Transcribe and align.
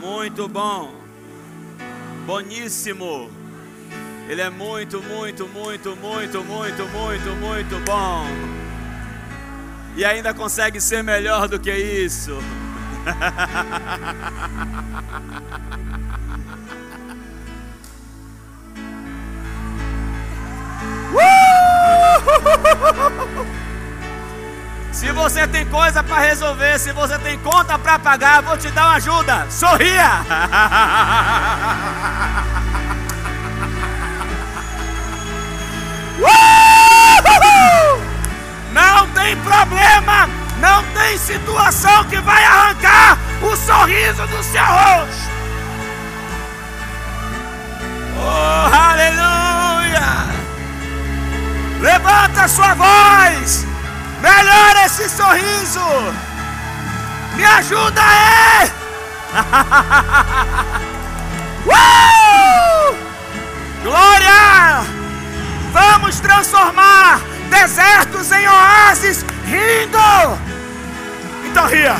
Muito 0.00 0.48
bom. 0.48 0.94
Boníssimo. 2.26 3.30
Ele 4.28 4.40
é 4.40 4.50
muito, 4.50 5.02
muito, 5.02 5.48
muito, 5.48 5.96
muito, 5.96 6.44
muito, 6.44 6.86
muito, 6.88 7.30
muito 7.36 7.80
bom. 7.84 8.26
E 9.96 10.04
ainda 10.04 10.34
consegue 10.34 10.80
ser 10.80 11.02
melhor 11.02 11.48
do 11.48 11.58
que 11.58 11.72
isso. 11.72 12.38
Se 24.96 25.12
você 25.12 25.46
tem 25.46 25.64
coisa 25.66 26.02
para 26.02 26.20
resolver, 26.20 26.78
se 26.78 26.90
você 26.90 27.18
tem 27.18 27.38
conta 27.40 27.78
para 27.78 27.98
pagar, 27.98 28.40
vou 28.40 28.56
te 28.56 28.70
dar 28.70 28.86
uma 28.86 28.94
ajuda. 28.94 29.46
Sorria! 29.50 30.24
Não 38.72 39.06
tem 39.08 39.36
problema, 39.36 40.30
não 40.60 40.82
tem 40.94 41.18
situação 41.18 42.04
que 42.04 42.18
vai 42.20 42.42
arrancar 42.44 43.18
o 43.42 43.54
sorriso 43.56 44.26
do 44.26 44.42
seu 44.42 44.64
rosto. 44.64 45.30
Oh, 48.18 48.70
aleluia! 48.74 50.26
Levanta 51.80 52.48
sua 52.48 52.72
voz. 52.74 53.75
Melhora 54.26 54.86
esse 54.86 55.08
sorriso. 55.08 55.80
Me 57.36 57.44
ajuda 57.44 58.02
aí. 58.02 58.72
uh! 61.66 62.96
Glória! 63.84 64.84
Vamos 65.72 66.18
transformar 66.18 67.20
desertos 67.50 68.32
em 68.32 68.48
oásis 68.48 69.24
rindo. 69.44 70.36
Então 71.44 71.68
ria, 71.68 71.94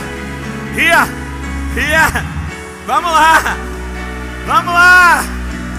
ria, 0.75 1.07
ria. 1.77 2.09
Vamos 2.89 3.13
lá, 3.13 3.57
vamos 4.47 4.75
lá, 4.75 5.23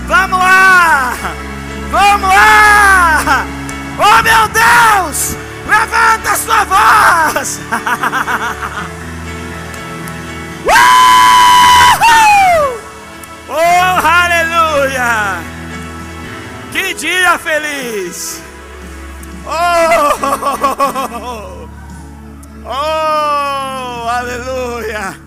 vamos 0.08 0.40
lá, 0.40 1.14
vamos 1.92 2.30
lá. 2.30 3.46
Oh 3.98 4.24
meu 4.24 4.48
Deus! 4.48 5.47
Levanta 5.68 6.32
a 6.32 6.36
sua 6.36 6.64
voz! 6.64 7.60
oh, 13.50 14.00
aleluia! 14.08 15.42
Que 16.72 16.94
dia 16.94 17.38
feliz! 17.38 18.42
Oh, 19.46 20.20
oh, 22.66 24.10
aleluia! 24.10 25.20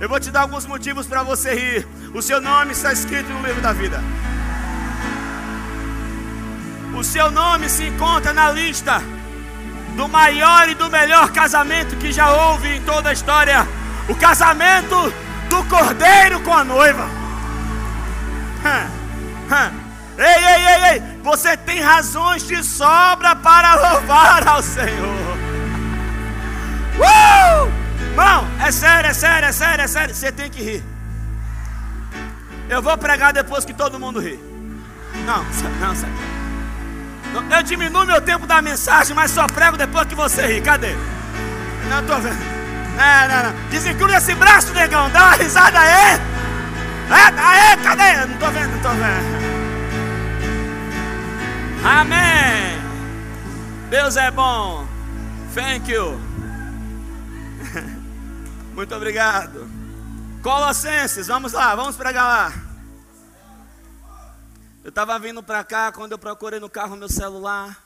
Eu 0.00 0.08
vou 0.08 0.20
te 0.20 0.30
dar 0.30 0.42
alguns 0.42 0.64
motivos 0.64 1.06
para 1.08 1.24
você 1.24 1.54
rir. 1.54 1.88
O 2.14 2.22
seu 2.22 2.40
nome 2.40 2.70
está 2.72 2.92
escrito 2.92 3.28
no 3.30 3.44
livro 3.44 3.60
da 3.60 3.72
vida. 3.72 4.00
O 6.96 7.02
seu 7.02 7.30
nome 7.32 7.68
se 7.68 7.84
encontra 7.84 8.32
na 8.32 8.50
lista 8.50 9.02
do 9.98 10.08
maior 10.08 10.68
e 10.68 10.76
do 10.76 10.88
melhor 10.88 11.32
casamento 11.32 11.96
que 11.96 12.12
já 12.12 12.30
houve 12.30 12.76
em 12.76 12.80
toda 12.82 13.10
a 13.10 13.12
história 13.12 13.66
o 14.08 14.14
casamento 14.14 15.12
do 15.50 15.64
cordeiro 15.64 16.40
com 16.42 16.54
a 16.54 16.62
noiva. 16.62 17.04
Ei, 20.16 20.24
ei, 20.24 20.66
ei, 20.66 20.84
ei, 20.92 21.02
você 21.22 21.56
tem 21.56 21.80
razões 21.80 22.46
de 22.46 22.62
sobra 22.62 23.34
para 23.34 23.74
louvar 23.74 24.46
ao 24.46 24.62
Senhor. 24.62 25.36
Uh! 26.98 27.72
Irmão, 28.10 28.46
é 28.64 28.70
sério, 28.70 29.10
é 29.10 29.14
sério, 29.14 29.48
é 29.48 29.52
sério, 29.52 29.84
é 29.84 29.88
sério. 29.88 30.14
Você 30.14 30.30
tem 30.30 30.48
que 30.48 30.62
rir. 30.62 30.84
Eu 32.68 32.80
vou 32.82 32.96
pregar 32.98 33.32
depois 33.32 33.64
que 33.64 33.72
todo 33.72 33.98
mundo 33.98 34.20
ri. 34.20 34.38
Não, 35.24 35.44
não, 35.80 35.94
sério. 35.94 36.27
Eu 37.50 37.62
diminuo 37.62 38.06
meu 38.06 38.20
tempo 38.20 38.46
da 38.46 38.62
mensagem, 38.62 39.14
mas 39.14 39.30
só 39.30 39.46
prego 39.46 39.76
depois 39.76 40.06
que 40.06 40.14
você 40.14 40.46
ri. 40.46 40.60
Cadê? 40.60 40.94
Não 41.88 42.00
estou 42.00 42.18
vendo. 42.20 42.38
Não, 42.96 43.28
não, 43.28 43.42
não. 43.44 43.68
Desencrua 43.70 44.16
esse 44.16 44.34
braço, 44.34 44.72
negão. 44.72 45.10
Dá 45.10 45.24
uma 45.24 45.34
risada 45.34 45.78
aí. 45.78 46.20
É, 47.10 47.40
aê, 47.40 47.76
cadê? 47.78 48.26
Não 48.26 48.34
estou 48.34 48.50
vendo, 48.50 48.68
não 48.70 48.76
estou 48.76 48.92
vendo. 48.92 49.48
Amém. 51.84 52.78
Deus 53.88 54.16
é 54.16 54.30
bom. 54.30 54.86
Thank 55.54 55.90
you. 55.90 56.20
Muito 58.74 58.94
obrigado. 58.94 59.68
Colossenses, 60.42 61.26
vamos 61.26 61.52
lá, 61.52 61.74
vamos 61.74 61.96
pregar 61.96 62.24
lá. 62.24 62.67
Eu 64.88 64.90
estava 64.90 65.18
vindo 65.18 65.42
para 65.42 65.62
cá, 65.62 65.92
quando 65.92 66.12
eu 66.12 66.18
procurei 66.18 66.58
no 66.58 66.70
carro 66.70 66.96
meu 66.96 67.10
celular. 67.10 67.78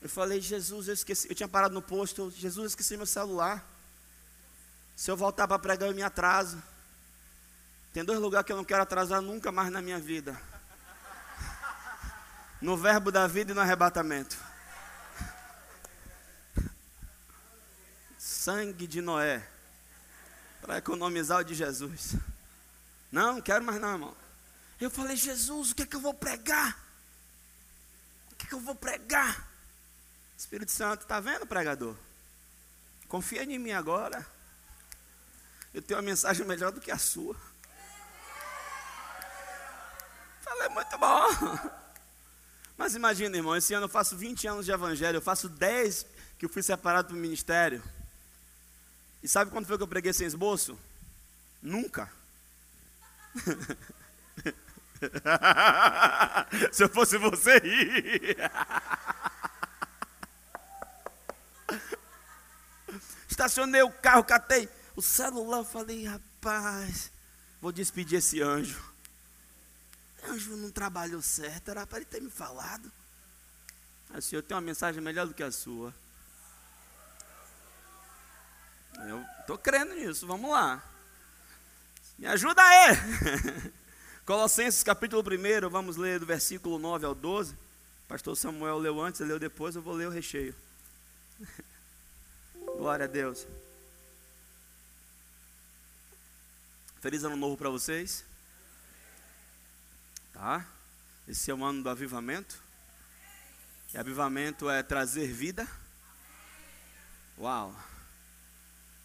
Eu 0.00 0.08
falei, 0.08 0.40
Jesus, 0.40 0.86
eu 0.86 0.94
esqueci. 0.94 1.28
Eu 1.28 1.34
tinha 1.34 1.48
parado 1.48 1.74
no 1.74 1.82
posto. 1.82 2.30
Jesus, 2.30 2.58
eu 2.58 2.66
esqueci 2.66 2.96
meu 2.96 3.06
celular. 3.06 3.64
Se 4.94 5.10
eu 5.10 5.16
voltar 5.16 5.48
para 5.48 5.58
pregar, 5.58 5.88
eu 5.88 5.94
me 5.96 6.04
atraso. 6.04 6.62
Tem 7.92 8.04
dois 8.04 8.20
lugares 8.20 8.46
que 8.46 8.52
eu 8.52 8.56
não 8.56 8.64
quero 8.64 8.84
atrasar 8.84 9.20
nunca 9.20 9.50
mais 9.50 9.68
na 9.68 9.82
minha 9.82 9.98
vida: 9.98 10.40
no 12.62 12.76
verbo 12.76 13.10
da 13.10 13.26
vida 13.26 13.50
e 13.50 13.54
no 13.56 13.60
arrebatamento. 13.60 14.36
Sangue 18.16 18.86
de 18.86 19.00
Noé, 19.00 19.44
para 20.62 20.78
economizar 20.78 21.40
o 21.40 21.44
de 21.44 21.56
Jesus. 21.56 22.14
Não, 23.10 23.34
não 23.34 23.42
quero 23.42 23.64
mais 23.64 23.80
não, 23.80 23.90
irmão. 23.90 24.25
Eu 24.80 24.90
falei, 24.90 25.16
Jesus, 25.16 25.70
o 25.70 25.74
que 25.74 25.82
é 25.82 25.86
que 25.86 25.96
eu 25.96 26.00
vou 26.00 26.12
pregar? 26.12 26.78
O 28.32 28.36
que 28.36 28.46
é 28.46 28.48
que 28.48 28.54
eu 28.54 28.60
vou 28.60 28.74
pregar? 28.74 29.48
Espírito 30.36 30.70
Santo, 30.70 31.02
está 31.02 31.18
vendo, 31.18 31.46
pregador? 31.46 31.96
Confia 33.08 33.44
em 33.44 33.58
mim 33.58 33.72
agora. 33.72 34.26
Eu 35.72 35.80
tenho 35.80 35.98
uma 35.98 36.04
mensagem 36.04 36.44
melhor 36.46 36.72
do 36.72 36.80
que 36.80 36.90
a 36.90 36.98
sua. 36.98 37.36
Falei, 40.42 40.68
muito 40.68 40.98
bom. 40.98 41.70
Mas 42.76 42.94
imagina, 42.94 43.36
irmão, 43.36 43.56
esse 43.56 43.72
ano 43.72 43.86
eu 43.86 43.88
faço 43.88 44.16
20 44.16 44.46
anos 44.46 44.66
de 44.66 44.72
evangelho, 44.72 45.16
eu 45.16 45.22
faço 45.22 45.48
10 45.48 46.06
que 46.38 46.44
eu 46.44 46.50
fui 46.50 46.62
separado 46.62 47.08
para 47.08 47.16
o 47.16 47.20
ministério. 47.20 47.82
E 49.22 49.28
sabe 49.28 49.50
quando 49.50 49.66
foi 49.66 49.78
que 49.78 49.82
eu 49.82 49.88
preguei 49.88 50.12
sem 50.12 50.26
esboço? 50.26 50.78
Nunca. 51.62 52.12
Se 56.72 56.84
eu 56.84 56.88
fosse 56.88 57.18
você. 57.18 57.60
Estacionei 63.28 63.82
o 63.82 63.90
carro, 63.90 64.24
catei 64.24 64.68
o 64.94 65.02
celular, 65.02 65.62
falei, 65.64 66.06
rapaz, 66.06 67.12
vou 67.60 67.70
despedir 67.70 68.18
esse 68.18 68.40
anjo. 68.40 68.82
Anjo 70.24 70.56
não 70.56 70.70
trabalhou 70.70 71.20
certo, 71.20 71.70
era 71.70 71.86
para 71.86 71.98
ele 71.98 72.06
ter 72.06 72.22
me 72.22 72.30
falado. 72.30 72.90
Assim, 74.14 74.36
eu 74.36 74.42
tenho 74.42 74.56
uma 74.56 74.64
mensagem 74.64 75.02
melhor 75.02 75.26
do 75.26 75.34
que 75.34 75.42
a 75.42 75.52
sua. 75.52 75.94
Eu 79.06 79.22
estou 79.40 79.58
crendo 79.58 79.94
nisso, 79.94 80.26
vamos 80.26 80.50
lá. 80.50 80.82
Me 82.18 82.26
ajuda 82.26 82.62
aí. 82.62 82.96
Colossenses 84.26 84.82
capítulo 84.82 85.22
1, 85.22 85.70
vamos 85.70 85.96
ler 85.96 86.18
do 86.18 86.26
versículo 86.26 86.80
9 86.80 87.06
ao 87.06 87.14
12. 87.14 87.56
Pastor 88.08 88.36
Samuel 88.36 88.76
leu 88.76 89.00
antes, 89.00 89.20
leu 89.20 89.38
depois, 89.38 89.76
eu 89.76 89.82
vou 89.82 89.94
ler 89.94 90.08
o 90.08 90.10
recheio. 90.10 90.52
Glória 92.76 93.04
a 93.04 93.06
Deus. 93.06 93.46
Feliz 97.00 97.22
ano 97.22 97.36
novo 97.36 97.56
para 97.56 97.70
vocês. 97.70 98.24
Tá? 100.32 100.66
Esse 101.28 101.52
é 101.52 101.54
o 101.54 101.64
ano 101.64 101.84
do 101.84 101.88
avivamento. 101.88 102.60
E 103.94 103.96
avivamento 103.96 104.68
é 104.68 104.82
trazer 104.82 105.28
vida. 105.28 105.68
Uau. 107.38 107.72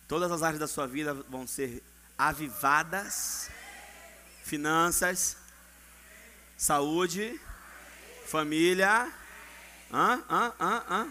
Todas 0.07 0.31
as 0.31 0.41
áreas 0.41 0.59
da 0.59 0.67
sua 0.67 0.87
vida 0.87 1.13
vão 1.13 1.45
ser 1.45 1.83
avivadas. 2.17 3.51
Finanças, 4.43 5.37
saúde, 6.57 7.39
família. 8.25 9.07
Hã? 9.93 10.23
Hã? 10.29 10.53
Hã? 10.59 10.83
Hã? 10.89 11.07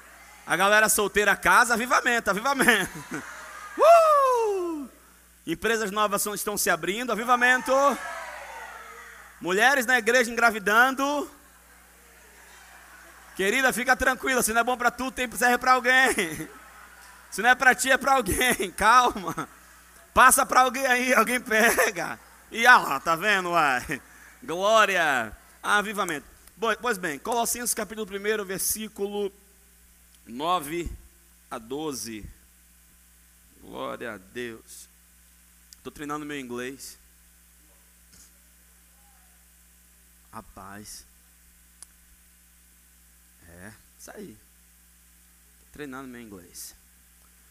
A 0.47 0.57
galera 0.57 0.89
solteira 0.89 1.37
casa, 1.37 1.75
avivamento, 1.75 2.31
avivamento. 2.31 2.91
Uh! 3.79 4.89
Empresas 5.47 5.91
novas 5.91 6.27
estão 6.27 6.59
se 6.59 6.69
abrindo, 6.69 7.13
avivamento. 7.13 7.73
Mulheres 9.41 9.87
na 9.87 9.97
igreja 9.97 10.31
engravidando. 10.31 11.31
Querida, 13.37 13.73
fica 13.73 13.97
tranquila, 13.97 14.43
se 14.43 14.53
não 14.53 14.61
é 14.61 14.65
bom 14.65 14.77
para 14.77 14.91
tu, 14.91 15.11
tem 15.11 15.31
serve 15.33 15.57
para 15.57 15.73
alguém. 15.73 16.49
Se 17.31 17.41
não 17.43 17.51
é 17.51 17.55
para 17.55 17.77
ti, 17.77 17.89
é 17.91 17.97
para 17.97 18.15
alguém. 18.15 18.73
Calma. 18.77 19.49
Passa 20.13 20.45
para 20.45 20.63
alguém 20.63 20.85
aí, 20.85 21.15
alguém 21.15 21.41
pega. 21.41 22.19
E 22.53 22.67
ah 22.67 22.79
lá, 22.79 22.99
tá 22.99 23.15
vendo, 23.15 23.51
uai? 23.51 24.03
Glória. 24.43 25.37
Avivamento. 25.63 26.27
Pois 26.81 26.99
bem, 26.99 27.17
Colossenses 27.17 27.73
capítulo 27.73 28.07
1, 28.11 28.45
versículo 28.45 29.33
9 30.27 30.91
a 31.49 31.59
12. 31.59 32.29
Glória 33.61 34.15
a 34.15 34.19
Deus. 34.19 34.89
Estou 35.77 35.93
treinando 35.93 36.27
meu 36.27 36.39
inglês. 36.41 36.99
Rapaz. 40.33 41.07
É, 43.49 43.73
isso 43.97 44.11
aí. 44.11 44.37
Tô 45.67 45.73
treinando 45.73 46.09
meu 46.09 46.21
inglês. 46.21 46.75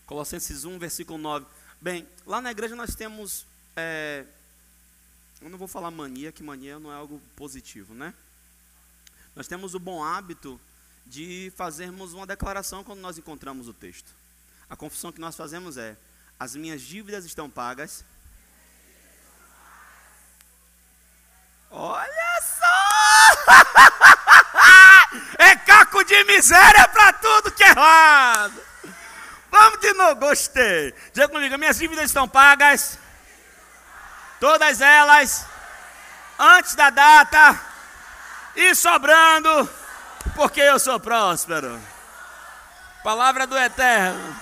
Colossenses 0.05 0.65
1, 0.65 0.77
versículo 0.77 1.17
9. 1.17 1.45
Bem, 1.79 2.05
lá 2.25 2.41
na 2.41 2.51
igreja 2.51 2.75
nós 2.75 2.95
temos. 2.95 3.45
É, 3.77 4.25
eu 5.41 5.49
não 5.49 5.57
vou 5.57 5.67
falar 5.67 5.89
mania, 5.91 6.31
que 6.31 6.43
mania 6.43 6.79
não 6.79 6.91
é 6.91 6.95
algo 6.95 7.21
positivo, 7.35 7.93
né? 7.93 8.13
Nós 9.35 9.47
temos 9.47 9.73
o 9.73 9.79
bom 9.79 10.03
hábito 10.03 10.59
de 11.05 11.51
fazermos 11.55 12.13
uma 12.13 12.27
declaração 12.27 12.83
quando 12.83 12.99
nós 12.99 13.17
encontramos 13.17 13.67
o 13.67 13.73
texto. 13.73 14.11
A 14.69 14.75
confissão 14.75 15.11
que 15.11 15.21
nós 15.21 15.35
fazemos 15.35 15.77
é: 15.77 15.95
as 16.39 16.55
minhas 16.55 16.81
dívidas 16.81 17.25
estão 17.25 17.49
pagas. 17.49 18.03
Olha 21.71 22.41
só! 22.41 22.65
É 25.39 25.55
caco 25.55 26.03
de 26.03 26.23
miséria 26.25 26.87
para 26.89 27.13
tudo 27.13 27.51
que 27.51 27.63
é 27.63 27.69
errado. 27.69 28.61
Vamos 29.49 29.79
de 29.79 29.93
novo, 29.93 30.15
gostei. 30.19 30.93
Diga 31.13 31.27
comigo, 31.27 31.57
minhas 31.57 31.77
dívidas 31.77 32.05
estão 32.05 32.27
pagas. 32.27 32.99
Todas 34.39 34.79
elas 34.79 35.45
antes 36.39 36.73
da 36.73 36.89
data 36.89 37.61
e 38.55 38.73
sobrando, 38.73 39.69
porque 40.35 40.61
eu 40.61 40.79
sou 40.79 40.99
próspero. 40.99 41.79
Palavra 43.03 43.45
do 43.45 43.57
Eterno. 43.57 44.35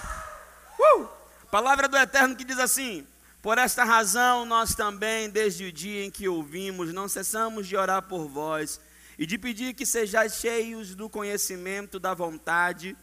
Uh! 0.80 1.08
Palavra 1.50 1.88
do 1.88 1.98
Eterno 1.98 2.36
que 2.36 2.44
diz 2.44 2.60
assim: 2.60 3.08
Por 3.42 3.58
esta 3.58 3.84
razão, 3.84 4.46
nós 4.46 4.76
também, 4.76 5.30
desde 5.30 5.66
o 5.66 5.72
dia 5.72 6.06
em 6.06 6.12
que 6.12 6.28
ouvimos, 6.28 6.94
não 6.94 7.08
cessamos 7.08 7.68
de 7.68 7.76
orar 7.76 8.04
por 8.04 8.28
vós 8.28 8.80
e 9.18 9.26
de 9.26 9.38
pedir 9.38 9.74
que 9.74 9.86
sejais 9.86 10.36
cheios 10.36 10.94
do 10.94 11.10
conhecimento 11.10 12.00
da 12.00 12.14
vontade, 12.14 12.96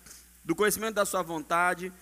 do 0.45 0.55
conhecimento 0.55 0.95
da 0.95 1.05
sua 1.05 1.23
vontade, 1.23 1.93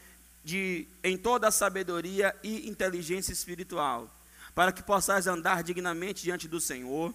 de 0.44 0.86
em 1.02 1.16
toda 1.16 1.48
a 1.48 1.52
sabedoria 1.52 2.34
e 2.42 2.68
inteligência 2.68 3.32
espiritual, 3.32 4.10
para 4.54 4.72
que 4.72 4.82
possais 4.82 5.26
andar 5.26 5.62
dignamente 5.62 6.22
diante 6.22 6.46
do 6.46 6.60
Senhor 6.60 7.14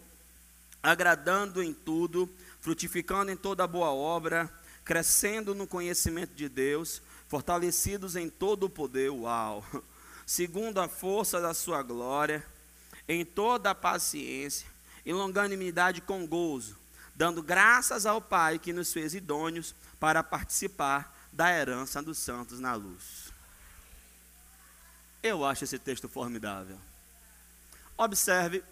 agradando 0.82 1.62
em 1.62 1.74
tudo, 1.74 2.30
frutificando 2.62 3.32
em 3.32 3.36
toda 3.36 3.68
boa 3.68 3.90
obra, 3.90 4.50
crescendo 4.86 5.54
no 5.54 5.68
conhecimento 5.68 6.34
de 6.34 6.48
Deus, 6.48 7.02
fortalecidos 7.28 8.16
em 8.16 8.30
todo 8.30 8.64
o 8.64 8.70
poder, 8.70 9.10
uau, 9.10 9.66
segundo 10.26 10.80
a 10.80 10.88
força 10.88 11.42
da 11.42 11.54
sua 11.54 11.84
glória, 11.84 12.46
em 13.08 13.26
toda 13.26 13.72
a 13.72 13.76
paciência 13.76 14.68
e 15.06 15.12
longanimidade 15.12 16.02
com 16.02 16.26
gozo, 16.26 16.78
dando 17.16 17.42
graças 17.42 18.06
ao 18.06 18.22
Pai 18.22 18.60
que 18.60 18.74
nos 18.74 18.94
fez 18.94 19.14
idôneos 19.14 19.76
para 20.00 20.24
participar 20.24 21.14
da 21.34 21.52
herança 21.52 22.02
dos 22.02 22.18
santos 22.18 22.60
na 22.60 22.76
luz. 22.76 23.28
Eu 25.22 25.44
acho 25.44 25.64
esse 25.64 25.80
texto 25.80 26.08
formidável. 26.08 26.78
Observe 27.98 28.64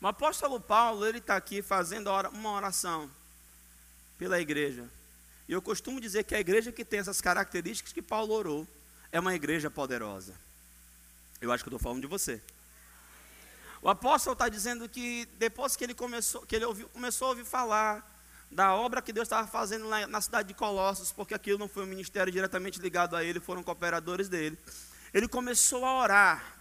o 0.00 0.06
apóstolo 0.06 0.58
Paulo, 0.58 1.06
ele 1.06 1.18
está 1.18 1.36
aqui 1.36 1.60
fazendo 1.60 2.08
uma 2.32 2.52
oração 2.52 3.10
pela 4.16 4.40
igreja. 4.40 4.88
E 5.46 5.52
eu 5.52 5.60
costumo 5.60 6.00
dizer 6.00 6.24
que 6.24 6.34
a 6.34 6.40
igreja 6.40 6.72
que 6.72 6.84
tem 6.84 7.00
essas 7.00 7.20
características 7.20 7.92
que 7.92 8.00
Paulo 8.00 8.32
orou 8.32 8.66
é 9.12 9.20
uma 9.20 9.34
igreja 9.34 9.70
poderosa. 9.70 10.34
Eu 11.38 11.52
acho 11.52 11.62
que 11.62 11.68
estou 11.68 11.78
falando 11.78 12.00
de 12.00 12.06
você. 12.06 12.40
O 13.82 13.90
apóstolo 13.90 14.32
está 14.32 14.48
dizendo 14.48 14.88
que 14.88 15.28
depois 15.38 15.76
que 15.76 15.84
ele 15.84 15.94
começou, 15.94 16.46
que 16.46 16.56
ele 16.56 16.64
ouviu, 16.64 16.88
começou 16.88 17.26
a 17.26 17.30
ouvir 17.30 17.44
falar 17.44 18.06
da 18.50 18.74
obra 18.74 19.02
que 19.02 19.12
Deus 19.12 19.26
estava 19.26 19.46
fazendo 19.46 19.86
lá 19.86 20.06
na 20.06 20.20
cidade 20.22 20.48
de 20.48 20.54
Colossos, 20.54 21.12
porque 21.12 21.34
aquilo 21.34 21.58
não 21.58 21.68
foi 21.68 21.82
um 21.82 21.86
ministério 21.86 22.32
diretamente 22.32 22.80
ligado 22.80 23.16
a 23.16 23.22
ele, 23.22 23.38
foram 23.38 23.62
cooperadores 23.62 24.30
dele. 24.30 24.58
Ele 25.12 25.28
começou 25.28 25.84
a 25.84 25.98
orar 25.98 26.59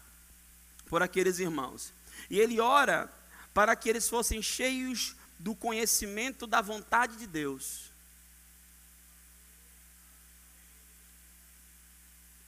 por 0.89 1.01
aqueles 1.01 1.39
irmãos. 1.39 1.93
E 2.29 2.39
ele 2.39 2.59
ora 2.59 3.09
para 3.53 3.75
que 3.75 3.87
eles 3.87 4.09
fossem 4.09 4.41
cheios 4.41 5.15
do 5.37 5.55
conhecimento 5.55 6.45
da 6.45 6.61
vontade 6.61 7.15
de 7.15 7.27
Deus. 7.27 7.89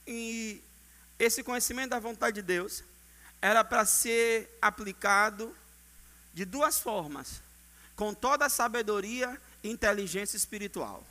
E 0.06 0.60
esse 1.18 1.42
conhecimento 1.42 1.90
da 1.90 2.00
vontade 2.00 2.34
de 2.34 2.42
Deus 2.42 2.82
era 3.40 3.64
para 3.64 3.86
ser 3.86 4.58
aplicado 4.60 5.56
de 6.34 6.44
duas 6.44 6.80
formas: 6.80 7.40
com 7.94 8.12
toda 8.12 8.46
a 8.46 8.50
sabedoria 8.50 9.40
e 9.62 9.70
inteligência 9.70 10.36
espiritual. 10.36 11.06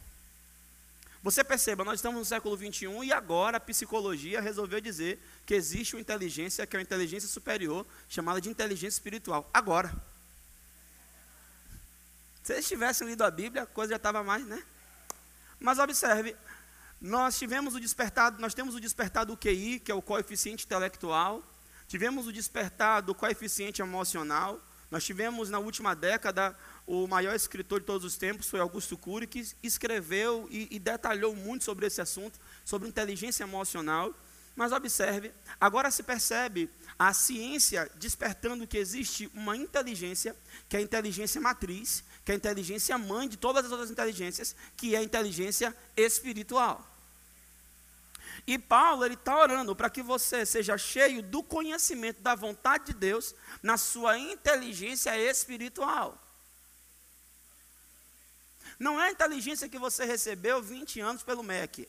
Você 1.23 1.43
perceba, 1.43 1.83
nós 1.83 1.99
estamos 1.99 2.17
no 2.17 2.25
século 2.25 2.57
21 2.57 3.03
e 3.03 3.13
agora 3.13 3.57
a 3.57 3.59
psicologia 3.59 4.41
resolveu 4.41 4.81
dizer 4.81 5.21
que 5.45 5.53
existe 5.53 5.95
uma 5.95 6.01
inteligência 6.01 6.65
que 6.65 6.75
é 6.75 6.79
uma 6.79 6.83
inteligência 6.83 7.29
superior, 7.29 7.85
chamada 8.09 8.41
de 8.41 8.49
inteligência 8.49 8.97
espiritual. 8.97 9.47
Agora. 9.53 9.93
Se 12.41 12.53
eles 12.53 12.67
tivessem 12.67 13.07
lido 13.07 13.23
a 13.23 13.29
Bíblia, 13.29 13.63
a 13.63 13.65
coisa 13.67 13.91
já 13.91 13.97
estava 13.97 14.23
mais, 14.23 14.43
né? 14.47 14.63
Mas 15.59 15.77
observe, 15.77 16.35
nós 16.99 17.37
tivemos 17.37 17.75
o 17.75 17.79
despertar, 17.79 18.31
nós 18.39 18.55
temos 18.55 18.73
o 18.73 18.79
despertar 18.79 19.23
do 19.23 19.37
QI, 19.37 19.79
que 19.79 19.91
é 19.91 19.95
o 19.95 20.01
coeficiente 20.01 20.65
intelectual, 20.65 21.43
tivemos 21.87 22.25
o 22.25 22.33
despertar 22.33 23.01
do 23.01 23.13
coeficiente 23.13 23.79
emocional, 23.79 24.59
nós 24.89 25.03
tivemos 25.03 25.51
na 25.51 25.59
última 25.59 25.95
década 25.95 26.57
o 26.85 27.07
maior 27.07 27.35
escritor 27.35 27.79
de 27.79 27.85
todos 27.85 28.05
os 28.05 28.17
tempos 28.17 28.49
foi 28.49 28.59
Augusto 28.59 28.97
Cury, 28.97 29.27
que 29.27 29.47
escreveu 29.63 30.47
e, 30.49 30.67
e 30.71 30.79
detalhou 30.79 31.35
muito 31.35 31.63
sobre 31.63 31.85
esse 31.85 32.01
assunto, 32.01 32.39
sobre 32.65 32.87
inteligência 32.87 33.43
emocional. 33.43 34.13
Mas 34.55 34.71
observe, 34.71 35.31
agora 35.59 35.89
se 35.89 36.03
percebe 36.03 36.69
a 36.99 37.13
ciência 37.13 37.89
despertando 37.95 38.67
que 38.67 38.77
existe 38.77 39.31
uma 39.33 39.55
inteligência, 39.55 40.35
que 40.67 40.75
é 40.75 40.79
a 40.79 40.83
inteligência 40.83 41.39
matriz, 41.39 42.03
que 42.25 42.31
é 42.31 42.35
a 42.35 42.37
inteligência 42.37 42.97
mãe 42.97 43.29
de 43.29 43.37
todas 43.37 43.65
as 43.65 43.71
outras 43.71 43.89
inteligências, 43.89 44.55
que 44.75 44.93
é 44.93 44.99
a 44.99 45.03
inteligência 45.03 45.75
espiritual. 45.95 46.85
E 48.45 48.57
Paulo 48.57 49.05
ele 49.05 49.13
está 49.13 49.39
orando 49.39 49.75
para 49.75 49.89
que 49.89 50.01
você 50.01 50.45
seja 50.45 50.77
cheio 50.77 51.21
do 51.21 51.43
conhecimento 51.43 52.21
da 52.21 52.35
vontade 52.35 52.87
de 52.87 52.93
Deus 52.93 53.35
na 53.61 53.77
sua 53.77 54.17
inteligência 54.17 55.15
espiritual. 55.17 56.17
Não 58.81 58.99
é 58.99 59.09
a 59.09 59.11
inteligência 59.11 59.69
que 59.69 59.77
você 59.77 60.05
recebeu 60.05 60.59
20 60.59 60.99
anos 61.01 61.21
pelo 61.21 61.43
MEC. 61.43 61.87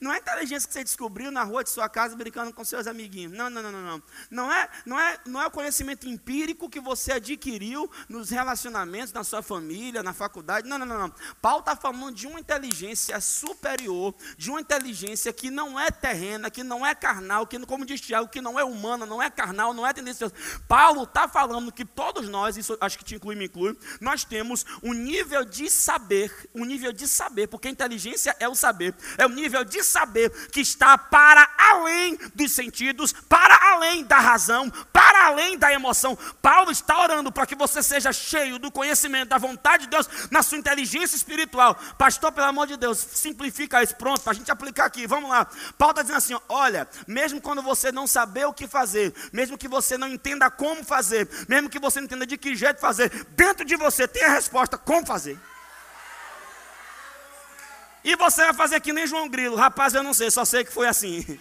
Não 0.00 0.12
é 0.12 0.18
inteligência 0.18 0.66
que 0.66 0.74
você 0.74 0.84
descobriu 0.84 1.30
na 1.30 1.42
rua 1.42 1.64
de 1.64 1.70
sua 1.70 1.88
casa 1.88 2.16
brincando 2.16 2.52
com 2.52 2.64
seus 2.64 2.86
amiguinhos. 2.86 3.32
Não, 3.32 3.50
não, 3.50 3.62
não, 3.62 3.72
não, 3.72 3.82
não. 3.82 4.02
Não 4.30 4.52
é, 4.52 4.68
não 4.84 5.00
é, 5.00 5.18
não 5.26 5.42
é 5.42 5.46
o 5.46 5.50
conhecimento 5.50 6.08
empírico 6.08 6.68
que 6.68 6.80
você 6.80 7.12
adquiriu 7.12 7.90
nos 8.08 8.30
relacionamentos, 8.30 9.12
na 9.12 9.24
sua 9.24 9.42
família, 9.42 10.02
na 10.02 10.12
faculdade. 10.12 10.68
Não, 10.68 10.78
não, 10.78 10.86
não, 10.86 10.98
não. 10.98 11.14
Paulo 11.40 11.60
está 11.60 11.76
falando 11.76 12.14
de 12.14 12.26
uma 12.26 12.40
inteligência 12.40 13.20
superior, 13.20 14.14
de 14.36 14.50
uma 14.50 14.60
inteligência 14.60 15.32
que 15.32 15.50
não 15.50 15.78
é 15.78 15.90
terrena, 15.90 16.50
que 16.50 16.62
não 16.62 16.84
é 16.84 16.94
carnal, 16.94 17.46
que, 17.46 17.58
como 17.66 17.84
diz 17.84 18.00
Tiago, 18.00 18.28
que 18.28 18.40
não 18.40 18.58
é 18.58 18.64
humana, 18.64 19.06
não 19.06 19.22
é 19.22 19.30
carnal, 19.30 19.72
não 19.72 19.86
é 19.86 19.92
tendenciosa. 19.92 20.34
Paulo 20.68 21.04
está 21.04 21.28
falando 21.28 21.72
que 21.72 21.84
todos 21.84 22.28
nós, 22.28 22.56
isso 22.56 22.76
acho 22.80 22.98
que 22.98 23.04
te 23.04 23.14
inclui, 23.14 23.34
me 23.34 23.46
inclui, 23.46 23.76
nós 24.00 24.24
temos 24.24 24.64
um 24.82 24.92
nível 24.92 25.44
de 25.44 25.70
saber, 25.70 26.48
um 26.54 26.64
nível 26.64 26.92
de 26.92 27.06
saber, 27.08 27.46
porque 27.46 27.68
inteligência 27.68 28.36
é 28.38 28.48
o 28.48 28.54
saber, 28.54 28.94
é 29.18 29.26
o 29.26 29.30
nível 29.30 29.64
de 29.64 29.82
saber 29.86 30.30
que 30.50 30.60
está 30.60 30.98
para 30.98 31.48
além 31.56 32.18
dos 32.34 32.52
sentidos, 32.52 33.12
para 33.12 33.72
além 33.72 34.04
da 34.04 34.18
razão, 34.18 34.70
para 34.92 35.26
além 35.26 35.56
da 35.56 35.72
emoção. 35.72 36.16
Paulo 36.42 36.70
está 36.70 37.00
orando 37.00 37.32
para 37.32 37.46
que 37.46 37.54
você 37.54 37.82
seja 37.82 38.12
cheio 38.12 38.58
do 38.58 38.70
conhecimento, 38.70 39.30
da 39.30 39.38
vontade 39.38 39.84
de 39.84 39.90
Deus, 39.90 40.08
na 40.30 40.42
sua 40.42 40.58
inteligência 40.58 41.16
espiritual. 41.16 41.74
Pastor, 41.98 42.32
pelo 42.32 42.46
amor 42.46 42.66
de 42.66 42.76
Deus, 42.76 42.98
simplifica 42.98 43.82
isso. 43.82 43.94
Pronto, 43.96 44.20
para 44.20 44.32
a 44.32 44.34
gente 44.34 44.50
aplicar 44.50 44.86
aqui. 44.86 45.06
Vamos 45.06 45.30
lá. 45.30 45.46
Paulo 45.78 45.92
está 45.92 46.02
dizendo 46.02 46.18
assim: 46.18 46.36
olha, 46.48 46.88
mesmo 47.06 47.40
quando 47.40 47.62
você 47.62 47.92
não 47.92 48.06
saber 48.06 48.46
o 48.46 48.52
que 48.52 48.66
fazer, 48.66 49.14
mesmo 49.32 49.58
que 49.58 49.68
você 49.68 49.96
não 49.96 50.08
entenda 50.08 50.50
como 50.50 50.84
fazer, 50.84 51.28
mesmo 51.48 51.68
que 51.68 51.78
você 51.78 52.00
não 52.00 52.06
entenda 52.06 52.26
de 52.26 52.36
que 52.36 52.54
jeito 52.54 52.80
fazer, 52.80 53.10
dentro 53.30 53.64
de 53.64 53.76
você 53.76 54.08
tem 54.08 54.24
a 54.24 54.30
resposta 54.30 54.76
como 54.76 55.06
fazer. 55.06 55.38
E 58.06 58.14
você 58.14 58.44
vai 58.44 58.54
fazer 58.54 58.78
que 58.78 58.92
nem 58.92 59.04
João 59.04 59.28
Grilo. 59.28 59.56
Rapaz, 59.56 59.92
eu 59.92 60.00
não 60.00 60.14
sei, 60.14 60.30
só 60.30 60.44
sei 60.44 60.64
que 60.64 60.72
foi 60.72 60.86
assim. 60.86 61.24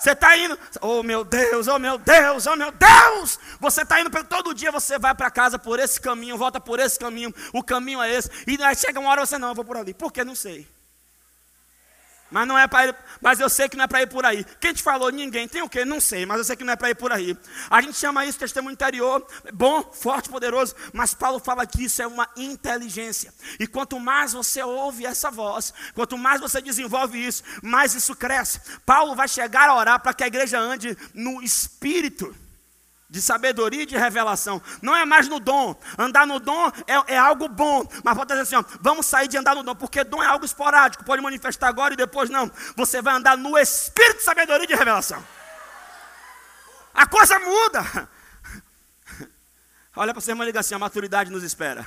Você 0.00 0.12
está 0.12 0.34
indo, 0.34 0.58
oh 0.80 1.02
meu 1.02 1.22
Deus, 1.22 1.68
oh 1.68 1.78
meu 1.78 1.98
Deus, 1.98 2.46
oh 2.46 2.56
meu 2.56 2.72
Deus. 2.72 3.38
Você 3.60 3.82
está 3.82 4.00
indo, 4.00 4.08
todo 4.24 4.54
dia 4.54 4.72
você 4.72 4.98
vai 4.98 5.14
para 5.14 5.30
casa 5.30 5.58
por 5.58 5.78
esse 5.78 6.00
caminho, 6.00 6.38
volta 6.38 6.58
por 6.58 6.80
esse 6.80 6.98
caminho, 6.98 7.34
o 7.52 7.62
caminho 7.62 8.00
é 8.00 8.10
esse. 8.10 8.30
E 8.46 8.62
aí 8.62 8.74
chega 8.74 8.98
uma 8.98 9.10
hora 9.10 9.26
você, 9.26 9.36
não, 9.36 9.48
eu 9.48 9.54
vou 9.54 9.62
por 9.62 9.76
ali. 9.76 9.92
Por 9.92 10.10
que? 10.10 10.24
Não 10.24 10.34
sei. 10.34 10.66
Mas 12.30 12.46
não 12.46 12.58
é 12.58 12.66
para 12.66 12.94
mas 13.20 13.38
eu 13.38 13.50
sei 13.50 13.68
que 13.68 13.76
não 13.76 13.84
é 13.84 13.86
para 13.86 14.02
ir 14.02 14.06
por 14.06 14.24
aí. 14.24 14.44
Quem 14.58 14.72
te 14.72 14.82
falou? 14.82 15.10
Ninguém. 15.10 15.46
Tem 15.46 15.62
o 15.62 15.68
quê? 15.68 15.84
Não 15.84 16.00
sei, 16.00 16.24
mas 16.24 16.38
eu 16.38 16.44
sei 16.44 16.56
que 16.56 16.64
não 16.64 16.72
é 16.72 16.76
para 16.76 16.90
ir 16.90 16.94
por 16.94 17.12
aí. 17.12 17.36
A 17.68 17.80
gente 17.80 17.96
chama 17.96 18.24
isso 18.24 18.38
testemunho 18.38 18.72
interior, 18.72 19.26
bom, 19.52 19.82
forte, 19.92 20.28
poderoso, 20.28 20.74
mas 20.92 21.12
Paulo 21.12 21.38
fala 21.38 21.66
que 21.66 21.84
isso 21.84 22.00
é 22.00 22.06
uma 22.06 22.28
inteligência. 22.36 23.32
E 23.58 23.66
quanto 23.66 24.00
mais 24.00 24.32
você 24.32 24.62
ouve 24.62 25.04
essa 25.04 25.30
voz, 25.30 25.74
quanto 25.94 26.16
mais 26.16 26.40
você 26.40 26.62
desenvolve 26.62 27.24
isso, 27.24 27.42
mais 27.62 27.94
isso 27.94 28.14
cresce. 28.14 28.60
Paulo 28.86 29.14
vai 29.14 29.28
chegar 29.28 29.68
a 29.68 29.76
orar 29.76 30.00
para 30.00 30.14
que 30.14 30.24
a 30.24 30.26
igreja 30.26 30.58
ande 30.58 30.96
no 31.14 31.42
espírito 31.42 32.34
de 33.10 33.20
sabedoria 33.20 33.82
e 33.82 33.86
de 33.86 33.98
revelação. 33.98 34.62
Não 34.80 34.94
é 34.94 35.04
mais 35.04 35.26
no 35.26 35.40
dom. 35.40 35.74
Andar 35.98 36.24
no 36.26 36.38
dom 36.38 36.70
é, 36.86 37.14
é 37.14 37.18
algo 37.18 37.48
bom. 37.48 37.84
Mas 38.04 38.16
pode 38.16 38.28
dizer 38.28 38.42
assim: 38.42 38.54
ó, 38.54 38.64
vamos 38.80 39.04
sair 39.04 39.26
de 39.26 39.36
andar 39.36 39.56
no 39.56 39.64
dom, 39.64 39.74
porque 39.74 40.04
dom 40.04 40.22
é 40.22 40.26
algo 40.26 40.44
esporádico, 40.44 41.04
pode 41.04 41.20
manifestar 41.20 41.66
agora 41.66 41.92
e 41.92 41.96
depois 41.96 42.30
não. 42.30 42.50
Você 42.76 43.02
vai 43.02 43.14
andar 43.14 43.36
no 43.36 43.58
espírito 43.58 44.18
de 44.18 44.22
sabedoria 44.22 44.64
e 44.64 44.68
de 44.68 44.76
revelação. 44.76 45.22
A 46.94 47.04
coisa 47.04 47.36
muda. 47.40 48.08
Olha 49.96 50.14
para 50.14 50.20
você, 50.20 50.30
irmã, 50.30 50.44
liga 50.44 50.60
assim: 50.60 50.76
a 50.76 50.78
maturidade 50.78 51.32
nos 51.32 51.42
espera. 51.42 51.84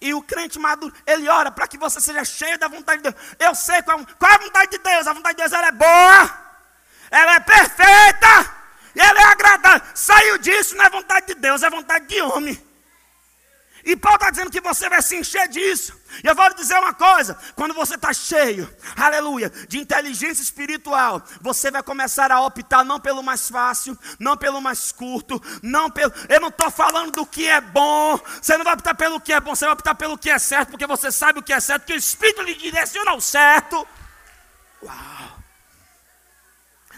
E 0.00 0.14
o 0.14 0.22
crente 0.22 0.58
maduro, 0.58 0.94
ele 1.04 1.28
ora 1.28 1.50
para 1.50 1.66
que 1.66 1.76
você 1.76 2.00
seja 2.00 2.24
cheio 2.24 2.58
da 2.58 2.68
vontade 2.68 3.02
de 3.02 3.10
Deus. 3.10 3.22
Eu 3.38 3.54
sei 3.54 3.82
qual, 3.82 3.98
qual 4.18 4.30
é 4.30 4.34
a 4.36 4.38
vontade 4.38 4.70
de 4.70 4.78
Deus. 4.78 5.06
A 5.06 5.12
vontade 5.12 5.36
de 5.36 5.42
Deus 5.42 5.52
ela 5.52 5.66
é 5.66 5.72
boa, 5.72 6.38
ela 7.10 7.34
é 7.34 7.40
perfeita 7.40 8.59
ele 8.94 9.18
é 9.18 9.24
agradável. 9.24 9.86
Saiu 9.94 10.38
disso, 10.38 10.76
não 10.76 10.84
é 10.84 10.90
vontade 10.90 11.26
de 11.26 11.34
Deus, 11.34 11.62
é 11.62 11.70
vontade 11.70 12.06
de 12.06 12.20
homem. 12.22 12.70
E 13.84 13.96
Paulo 13.96 14.16
está 14.16 14.30
dizendo 14.30 14.50
que 14.50 14.60
você 14.60 14.88
vai 14.88 15.00
se 15.00 15.16
encher 15.16 15.48
disso. 15.48 15.98
E 16.22 16.26
eu 16.26 16.34
vou 16.34 16.46
lhe 16.48 16.54
dizer 16.54 16.78
uma 16.78 16.92
coisa: 16.92 17.38
quando 17.54 17.72
você 17.72 17.94
está 17.94 18.12
cheio, 18.12 18.72
aleluia, 18.96 19.50
de 19.68 19.78
inteligência 19.78 20.42
espiritual, 20.42 21.22
você 21.40 21.70
vai 21.70 21.82
começar 21.82 22.30
a 22.30 22.40
optar 22.42 22.84
não 22.84 23.00
pelo 23.00 23.22
mais 23.22 23.48
fácil, 23.48 23.98
não 24.18 24.36
pelo 24.36 24.60
mais 24.60 24.92
curto, 24.92 25.40
não 25.62 25.90
pelo. 25.90 26.12
Eu 26.28 26.40
não 26.40 26.48
estou 26.48 26.70
falando 26.70 27.12
do 27.12 27.26
que 27.26 27.48
é 27.48 27.60
bom. 27.60 28.20
Você 28.40 28.56
não 28.56 28.64
vai 28.64 28.74
optar 28.74 28.94
pelo 28.94 29.20
que 29.20 29.32
é 29.32 29.40
bom, 29.40 29.54
você 29.54 29.64
vai 29.64 29.74
optar 29.74 29.94
pelo 29.94 30.18
que 30.18 30.30
é 30.30 30.38
certo, 30.38 30.70
porque 30.70 30.86
você 30.86 31.10
sabe 31.10 31.38
o 31.38 31.42
que 31.42 31.52
é 31.52 31.60
certo, 31.60 31.86
que 31.86 31.94
o 31.94 31.96
Espírito 31.96 32.42
lhe 32.42 32.54
direciona 32.54 33.12
ao 33.12 33.20
certo. 33.20 33.86
Uau! 34.82 35.39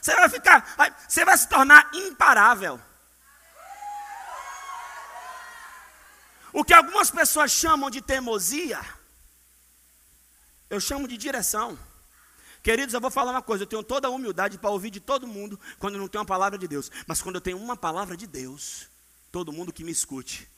Você 0.03 0.17
vai 0.17 0.29
ficar, 0.29 0.75
você 1.09 1.25
vai 1.25 1.39
se 1.39 1.49
tornar 1.49 1.89
imparável. 1.95 2.81
O 6.53 6.65
que 6.65 6.75
algumas 6.75 7.09
pessoas 7.09 7.53
chamam 7.53 7.89
de 7.89 8.03
teimosia, 8.03 8.81
eu 10.69 10.81
chamo 10.81 11.07
de 11.07 11.17
direção. 11.17 11.79
Queridos, 12.65 12.93
eu 12.93 13.01
vou 13.01 13.13
falar 13.13 13.31
uma 13.31 13.43
coisa: 13.43 13.63
eu 13.63 13.67
tenho 13.67 13.85
toda 13.85 14.09
a 14.09 14.11
humildade 14.11 14.59
para 14.59 14.71
ouvir 14.71 14.91
de 14.91 14.99
todo 14.99 15.25
mundo 15.25 15.59
quando 15.79 15.97
não 15.99 16.09
tenho 16.09 16.23
uma 16.23 16.27
palavra 16.27 16.59
de 16.59 16.67
Deus. 16.67 16.91
Mas 17.07 17.23
quando 17.23 17.37
eu 17.37 17.41
tenho 17.41 17.59
uma 17.59 17.77
palavra 17.77 18.17
de 18.17 18.27
Deus, 18.27 18.89
todo 19.31 19.53
mundo 19.53 19.73
que 19.73 19.85
me 19.85 19.93
escute. 19.93 20.51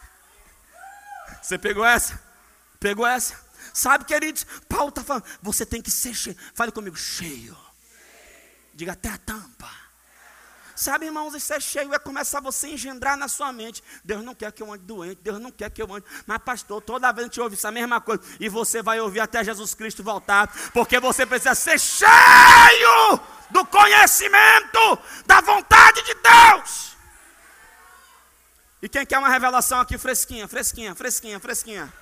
Você 1.40 1.56
pegou 1.56 1.84
essa? 1.84 2.22
Pegou 2.78 3.06
essa? 3.06 3.42
Sabe, 3.72 4.04
queridos, 4.04 4.44
Paulo 4.68 4.90
está 4.90 5.02
falando, 5.02 5.24
você 5.40 5.64
tem 5.64 5.80
que 5.80 5.90
ser 5.90 6.12
cheio. 6.12 6.36
Fale 6.52 6.72
comigo, 6.72 6.96
cheio. 6.96 7.56
Diga 8.74 8.92
até 8.92 9.08
a 9.08 9.18
tampa. 9.18 9.70
Sabe, 10.74 11.06
irmãos, 11.06 11.32
isso 11.34 11.52
é 11.52 11.60
cheio, 11.60 11.94
é 11.94 11.98
começar 11.98 12.40
você 12.40 12.66
a 12.66 12.70
engendrar 12.70 13.16
na 13.16 13.28
sua 13.28 13.52
mente. 13.52 13.84
Deus 14.02 14.24
não 14.24 14.34
quer 14.34 14.50
que 14.50 14.62
eu 14.62 14.72
ande 14.72 14.84
doente, 14.84 15.20
Deus 15.22 15.38
não 15.38 15.50
quer 15.50 15.70
que 15.70 15.80
eu 15.80 15.94
ande. 15.94 16.04
Mas, 16.26 16.38
pastor, 16.38 16.82
toda 16.82 17.12
vez 17.12 17.26
a 17.26 17.28
gente 17.28 17.40
ouve 17.40 17.54
essa 17.54 17.70
mesma 17.70 18.00
coisa. 18.00 18.22
E 18.40 18.48
você 18.48 18.82
vai 18.82 18.98
ouvir 18.98 19.20
até 19.20 19.44
Jesus 19.44 19.74
Cristo 19.74 20.02
voltar. 20.02 20.52
Porque 20.72 20.98
você 20.98 21.24
precisa 21.24 21.54
ser 21.54 21.78
cheio 21.78 23.20
do 23.50 23.64
conhecimento, 23.66 24.98
da 25.26 25.40
vontade 25.40 26.02
de 26.02 26.14
Deus. 26.14 26.96
E 28.82 28.88
quem 28.88 29.06
quer 29.06 29.18
uma 29.18 29.28
revelação 29.28 29.78
aqui 29.78 29.96
fresquinha, 29.96 30.48
fresquinha, 30.48 30.94
fresquinha, 30.96 31.38
fresquinha. 31.38 31.92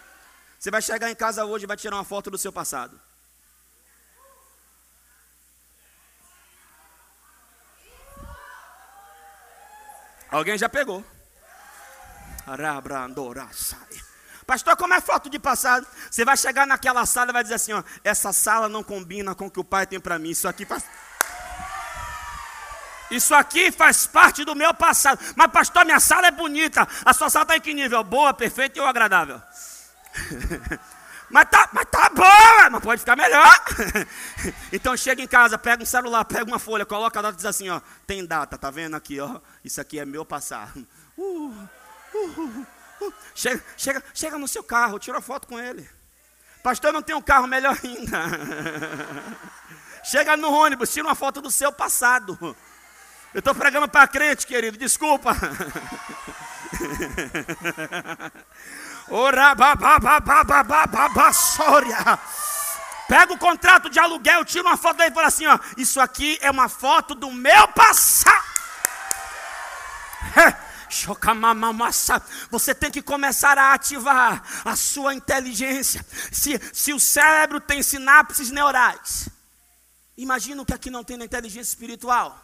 Você 0.58 0.70
vai 0.70 0.80
chegar 0.80 1.10
em 1.10 1.14
casa 1.14 1.44
hoje 1.44 1.64
e 1.64 1.66
vai 1.66 1.76
tirar 1.76 1.96
uma 1.96 2.04
foto 2.04 2.30
do 2.30 2.38
seu 2.38 2.52
passado. 2.52 2.98
Alguém 10.30 10.56
já 10.56 10.68
pegou. 10.68 11.04
Pastor, 14.46 14.76
como 14.76 14.94
é 14.94 15.00
foto 15.00 15.30
de 15.30 15.38
passado? 15.38 15.86
Você 16.10 16.24
vai 16.24 16.36
chegar 16.36 16.66
naquela 16.66 17.06
sala 17.06 17.30
e 17.30 17.32
vai 17.32 17.42
dizer 17.42 17.54
assim: 17.54 17.72
ó, 17.72 17.82
essa 18.02 18.32
sala 18.32 18.68
não 18.68 18.82
combina 18.82 19.34
com 19.34 19.46
o 19.46 19.50
que 19.50 19.60
o 19.60 19.64
pai 19.64 19.86
tem 19.86 20.00
para 20.00 20.18
mim. 20.18 20.30
Isso 20.30 20.48
aqui 20.48 20.64
faz. 20.64 20.84
Isso 23.10 23.34
aqui 23.34 23.72
faz 23.72 24.06
parte 24.06 24.44
do 24.44 24.54
meu 24.54 24.72
passado. 24.72 25.18
Mas, 25.36 25.50
pastor, 25.50 25.84
minha 25.84 25.98
sala 25.98 26.28
é 26.28 26.30
bonita. 26.30 26.86
A 27.04 27.12
sua 27.12 27.28
sala 27.28 27.42
está 27.42 27.56
em 27.56 27.60
que 27.60 27.74
nível? 27.74 28.02
Boa, 28.04 28.32
perfeita 28.32 28.80
ou 28.80 28.86
agradável? 28.86 29.42
Mas 31.30 31.48
tá, 31.48 31.68
mas 31.72 31.86
tá 31.86 32.10
boa, 32.10 32.70
mas 32.70 32.82
pode 32.82 33.00
ficar 33.00 33.14
melhor. 33.14 33.54
então 34.72 34.96
chega 34.96 35.22
em 35.22 35.28
casa, 35.28 35.56
pega 35.56 35.82
um 35.82 35.86
celular, 35.86 36.24
pega 36.24 36.44
uma 36.44 36.58
folha, 36.58 36.84
coloca 36.84 37.20
a 37.20 37.22
data 37.22 37.34
e 37.34 37.36
diz 37.36 37.46
assim, 37.46 37.70
ó, 37.70 37.80
tem 38.04 38.26
data, 38.26 38.58
tá 38.58 38.68
vendo 38.68 38.96
aqui, 38.96 39.20
ó, 39.20 39.40
isso 39.64 39.80
aqui 39.80 40.00
é 40.00 40.04
meu 40.04 40.24
passado. 40.24 40.84
Uh, 41.16 41.54
uh, 42.14 42.66
uh, 43.00 43.14
chega, 43.32 43.62
chega, 43.76 44.02
chega 44.12 44.38
no 44.38 44.48
seu 44.48 44.64
carro, 44.64 44.98
tira 44.98 45.20
foto 45.20 45.46
com 45.46 45.58
ele. 45.58 45.88
Pastor, 46.64 46.92
não 46.92 47.00
tem 47.00 47.14
um 47.14 47.22
carro 47.22 47.46
melhor 47.46 47.78
ainda. 47.82 48.18
chega 50.02 50.36
no 50.36 50.52
ônibus, 50.52 50.92
tira 50.92 51.06
uma 51.06 51.14
foto 51.14 51.40
do 51.40 51.50
seu 51.50 51.72
passado. 51.72 52.36
Eu 53.32 53.38
estou 53.38 53.54
pregando 53.54 53.88
para 53.88 54.08
crente, 54.08 54.44
querido, 54.44 54.76
desculpa. 54.76 55.32
Pega 63.08 63.32
o 63.32 63.38
contrato 63.38 63.90
de 63.90 63.98
aluguel, 63.98 64.44
tira 64.44 64.62
uma 64.62 64.76
foto 64.76 64.98
daí 64.98 65.10
e 65.10 65.14
fala 65.14 65.26
assim: 65.26 65.46
ó, 65.46 65.58
isso 65.76 66.00
aqui 66.00 66.38
é 66.40 66.50
uma 66.50 66.68
foto 66.68 67.14
do 67.14 67.30
meu 67.32 67.66
passado. 67.68 68.50
Você 72.50 72.74
tem 72.74 72.90
que 72.90 73.00
começar 73.00 73.56
a 73.56 73.74
ativar 73.74 74.42
a 74.64 74.76
sua 74.76 75.14
inteligência. 75.14 76.04
Se, 76.32 76.60
se 76.72 76.92
o 76.92 77.00
cérebro 77.00 77.60
tem 77.60 77.82
sinapses 77.82 78.50
neurais, 78.50 79.28
imagina 80.16 80.62
o 80.62 80.66
que 80.66 80.74
aqui 80.74 80.90
não 80.90 81.04
tem 81.04 81.16
na 81.16 81.24
inteligência 81.24 81.70
espiritual. 81.70 82.38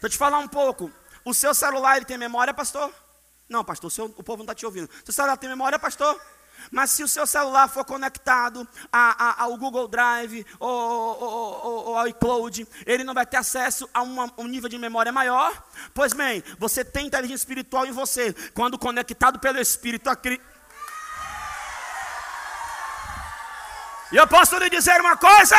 Eu 0.00 0.10
te 0.10 0.18
falar 0.18 0.38
um 0.38 0.48
pouco. 0.48 0.90
O 1.24 1.32
seu 1.32 1.54
celular 1.54 1.96
ele 1.96 2.04
tem 2.04 2.18
memória, 2.18 2.52
pastor? 2.52 2.92
Não, 3.52 3.62
pastor, 3.62 3.88
o, 3.88 3.90
seu, 3.90 4.06
o 4.06 4.22
povo 4.22 4.38
não 4.38 4.44
está 4.44 4.54
te 4.54 4.64
ouvindo. 4.64 4.88
Seu 5.04 5.12
celular 5.12 5.36
tem 5.36 5.46
memória, 5.46 5.78
pastor? 5.78 6.18
Mas 6.70 6.90
se 6.90 7.04
o 7.04 7.08
seu 7.08 7.26
celular 7.26 7.68
for 7.68 7.84
conectado 7.84 8.66
a, 8.90 9.42
a, 9.42 9.42
ao 9.42 9.58
Google 9.58 9.86
Drive 9.88 10.46
ou, 10.58 10.70
ou, 10.70 11.20
ou, 11.22 11.86
ou, 11.88 11.98
ao 11.98 12.08
iCloud, 12.08 12.66
ele 12.86 13.04
não 13.04 13.12
vai 13.12 13.26
ter 13.26 13.36
acesso 13.36 13.86
a 13.92 14.00
uma, 14.00 14.32
um 14.38 14.46
nível 14.46 14.70
de 14.70 14.78
memória 14.78 15.12
maior? 15.12 15.52
Pois 15.92 16.14
bem, 16.14 16.42
você 16.58 16.82
tem 16.82 17.08
inteligência 17.08 17.42
espiritual 17.42 17.84
em 17.84 17.92
você. 17.92 18.32
Quando 18.54 18.78
conectado 18.78 19.38
pelo 19.38 19.58
Espírito 19.58 20.08
a 20.08 20.16
Cristo. 20.16 20.44
E 24.10 24.16
eu 24.16 24.26
posso 24.26 24.56
lhe 24.56 24.70
dizer 24.70 24.98
uma 24.98 25.16
coisa? 25.18 25.56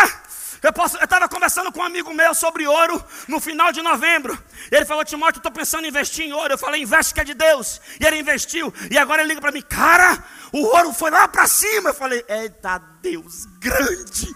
Eu 0.64 0.72
estava 1.02 1.28
conversando 1.28 1.74
com 1.74 1.82
um 1.82 1.84
amigo 1.84 2.14
meu 2.14 2.34
sobre 2.34 2.66
ouro 2.66 3.04
no 3.28 3.42
final 3.42 3.74
de 3.74 3.82
novembro. 3.82 4.42
Ele 4.72 4.86
falou, 4.86 5.04
Timóteo, 5.04 5.40
estou 5.40 5.52
pensando 5.52 5.84
em 5.84 5.90
investir 5.90 6.26
em 6.26 6.32
ouro. 6.32 6.54
Eu 6.54 6.58
falei, 6.58 6.82
investe 6.82 7.14
que 7.14 7.20
é 7.20 7.24
de 7.26 7.34
Deus. 7.34 7.82
E 8.00 8.06
ele 8.06 8.18
investiu. 8.18 8.74
E 8.90 8.98
agora 8.98 9.22
ele 9.22 9.28
liga 9.30 9.42
para 9.42 9.52
mim, 9.52 9.62
cara, 9.62 10.24
o 10.54 10.60
ouro 10.60 10.94
foi 10.94 11.12
lá 11.12 11.28
para 11.28 11.46
cima. 11.48 11.90
Eu 11.90 11.94
falei, 11.94 12.24
eita 12.30 12.78
Deus 13.02 13.46
grande. 13.60 14.34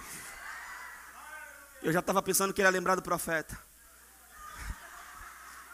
Eu 1.81 1.93
já 1.93 1.99
estava 1.99 2.21
pensando 2.21 2.53
que 2.53 2.59
ele 2.59 2.67
ia 2.67 2.71
lembrar 2.71 2.95
do 2.95 3.01
profeta. 3.01 3.57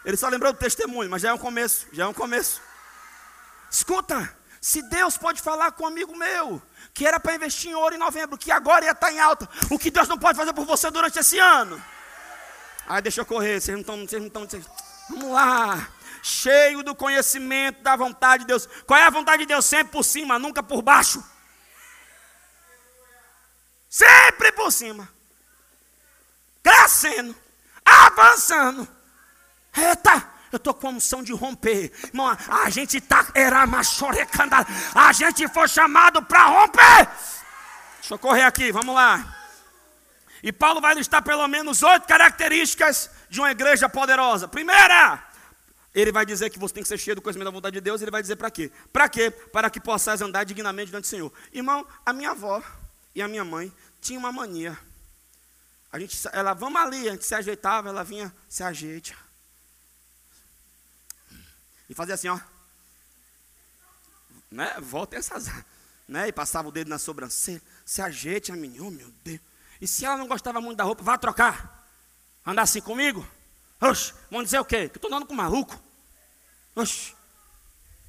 Ele 0.05 0.17
só 0.17 0.29
lembrou 0.29 0.53
do 0.53 0.60
testemunho, 0.60 1.10
mas 1.10 1.24
já 1.24 1.29
é 1.29 1.33
um 1.33 1.38
começo, 1.39 1.88
já 1.91 2.03
é 2.03 2.07
um 2.07 2.13
começo. 2.13 2.62
Escuta, 3.72 4.38
se 4.62 4.83
Deus 4.83 5.17
pode 5.17 5.41
falar 5.41 5.72
com 5.72 5.83
um 5.83 5.88
amigo 5.88 6.15
meu, 6.15 6.62
que 6.94 7.08
era 7.08 7.20
para 7.20 7.36
investir 7.36 7.72
em 7.72 7.76
ouro 7.76 7.96
em 7.96 7.98
novembro, 7.98 8.38
que 8.38 8.52
agora 8.52 8.86
ia 8.86 8.92
estar 8.92 9.08
tá 9.08 9.14
em 9.14 9.20
alta, 9.20 9.50
o 9.72 9.80
que 9.80 9.90
Deus 9.90 10.08
não 10.08 10.18
pode 10.18 10.38
fazer 10.38 10.54
por 10.54 10.66
você 10.66 10.92
durante 10.92 11.18
esse 11.18 11.40
ano? 11.40 11.84
Aí 12.88 13.02
deixa 13.02 13.22
eu 13.22 13.26
correr, 13.26 13.60
vocês 13.60 13.76
não 13.76 13.82
estão, 13.82 13.98
vocês 14.06 14.22
não 14.22 14.28
estão, 14.28 14.62
vamos 15.10 15.32
lá. 15.32 15.90
Cheio 16.22 16.84
do 16.84 16.96
conhecimento 16.96 17.82
da 17.82 17.96
vontade 17.96 18.44
de 18.44 18.48
Deus. 18.48 18.68
Qual 18.86 18.98
é 18.98 19.04
a 19.04 19.10
vontade 19.10 19.44
de 19.44 19.48
Deus? 19.48 19.66
Sempre 19.66 19.92
por 19.92 20.04
cima, 20.04 20.40
nunca 20.40 20.64
por 20.64 20.82
baixo. 20.82 21.24
Sempre 23.90 24.52
por 24.54 24.72
cima. 24.72 25.10
Crescendo, 26.62 27.36
avançando. 27.84 28.88
Eita, 29.76 30.33
eu 30.55 30.57
estou 30.57 30.74
com 30.74 30.88
a 30.88 30.91
unção 30.91 31.24
de 31.24 31.33
romper. 31.33 31.91
Irmão, 32.05 32.38
a 32.48 32.69
gente 32.69 33.01
tá, 33.01 33.27
era 33.33 33.65
machorecanda. 33.65 34.57
A 34.93 35.12
gente 35.12 35.48
foi 35.48 35.67
chamado 35.67 36.22
para 36.22 36.45
romper. 36.45 37.07
Deixa 38.00 38.13
eu 38.13 38.19
correr 38.19 38.43
aqui, 38.43 38.72
vamos 38.72 38.93
lá. 38.93 39.36
E 40.43 40.51
Paulo 40.51 40.81
vai 40.81 40.93
listar 40.93 41.24
pelo 41.24 41.48
menos 41.48 41.81
oito 41.83 42.05
características 42.05 43.10
de 43.29 43.39
uma 43.39 43.50
igreja 43.50 43.88
poderosa. 43.88 44.48
Primeira, 44.48 45.24
ele 45.95 46.12
vai 46.12 46.25
dizer 46.25 46.50
que 46.50 46.60
você 46.60 46.74
tem 46.74 46.83
que 46.83 46.89
ser 46.89 46.98
cheio 46.98 47.15
do 47.15 47.22
conhecimento 47.22 47.45
da 47.45 47.51
vontade 47.51 47.74
de 47.74 47.81
Deus. 47.81 48.01
Ele 48.01 48.12
vai 48.12 48.22
dizer 48.22 48.36
para 48.36 48.51
quê? 48.51 48.72
Para 48.91 49.07
quê? 49.07 49.31
Para 49.31 49.69
que 49.69 49.79
possais 49.79 50.22
andar 50.22 50.43
dignamente 50.43 50.89
diante 50.89 51.05
do 51.05 51.07
Senhor. 51.07 51.31
Irmão, 51.51 51.88
a 52.05 52.12
minha 52.12 52.31
avó 52.31 52.62
e 53.15 53.22
a 53.22 53.27
minha 53.27 53.45
mãe 53.45 53.72
tinham 54.01 54.19
uma 54.19 54.31
mania. 54.31 54.77
A 55.91 56.00
gente, 56.00 56.17
ela, 56.33 56.53
vamos 56.53 56.81
ali, 56.81 57.07
a 57.07 57.12
gente 57.12 57.25
se 57.25 57.36
ajeitava, 57.36 57.89
ela 57.89 58.03
vinha, 58.03 58.33
se 58.50 58.63
ajeita. 58.63 59.15
E 61.94 61.96
fazia 61.96 62.16
assim, 62.16 62.28
ó. 62.28 62.40
Né? 64.50 64.76
Volta 64.82 65.16
essas. 65.16 65.46
Né? 66.08 66.28
E 66.28 66.32
passava 66.32 66.68
o 66.68 66.72
dedo 66.72 66.90
na 66.90 66.98
sobrancelha. 66.98 67.62
Se 67.86 68.02
ajeite 68.02 68.52
a 68.52 68.56
menina, 68.56 68.84
oh 68.84 68.90
meu 68.90 69.12
Deus. 69.24 69.40
E 69.80 69.88
se 69.88 70.04
ela 70.04 70.18
não 70.18 70.28
gostava 70.28 70.60
muito 70.60 70.80
da 70.80 70.84
roupa, 70.84 71.04
vá 71.04 71.20
trocar. 71.20 71.88
Andar 72.44 72.64
assim 72.64 72.82
comigo? 72.82 73.24
Oxe, 73.80 74.12
vão 74.32 74.42
dizer 74.44 74.58
o 74.58 74.66
quê? 74.66 74.90
Que 74.90 74.96
eu 74.96 74.98
estou 74.98 75.08
andando 75.08 75.28
com 75.28 75.36
maluco. 75.36 75.80
Oxe. 76.76 77.14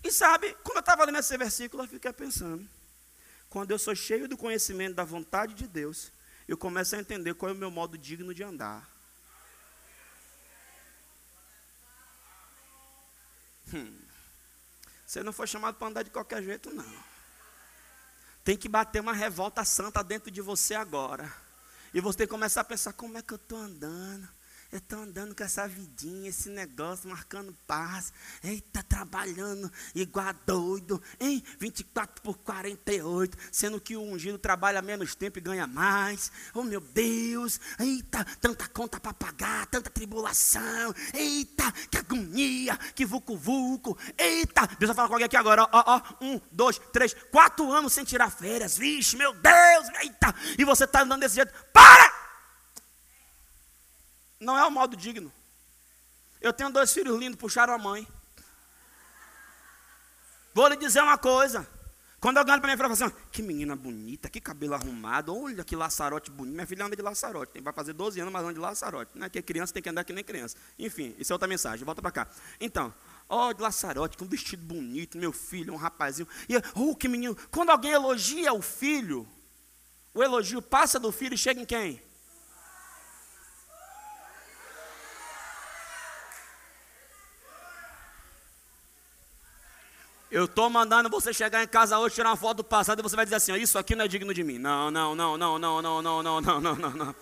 E 0.02 0.10
sabe, 0.10 0.56
quando 0.64 0.76
eu 0.76 0.80
estava 0.80 1.04
lendo 1.04 1.18
esse 1.18 1.36
versículo, 1.36 1.82
eu 1.82 1.88
fiquei 1.88 2.12
pensando. 2.12 2.66
Quando 3.50 3.70
eu 3.70 3.78
sou 3.78 3.94
cheio 3.94 4.26
do 4.26 4.36
conhecimento 4.36 4.94
da 4.94 5.04
vontade 5.04 5.52
de 5.52 5.66
Deus, 5.66 6.10
eu 6.48 6.56
começo 6.56 6.96
a 6.96 7.00
entender 7.00 7.34
qual 7.34 7.50
é 7.50 7.52
o 7.52 7.58
meu 7.58 7.70
modo 7.70 7.98
digno 7.98 8.32
de 8.32 8.42
andar. 8.42 8.88
Hum. 13.72 13.98
Você 15.06 15.22
não 15.22 15.32
foi 15.32 15.46
chamado 15.46 15.76
para 15.76 15.88
andar 15.88 16.02
de 16.02 16.10
qualquer 16.10 16.42
jeito, 16.42 16.70
não. 16.72 17.04
Tem 18.42 18.56
que 18.56 18.68
bater 18.68 19.00
uma 19.00 19.12
revolta 19.12 19.64
santa 19.64 20.02
dentro 20.02 20.30
de 20.30 20.40
você 20.40 20.74
agora. 20.74 21.32
E 21.92 22.00
você 22.00 22.26
começar 22.26 22.62
a 22.62 22.64
pensar: 22.64 22.92
como 22.92 23.16
é 23.16 23.22
que 23.22 23.32
eu 23.32 23.36
estou 23.36 23.58
andando? 23.58 24.28
Eu 24.74 24.78
estou 24.78 24.98
andando 24.98 25.36
com 25.36 25.44
essa 25.44 25.68
vidinha, 25.68 26.28
esse 26.28 26.48
negócio, 26.48 27.08
marcando 27.08 27.56
paz. 27.64 28.12
Eita, 28.42 28.82
trabalhando 28.82 29.70
igual 29.94 30.34
doido. 30.44 31.00
Hein? 31.20 31.44
24 31.60 32.20
por 32.20 32.38
48. 32.38 33.38
Sendo 33.52 33.80
que 33.80 33.96
o 33.96 34.02
ungido 34.02 34.36
trabalha 34.36 34.82
menos 34.82 35.14
tempo 35.14 35.38
e 35.38 35.40
ganha 35.40 35.64
mais. 35.64 36.32
Oh, 36.52 36.64
meu 36.64 36.80
Deus. 36.80 37.60
Eita, 37.78 38.24
tanta 38.40 38.66
conta 38.66 38.98
para 38.98 39.14
pagar, 39.14 39.64
tanta 39.66 39.88
tribulação. 39.90 40.92
Eita, 41.12 41.70
que 41.88 41.96
agonia, 41.96 42.76
que 42.96 43.06
vucu-vucu. 43.06 43.96
Eita, 44.18 44.66
Deus 44.76 44.88
vai 44.88 44.96
falar 44.96 45.06
com 45.06 45.14
alguém 45.14 45.26
aqui 45.26 45.36
agora. 45.36 45.62
Ó, 45.62 45.68
ó, 45.70 45.84
ó. 45.86 46.02
Um, 46.20 46.40
dois, 46.50 46.80
três, 46.92 47.14
quatro 47.30 47.70
anos 47.70 47.92
sem 47.92 48.02
tirar 48.02 48.28
férias. 48.28 48.76
Vixe, 48.76 49.16
meu 49.16 49.32
Deus. 49.34 49.88
Eita. 50.02 50.34
E 50.58 50.64
você 50.64 50.82
está 50.82 51.02
andando 51.02 51.20
desse 51.20 51.36
jeito. 51.36 51.54
Para! 51.72 52.13
Não 54.40 54.58
é 54.58 54.64
o 54.64 54.70
modo 54.70 54.96
digno. 54.96 55.32
Eu 56.40 56.52
tenho 56.52 56.70
dois 56.70 56.92
filhos 56.92 57.18
lindos, 57.18 57.38
puxaram 57.38 57.72
a 57.72 57.78
mãe. 57.78 58.06
Vou 60.52 60.68
lhe 60.68 60.76
dizer 60.76 61.02
uma 61.02 61.18
coisa. 61.18 61.66
Quando 62.24 62.38
alguém 62.38 62.54
olha 62.54 62.60
para 62.62 62.68
mim 62.70 62.74
e 62.74 62.78
fala 62.78 62.92
assim, 62.92 63.16
que 63.30 63.42
menina 63.42 63.76
bonita, 63.76 64.30
que 64.30 64.40
cabelo 64.40 64.72
arrumado, 64.72 65.36
olha 65.36 65.62
que 65.62 65.76
laçarote 65.76 66.30
bonito. 66.30 66.54
Minha 66.54 66.66
filha 66.66 66.86
anda 66.86 66.96
de 66.96 67.02
laçarote, 67.02 67.60
vai 67.60 67.72
fazer 67.72 67.92
12 67.92 68.18
anos, 68.18 68.32
mas 68.32 68.42
anda 68.42 68.54
de 68.54 68.60
laçarote. 68.60 69.10
Não 69.14 69.26
é 69.26 69.28
que 69.28 69.42
criança 69.42 69.74
tem 69.74 69.82
que 69.82 69.90
andar 69.90 70.04
que 70.04 70.12
nem 70.14 70.24
criança. 70.24 70.56
Enfim, 70.78 71.14
isso 71.18 71.30
é 71.30 71.34
outra 71.34 71.46
mensagem, 71.46 71.84
volta 71.84 72.00
para 72.00 72.10
cá. 72.10 72.28
Então, 72.58 72.94
ó, 73.28 73.52
de 73.52 73.60
laçarote, 73.60 74.16
com 74.16 74.24
um 74.24 74.28
vestido 74.28 74.64
bonito, 74.64 75.18
meu 75.18 75.32
filho, 75.32 75.74
um 75.74 75.76
rapazinho. 75.76 76.26
E, 76.48 76.54
oh, 76.74 76.96
que 76.96 77.08
menino. 77.08 77.36
Quando 77.50 77.68
alguém 77.68 77.90
elogia 77.90 78.54
o 78.54 78.62
filho, 78.62 79.28
o 80.14 80.22
elogio 80.22 80.62
passa 80.62 80.98
do 80.98 81.12
filho 81.12 81.34
e 81.34 81.38
chega 81.38 81.60
em 81.60 81.66
quem? 81.66 82.00
Eu 90.34 90.46
estou 90.46 90.68
mandando 90.68 91.08
você 91.08 91.32
chegar 91.32 91.62
em 91.62 91.68
casa 91.68 91.96
hoje, 91.96 92.16
tirar 92.16 92.30
uma 92.30 92.36
foto 92.36 92.56
do 92.56 92.64
passado 92.64 92.98
e 92.98 93.02
você 93.04 93.14
vai 93.14 93.24
dizer 93.24 93.36
assim: 93.36 93.54
Isso 93.54 93.78
aqui 93.78 93.94
não 93.94 94.04
é 94.04 94.08
digno 94.08 94.34
de 94.34 94.42
mim. 94.42 94.58
Não, 94.58 94.90
não, 94.90 95.14
não, 95.14 95.38
não, 95.38 95.58
não, 95.60 95.80
não, 95.80 96.02
não, 96.02 96.22
não, 96.24 96.40
não, 96.40 96.60
não, 96.60 96.74
não, 96.74 96.90
não. 96.90 97.16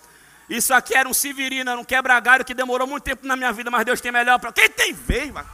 Isso 0.49 0.73
aqui 0.73 0.97
era 0.97 1.07
um 1.07 1.13
Severino, 1.13 1.71
era 1.71 1.79
um 1.79 1.85
quebra-galho 1.85 2.43
que 2.43 2.55
demorou 2.55 2.87
muito 2.87 3.05
tempo 3.05 3.27
na 3.27 3.37
minha 3.37 3.53
vida, 3.53 3.71
mas 3.71 3.85
Deus 3.85 4.01
tem 4.01 4.11
melhor 4.11 4.39
para. 4.39 4.51
Quem 4.51 4.71
tem 4.71 4.95
vez, 4.95 5.31
mano? 5.31 5.47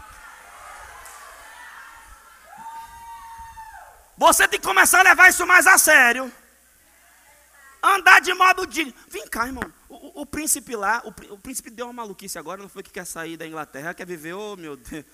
Você 4.17 4.47
tem 4.47 4.61
que 4.61 4.67
começar 4.67 5.01
a 5.01 5.03
levar 5.03 5.29
isso 5.29 5.45
mais 5.45 5.67
a 5.67 5.77
sério. 5.79 6.33
Andar 7.83 8.21
de 8.21 8.33
modo 8.35 8.69
digno. 8.69 8.95
Vem 9.09 9.27
cá, 9.27 9.47
irmão. 9.47 9.65
O, 9.89 9.95
o, 9.95 10.23
o 10.23 10.27
príncipe 10.27 10.77
lá, 10.77 11.03
o, 11.05 11.35
o, 11.35 11.39
príncipe 11.39 11.71
deu 11.71 11.87
uma 11.87 11.93
maluquice 11.93 12.39
agora, 12.39 12.63
não 12.63 12.69
foi 12.69 12.85
que 12.85 12.93
quer 12.93 13.05
sair 13.05 13.37
da 13.37 13.45
Inglaterra, 13.45 13.95
quer 13.95 14.07
viver, 14.07 14.35
oh 14.35 14.55
meu 14.55 14.77
Deus. 14.77 15.05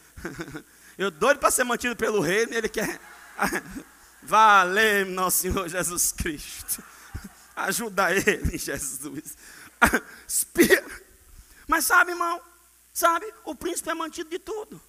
Eu 0.97 1.11
doido 1.11 1.39
para 1.39 1.51
ser 1.51 1.65
mantido 1.65 1.97
pelo 1.97 2.21
reino, 2.21 2.55
ele 2.55 2.69
quer. 2.69 3.01
Valeu, 4.23 5.07
nosso 5.07 5.43
Senhor 5.43 5.69
Jesus 5.69 6.13
Cristo. 6.13 6.83
Ajuda 7.57 8.13
ele, 8.13 8.57
Jesus. 8.57 9.37
Mas 11.69 11.85
sabe, 11.85 12.13
irmão, 12.13 12.41
sabe, 12.93 13.27
o 13.45 13.55
príncipe 13.55 13.91
é 13.91 13.95
mantido 13.95 14.31
de 14.31 14.39
tudo. 14.39 14.81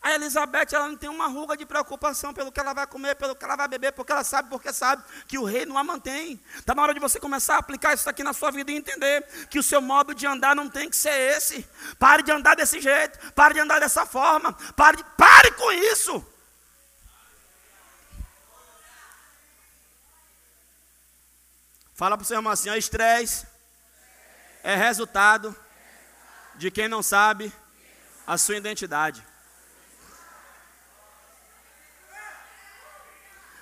A 0.00 0.14
Elizabeth, 0.14 0.68
ela 0.72 0.86
não 0.86 0.96
tem 0.96 1.10
uma 1.10 1.26
ruga 1.26 1.56
de 1.56 1.66
preocupação 1.66 2.32
pelo 2.32 2.52
que 2.52 2.60
ela 2.60 2.72
vai 2.72 2.86
comer, 2.86 3.16
pelo 3.16 3.34
que 3.34 3.44
ela 3.44 3.56
vai 3.56 3.66
beber, 3.66 3.92
porque 3.92 4.12
ela 4.12 4.22
sabe, 4.22 4.48
porque 4.48 4.72
sabe 4.72 5.02
que 5.26 5.36
o 5.36 5.44
rei 5.44 5.66
não 5.66 5.76
a 5.76 5.82
mantém. 5.82 6.40
Está 6.56 6.74
na 6.74 6.82
hora 6.82 6.94
de 6.94 7.00
você 7.00 7.18
começar 7.18 7.56
a 7.56 7.58
aplicar 7.58 7.94
isso 7.94 8.08
aqui 8.08 8.22
na 8.22 8.32
sua 8.32 8.52
vida 8.52 8.70
e 8.70 8.76
entender 8.76 9.26
que 9.50 9.58
o 9.58 9.62
seu 9.62 9.80
modo 9.80 10.14
de 10.14 10.24
andar 10.24 10.54
não 10.54 10.70
tem 10.70 10.88
que 10.88 10.96
ser 10.96 11.36
esse. 11.36 11.68
Pare 11.98 12.22
de 12.22 12.30
andar 12.30 12.54
desse 12.54 12.80
jeito, 12.80 13.32
pare 13.32 13.54
de 13.54 13.60
andar 13.60 13.80
dessa 13.80 14.06
forma, 14.06 14.52
pare, 14.76 14.98
de, 14.98 15.04
pare 15.16 15.50
com 15.52 15.72
isso. 15.72 16.24
Fala 21.94 22.16
para 22.16 22.22
o 22.22 22.26
seu 22.26 22.36
irmão 22.36 22.52
assim: 22.52 22.72
estresse 22.76 23.44
é 24.62 24.76
resultado 24.76 25.54
de 26.54 26.70
quem 26.70 26.86
não 26.86 27.02
sabe 27.02 27.52
a 28.24 28.38
sua 28.38 28.56
identidade. 28.56 29.26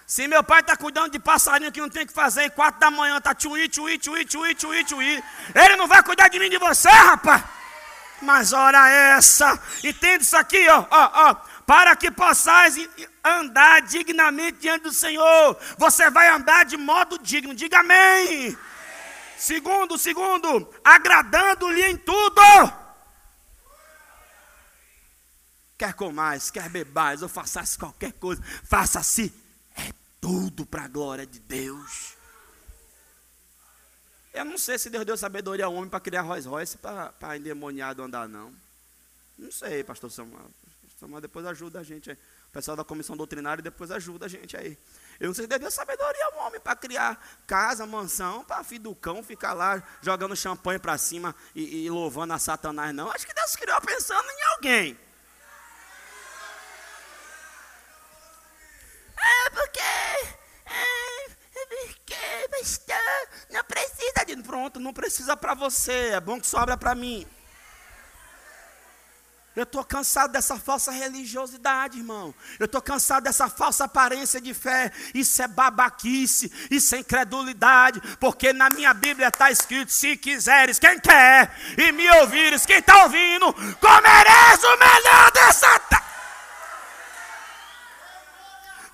Se 0.06 0.28
meu 0.28 0.42
pai 0.44 0.60
está 0.60 0.76
cuidando 0.76 1.10
de 1.10 1.18
passarinho 1.18 1.72
que 1.72 1.80
não 1.80 1.88
tem 1.88 2.06
que 2.06 2.12
fazer, 2.12 2.48
quatro 2.50 2.78
da 2.78 2.92
manhã 2.92 3.18
está 3.18 3.34
tchuí, 3.34 3.68
tchuí, 3.68 3.98
tchuí, 3.98 4.24
tchuí, 4.24 4.54
tchuí, 4.54 4.84
tchuí. 4.84 5.24
Ele 5.52 5.76
não 5.76 5.88
vai 5.88 6.00
cuidar 6.04 6.28
de 6.28 6.38
mim 6.38 6.48
de 6.48 6.58
você, 6.58 6.88
rapaz. 6.88 7.42
Mas 8.22 8.52
ora 8.52 8.88
essa, 8.88 9.60
entende 9.82 10.22
isso 10.22 10.36
aqui, 10.36 10.68
ó, 10.68 10.86
ó, 10.88 11.10
ó. 11.30 11.34
Para 11.66 11.96
que 11.96 12.08
possais 12.12 12.76
andar 13.24 13.82
dignamente 13.82 14.58
diante 14.60 14.84
do 14.84 14.92
Senhor. 14.92 15.58
Você 15.76 16.08
vai 16.08 16.28
andar 16.28 16.64
de 16.64 16.76
modo 16.76 17.18
digno. 17.18 17.52
Diga 17.52 17.80
amém. 17.80 18.56
Segundo, 19.36 19.98
segundo, 19.98 20.72
agradando-lhe 20.84 21.82
em 21.82 21.96
tudo. 21.96 22.40
Quer 25.76 25.92
comais, 25.94 26.48
quer 26.48 26.68
bebais, 26.70 27.22
ou 27.22 27.28
façasse 27.28 27.76
qualquer 27.76 28.12
coisa, 28.12 28.42
faça-se 28.64 29.45
tudo 30.26 30.66
para 30.66 30.86
a 30.86 30.88
glória 30.88 31.24
de 31.24 31.38
Deus. 31.38 32.16
Eu 34.34 34.44
não 34.44 34.58
sei 34.58 34.76
se 34.76 34.90
Deus 34.90 35.04
deu 35.04 35.16
sabedoria 35.16 35.66
ao 35.66 35.72
homem 35.72 35.88
para 35.88 36.00
criar 36.00 36.22
Rolls 36.22 36.48
Royce 36.48 36.76
para 36.78 37.36
endemoniado 37.36 38.02
andar, 38.02 38.28
não. 38.28 38.52
Não 39.38 39.52
sei, 39.52 39.84
pastor 39.84 40.10
Samuel. 40.10 40.50
Pastor 40.64 40.98
Samuel 40.98 41.20
depois 41.20 41.46
ajuda 41.46 41.78
a 41.78 41.82
gente 41.84 42.10
aí. 42.10 42.18
O 42.48 42.52
pessoal 42.52 42.76
da 42.76 42.82
comissão 42.82 43.16
doutrinária 43.16 43.62
depois 43.62 43.92
ajuda 43.92 44.26
a 44.26 44.28
gente 44.28 44.56
aí. 44.56 44.76
Eu 45.20 45.28
não 45.28 45.34
sei 45.34 45.44
se 45.44 45.58
deu 45.58 45.70
sabedoria 45.70 46.24
ao 46.32 46.46
homem 46.46 46.60
para 46.60 46.74
criar 46.74 47.40
casa, 47.46 47.86
mansão, 47.86 48.44
para 48.44 48.64
filho 48.64 48.82
do 48.82 48.94
cão 48.96 49.22
ficar 49.22 49.52
lá 49.52 49.80
jogando 50.02 50.34
champanhe 50.34 50.80
para 50.80 50.98
cima 50.98 51.36
e, 51.54 51.84
e, 51.84 51.90
louvando 51.90 52.32
a 52.32 52.38
Satanás, 52.38 52.92
não. 52.92 53.12
Acho 53.12 53.24
que 53.24 53.32
Deus 53.32 53.54
criou 53.54 53.80
pensando 53.80 54.28
em 54.28 54.42
alguém. 54.54 54.98
É 59.18 59.50
porque. 59.50 59.95
Pastor, 62.58 62.96
não 63.50 63.62
precisa 63.64 64.24
de. 64.26 64.36
Pronto, 64.42 64.80
não 64.80 64.92
precisa 64.92 65.36
para 65.36 65.54
você. 65.54 66.10
É 66.14 66.20
bom 66.20 66.40
que 66.40 66.46
sobra 66.46 66.76
para 66.76 66.94
mim. 66.94 67.26
Eu 69.54 69.62
estou 69.62 69.82
cansado 69.82 70.32
dessa 70.32 70.58
falsa 70.58 70.90
religiosidade, 70.90 71.96
irmão. 71.96 72.34
Eu 72.58 72.66
estou 72.66 72.80
cansado 72.82 73.24
dessa 73.24 73.48
falsa 73.48 73.84
aparência 73.84 74.38
de 74.38 74.52
fé. 74.52 74.92
Isso 75.14 75.42
é 75.42 75.48
babaquice, 75.48 76.52
isso 76.70 76.94
é 76.94 76.98
incredulidade. 76.98 78.00
Porque 78.20 78.52
na 78.52 78.68
minha 78.68 78.92
Bíblia 78.92 79.28
está 79.28 79.50
escrito: 79.50 79.92
se 79.92 80.16
quiseres, 80.16 80.78
quem 80.78 80.98
quer, 81.00 81.54
e 81.78 81.90
me 81.92 82.08
ouvires, 82.20 82.66
quem 82.66 82.78
está 82.78 83.04
ouvindo, 83.04 83.52
comereis 83.54 84.62
o 84.62 84.78
melhor 84.78 85.32
dessa 85.32 85.78
terra. 85.80 86.05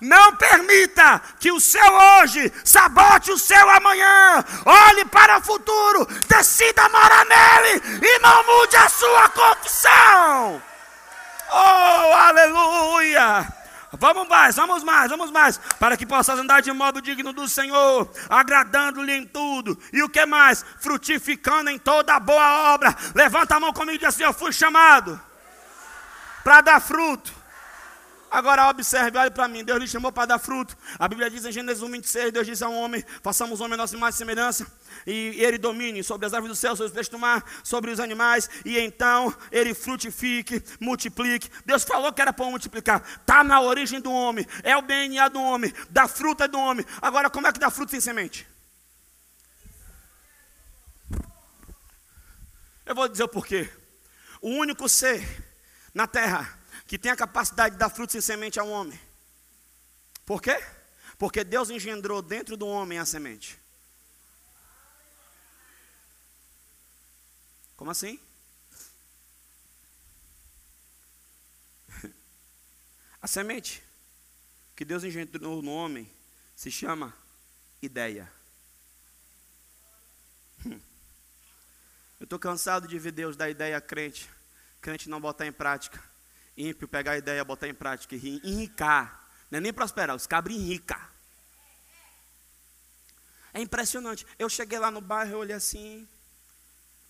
Não 0.03 0.35
permita 0.35 1.21
que 1.39 1.49
o 1.49 1.61
seu 1.61 1.81
hoje 1.81 2.51
sabote 2.65 3.31
o 3.31 3.37
seu 3.37 3.69
amanhã. 3.69 4.43
Olhe 4.65 5.05
para 5.05 5.37
o 5.37 5.41
futuro, 5.41 6.05
decida 6.27 6.89
morar 6.89 7.25
nele 7.25 7.81
e 8.01 8.19
não 8.19 8.45
mude 8.45 8.75
a 8.75 8.89
sua 8.89 9.29
confissão. 9.29 10.61
Oh, 11.49 12.13
aleluia! 12.15 13.47
Vamos 13.93 14.27
mais, 14.27 14.55
vamos 14.57 14.83
mais, 14.83 15.09
vamos 15.09 15.31
mais, 15.31 15.57
para 15.79 15.95
que 15.95 16.05
possas 16.05 16.37
andar 16.37 16.61
de 16.61 16.71
modo 16.73 17.01
digno 17.01 17.31
do 17.31 17.47
Senhor, 17.47 18.11
agradando-lhe 18.27 19.13
em 19.13 19.25
tudo. 19.25 19.79
E 19.93 20.03
o 20.03 20.09
que 20.09 20.25
mais? 20.25 20.65
Frutificando 20.81 21.69
em 21.69 21.77
toda 21.77 22.19
boa 22.19 22.73
obra. 22.73 22.93
Levanta 23.15 23.55
a 23.55 23.59
mão 23.59 23.71
comigo 23.71 23.95
e 23.95 23.99
diz 23.99 24.09
assim: 24.09 24.23
Eu 24.23 24.33
fui 24.33 24.51
chamado 24.51 25.21
para 26.43 26.59
dar 26.59 26.81
fruto 26.81 27.42
Agora 28.33 28.67
observe, 28.67 29.15
olhe 29.15 29.29
para 29.29 29.47
mim. 29.47 29.63
Deus 29.63 29.79
lhe 29.79 29.87
chamou 29.87 30.11
para 30.11 30.25
dar 30.25 30.39
fruto. 30.39 30.75
A 30.97 31.07
Bíblia 31.07 31.29
diz 31.29 31.45
em 31.45 31.51
Gênesis 31.51 31.83
1, 31.83 31.91
26, 31.91 32.31
Deus 32.31 32.47
diz 32.47 32.63
ao 32.63 32.73
homem, 32.73 33.05
façamos 33.21 33.61
homem 33.61 33.77
nossa 33.77 33.95
imagem 33.95 34.15
e 34.15 34.17
semelhança. 34.17 34.65
E 35.05 35.35
ele 35.37 35.59
domine 35.59 36.03
sobre 36.03 36.25
as 36.25 36.33
árvores 36.33 36.57
do 36.57 36.59
céu, 36.59 36.75
sobre 36.75 36.87
os 36.87 36.93
peixes 36.93 37.11
do 37.11 37.19
mar, 37.19 37.45
sobre 37.63 37.91
os 37.91 37.99
animais. 37.99 38.49
E 38.65 38.79
então 38.79 39.31
ele 39.51 39.75
frutifique, 39.75 40.63
multiplique. 40.79 41.47
Deus 41.63 41.83
falou 41.83 42.11
que 42.11 42.23
era 42.23 42.33
para 42.33 42.47
multiplicar. 42.47 43.03
Está 43.21 43.43
na 43.43 43.61
origem 43.61 44.01
do 44.01 44.11
homem. 44.11 44.47
É 44.63 44.75
o 44.75 44.81
DNA 44.81 45.27
do 45.27 45.39
homem. 45.39 45.71
Da 45.91 46.07
fruta 46.07 46.47
do 46.47 46.57
homem. 46.57 46.83
Agora 46.99 47.29
como 47.29 47.45
é 47.45 47.53
que 47.53 47.59
dá 47.59 47.69
fruto 47.69 47.91
sem 47.91 48.01
semente? 48.01 48.47
Eu 52.83 52.95
vou 52.95 53.07
dizer 53.07 53.25
o 53.25 53.29
porquê. 53.29 53.69
O 54.41 54.49
único 54.49 54.89
ser 54.89 55.23
na 55.93 56.07
terra 56.07 56.62
que 56.93 56.97
tem 56.99 57.11
a 57.11 57.15
capacidade 57.15 57.73
de 57.73 57.79
dar 57.79 57.89
frutos 57.89 58.11
sem 58.11 58.21
semente 58.21 58.59
a 58.59 58.63
um 58.63 58.69
homem. 58.69 59.01
Por 60.27 60.39
quê? 60.39 60.63
Porque 61.17 61.43
Deus 61.43 61.71
engendrou 61.71 62.21
dentro 62.21 62.55
do 62.55 62.67
homem 62.67 62.99
a 62.99 63.05
semente. 63.05 63.59
Como 67.75 67.89
assim? 67.89 68.19
A 73.19 73.25
semente 73.25 73.81
que 74.75 74.85
Deus 74.85 75.03
engendrou 75.03 75.63
no 75.63 75.73
homem 75.73 76.07
se 76.55 76.69
chama 76.69 77.11
ideia. 77.81 78.31
Eu 80.63 82.25
estou 82.25 82.37
cansado 82.37 82.87
de 82.87 82.99
ver 82.99 83.13
Deus 83.13 83.35
dar 83.35 83.49
ideia 83.49 83.77
a 83.77 83.81
crente, 83.81 84.29
crente 84.79 85.09
não 85.09 85.19
botar 85.19 85.47
em 85.47 85.51
prática 85.51 86.12
ímpio 86.57 86.87
pegar 86.87 87.11
a 87.11 87.17
ideia, 87.17 87.43
botar 87.43 87.67
em 87.67 87.73
prática 87.73 88.15
e 88.15 88.41
enricar. 88.43 89.27
Não 89.49 89.57
é 89.57 89.61
nem 89.61 89.73
prosperar, 89.73 90.15
os 90.15 90.27
cabos 90.27 90.53
enricar. 90.53 91.13
É 93.53 93.61
impressionante. 93.61 94.25
Eu 94.39 94.49
cheguei 94.49 94.79
lá 94.79 94.89
no 94.89 94.99
bairro, 94.99 95.33
eu 95.33 95.39
olhei 95.39 95.55
assim. 95.55 96.07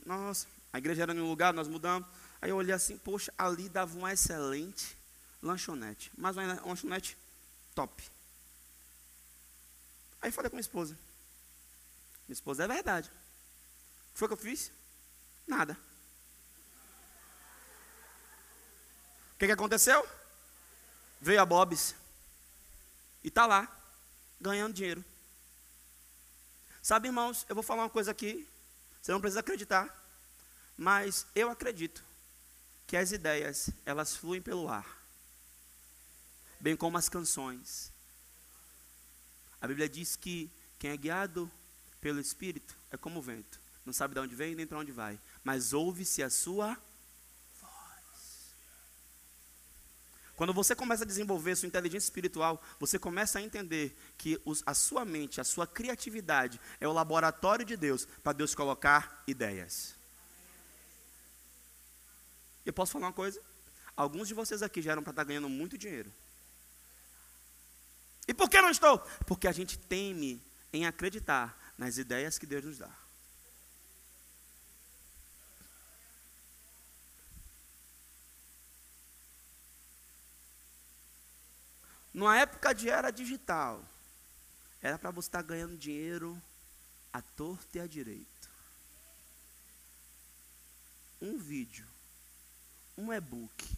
Nossa, 0.06 0.47
a 0.71 0.77
igreja 0.77 1.03
era 1.03 1.13
em 1.13 1.21
um 1.21 1.29
lugar, 1.29 1.53
nós 1.53 1.67
mudamos. 1.67 2.08
Aí 2.41 2.49
eu 2.49 2.58
olhei 2.58 2.73
assim, 2.73 2.97
poxa, 2.97 3.34
ali 3.38 3.69
dava 3.69 3.97
uma 3.97 4.12
excelente 4.12 4.97
lanchonete. 5.41 6.12
Mas 6.17 6.36
uma 6.36 6.62
lanchonete 6.65 7.17
top. 7.73 8.03
Aí 10.21 10.32
falei 10.32 10.49
com 10.49 10.58
minha 10.58 10.62
esposa. 10.62 10.97
Minha 12.27 12.34
esposa, 12.34 12.65
é 12.65 12.67
verdade. 12.67 13.10
O 14.10 14.13
que 14.13 14.19
foi 14.19 14.27
que 14.27 14.34
eu 14.34 14.38
fiz? 14.38 14.71
Nada. 15.47 15.77
Que, 19.43 19.47
que 19.47 19.51
aconteceu? 19.51 20.08
Veio 21.19 21.41
a 21.41 21.45
Bob's 21.45 21.93
e 23.21 23.27
está 23.27 23.45
lá, 23.45 23.67
ganhando 24.39 24.73
dinheiro. 24.73 25.03
Sabe, 26.82 27.10
irmãos, 27.10 27.45
eu 27.49 27.56
vou 27.56 27.63
falar 27.63 27.84
uma 27.84 27.89
coisa 27.89 28.12
aqui, 28.12 28.47
você 29.01 29.12
não 29.12 29.19
precisa 29.19 29.41
acreditar, 29.41 29.93
mas 30.77 31.25
eu 31.36 31.49
acredito 31.49 32.01
que 32.88 32.95
as 32.95 33.12
ideias, 33.12 33.69
elas 33.86 34.15
fluem 34.15 34.41
pelo 34.41 34.69
ar, 34.69 34.88
bem 36.58 36.75
como 36.77 36.97
as 36.97 37.10
canções. 37.10 37.91
A 39.60 39.67
Bíblia 39.67 39.89
diz 39.89 40.15
que 40.15 40.49
quem 40.79 40.91
é 40.91 40.97
guiado 40.97 41.51
pelo 41.99 42.21
Espírito 42.21 42.77
é 42.91 42.95
como 42.95 43.19
o 43.19 43.21
vento, 43.21 43.60
não 43.86 43.91
sabe 43.91 44.13
de 44.13 44.21
onde 44.21 44.36
vem 44.36 44.56
nem 44.56 44.65
para 44.65 44.79
onde 44.79 44.93
vai, 44.93 45.19
mas 45.43 45.73
ouve-se 45.73 46.23
a 46.23 46.29
sua 46.29 46.77
Quando 50.36 50.54
você 50.54 50.76
começa 50.76 51.04
a 51.04 51.08
desenvolver 51.08 51.56
sua 51.56 51.67
inteligência 51.67 52.08
espiritual, 52.08 52.62
você 52.80 52.98
começa 52.98 53.38
a 53.38 53.41
entender 53.41 53.96
que 54.17 54.41
os, 54.43 54.63
a 54.65 54.74
sua 54.74 55.06
mente, 55.06 55.39
a 55.39 55.43
sua 55.43 55.67
criatividade 55.67 56.60
é 56.80 56.88
o 56.88 56.93
laboratório 56.93 57.63
de 57.63 57.78
Deus 57.78 58.06
para 58.24 58.34
Deus 58.34 58.56
colocar 58.56 59.24
ideias. 59.28 59.96
Eu 62.65 62.74
posso 62.74 62.93
falar 62.93 63.08
uma 63.08 63.13
coisa? 63.13 63.39
Alguns 63.96 64.28
de 64.28 64.34
vocês 64.34 64.63
aqui 64.63 64.82
já 64.82 64.93
eram 64.93 65.04
para 65.04 65.12
estar 65.12 65.24
ganhando 65.24 65.50
muito 65.50 65.78
dinheiro. 65.78 66.12
E 68.28 68.34
por 68.34 68.50
que 68.50 68.60
não 68.60 68.69
estou? 68.69 69.00
Porque 69.28 69.48
a 69.48 69.52
gente 69.52 69.78
teme 69.78 70.41
em 70.72 70.86
acreditar 70.88 71.74
nas 71.78 71.98
ideias 71.98 72.39
que 72.39 72.46
Deus 72.46 72.63
nos 72.63 72.78
dá. 72.80 73.02
Numa 82.13 82.38
época 82.38 82.73
de 82.73 82.89
era 82.89 83.10
digital, 83.10 83.84
era 84.82 84.99
para 84.99 85.10
você 85.10 85.28
estar 85.28 85.41
ganhando 85.41 85.76
dinheiro 85.76 86.39
à 87.12 87.21
torta 87.21 87.78
e 87.78 87.82
à 87.82 87.88
direito. 87.88 88.49
Um 91.19 91.39
vídeo, 91.39 91.88
um 92.97 93.12
e-book, 93.12 93.78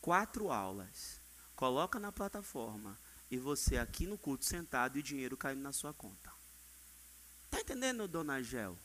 quatro 0.00 0.50
aulas, 0.52 1.20
coloca 1.56 1.98
na 1.98 2.12
plataforma 2.12 2.98
e 3.30 3.38
você 3.38 3.78
aqui 3.78 4.06
no 4.06 4.18
culto 4.18 4.44
sentado 4.44 4.98
e 4.98 5.02
dinheiro 5.02 5.36
caindo 5.36 5.62
na 5.62 5.72
sua 5.72 5.94
conta. 5.94 6.32
Está 7.44 7.60
entendendo, 7.60 8.06
dona 8.06 8.42
Gel? 8.42 8.76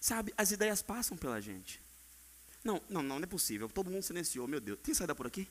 Sabe, 0.00 0.32
as 0.36 0.50
ideias 0.50 0.80
passam 0.80 1.16
pela 1.16 1.42
gente. 1.42 1.89
Não, 2.62 2.80
não, 2.88 3.02
não, 3.02 3.18
não 3.18 3.24
é 3.24 3.26
possível. 3.26 3.68
Todo 3.68 3.90
mundo 3.90 4.02
silenciou, 4.02 4.46
meu 4.46 4.60
Deus. 4.60 4.78
Tem 4.82 4.94
saída 4.94 5.14
por 5.14 5.26
aqui? 5.26 5.48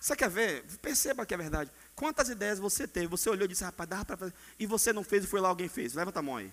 Você 0.00 0.14
quer 0.14 0.30
ver? 0.30 0.64
Perceba 0.80 1.26
que 1.26 1.34
é 1.34 1.36
verdade. 1.36 1.70
Quantas 1.94 2.28
ideias 2.28 2.58
você 2.58 2.86
teve? 2.86 3.08
Você 3.08 3.28
olhou 3.28 3.44
e 3.46 3.48
disse, 3.48 3.64
rapaz, 3.64 3.88
dá 3.88 4.04
para 4.04 4.16
fazer. 4.16 4.34
E 4.58 4.66
você 4.66 4.92
não 4.92 5.02
fez 5.02 5.24
e 5.24 5.26
foi 5.26 5.40
lá 5.40 5.48
alguém 5.48 5.68
fez. 5.68 5.94
Levanta 5.94 6.20
a 6.20 6.22
mão 6.22 6.36
aí. 6.36 6.52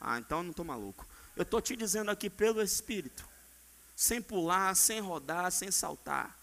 Ah, 0.00 0.18
então 0.18 0.38
eu 0.38 0.44
não 0.44 0.50
estou 0.50 0.64
maluco. 0.64 1.06
Eu 1.36 1.42
estou 1.42 1.60
te 1.60 1.74
dizendo 1.74 2.10
aqui 2.10 2.30
pelo 2.30 2.62
Espírito. 2.62 3.28
Sem 3.96 4.22
pular, 4.22 4.74
sem 4.76 5.00
rodar, 5.00 5.50
sem 5.50 5.70
saltar. 5.70 6.36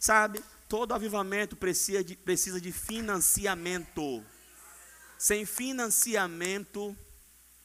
Sabe? 0.00 0.42
Todo 0.68 0.94
avivamento 0.94 1.54
precisa 1.54 2.02
de, 2.02 2.16
precisa 2.16 2.60
de 2.60 2.72
financiamento. 2.72 4.24
Sem 5.18 5.44
financiamento, 5.44 6.96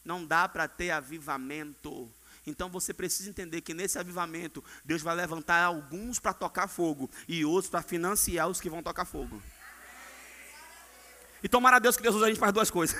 não 0.04 0.26
dá 0.26 0.48
para 0.48 0.67
ter 0.67 0.91
avivamento. 0.91 2.12
Então 2.49 2.69
você 2.69 2.93
precisa 2.93 3.29
entender 3.29 3.62
que 3.62 3.73
nesse 3.73 3.97
avivamento, 3.99 4.63
Deus 4.83 5.01
vai 5.01 5.15
levantar 5.15 5.63
alguns 5.63 6.19
para 6.19 6.33
tocar 6.33 6.67
fogo 6.67 7.09
e 7.27 7.45
outros 7.45 7.69
para 7.69 7.81
financiar 7.81 8.47
os 8.47 8.59
que 8.59 8.69
vão 8.69 8.83
tocar 8.83 9.05
fogo. 9.05 9.41
E 11.41 11.47
tomara 11.47 11.77
a 11.77 11.79
Deus 11.79 11.95
que 11.95 12.03
Deus 12.03 12.15
use 12.15 12.25
a 12.25 12.27
gente 12.27 12.39
para 12.39 12.51
duas 12.51 12.69
coisas. 12.69 12.97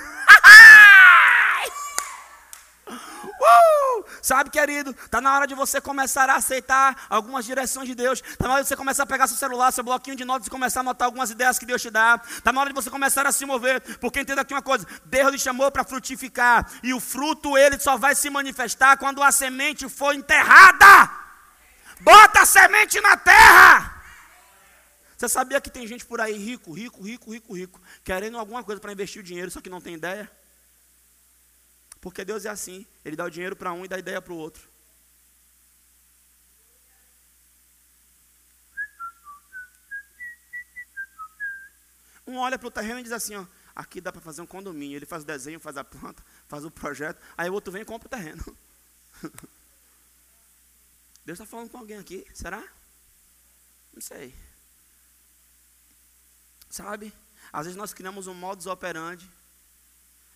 uh! 2.88 3.99
Sabe, 4.22 4.50
querido, 4.50 4.90
está 4.90 5.20
na 5.20 5.34
hora 5.34 5.46
de 5.46 5.54
você 5.54 5.80
começar 5.80 6.28
a 6.28 6.36
aceitar 6.36 7.06
algumas 7.08 7.44
direções 7.44 7.88
de 7.88 7.94
Deus. 7.94 8.22
Está 8.26 8.46
na 8.46 8.54
hora 8.54 8.62
de 8.62 8.68
você 8.68 8.76
começar 8.76 9.04
a 9.04 9.06
pegar 9.06 9.26
seu 9.26 9.36
celular, 9.36 9.72
seu 9.72 9.84
bloquinho 9.84 10.16
de 10.16 10.24
notas 10.24 10.46
e 10.46 10.50
começar 10.50 10.80
a 10.80 10.82
anotar 10.82 11.06
algumas 11.06 11.30
ideias 11.30 11.58
que 11.58 11.66
Deus 11.66 11.80
te 11.80 11.90
dá. 11.90 12.20
Está 12.28 12.52
na 12.52 12.60
hora 12.60 12.70
de 12.70 12.74
você 12.74 12.90
começar 12.90 13.26
a 13.26 13.32
se 13.32 13.44
mover. 13.46 13.80
Porque 13.98 14.20
entenda 14.20 14.42
aqui 14.42 14.54
uma 14.54 14.62
coisa: 14.62 14.86
Deus 15.04 15.32
lhe 15.32 15.38
chamou 15.38 15.70
para 15.70 15.84
frutificar. 15.84 16.70
E 16.82 16.92
o 16.94 17.00
fruto, 17.00 17.56
ele 17.56 17.78
só 17.78 17.96
vai 17.96 18.14
se 18.14 18.28
manifestar 18.30 18.96
quando 18.96 19.22
a 19.22 19.32
semente 19.32 19.88
for 19.88 20.14
enterrada. 20.14 21.10
Bota 22.00 22.42
a 22.42 22.46
semente 22.46 23.00
na 23.00 23.16
terra. 23.16 24.00
Você 25.16 25.28
sabia 25.28 25.60
que 25.60 25.68
tem 25.68 25.86
gente 25.86 26.06
por 26.06 26.18
aí 26.18 26.32
rico, 26.32 26.72
rico, 26.72 27.02
rico, 27.02 27.30
rico, 27.30 27.54
rico, 27.54 27.80
querendo 28.02 28.38
alguma 28.38 28.64
coisa 28.64 28.80
para 28.80 28.90
investir 28.90 29.20
o 29.20 29.24
dinheiro, 29.24 29.50
só 29.50 29.60
que 29.60 29.68
não 29.68 29.78
tem 29.78 29.94
ideia? 29.94 30.30
Porque 32.00 32.24
Deus 32.24 32.44
é 32.44 32.48
assim, 32.48 32.86
Ele 33.04 33.16
dá 33.16 33.24
o 33.24 33.30
dinheiro 33.30 33.54
para 33.54 33.72
um 33.72 33.84
e 33.84 33.88
dá 33.88 33.96
a 33.96 33.98
ideia 33.98 34.22
para 34.22 34.32
o 34.32 34.36
outro. 34.36 34.68
Um 42.26 42.36
olha 42.36 42.58
para 42.58 42.68
o 42.68 42.70
terreno 42.70 43.00
e 43.00 43.02
diz 43.02 43.12
assim, 43.12 43.34
ó, 43.34 43.44
aqui 43.74 44.00
dá 44.00 44.12
para 44.12 44.20
fazer 44.20 44.40
um 44.40 44.46
condomínio. 44.46 44.96
Ele 44.96 45.06
faz 45.06 45.24
o 45.24 45.26
desenho, 45.26 45.58
faz 45.58 45.76
a 45.76 45.84
planta, 45.84 46.24
faz 46.46 46.64
o 46.64 46.70
projeto. 46.70 47.20
Aí 47.36 47.50
o 47.50 47.52
outro 47.52 47.72
vem 47.72 47.82
e 47.82 47.84
compra 47.84 48.06
o 48.06 48.10
terreno. 48.10 48.44
Deus 51.24 51.38
está 51.38 51.44
falando 51.44 51.68
com 51.70 51.78
alguém 51.78 51.98
aqui, 51.98 52.24
será? 52.32 52.62
Não 53.92 54.00
sei. 54.00 54.34
Sabe? 56.70 57.12
Às 57.52 57.66
vezes 57.66 57.76
nós 57.76 57.92
criamos 57.92 58.26
um 58.28 58.34
modus 58.34 58.66
operandi 58.66 59.28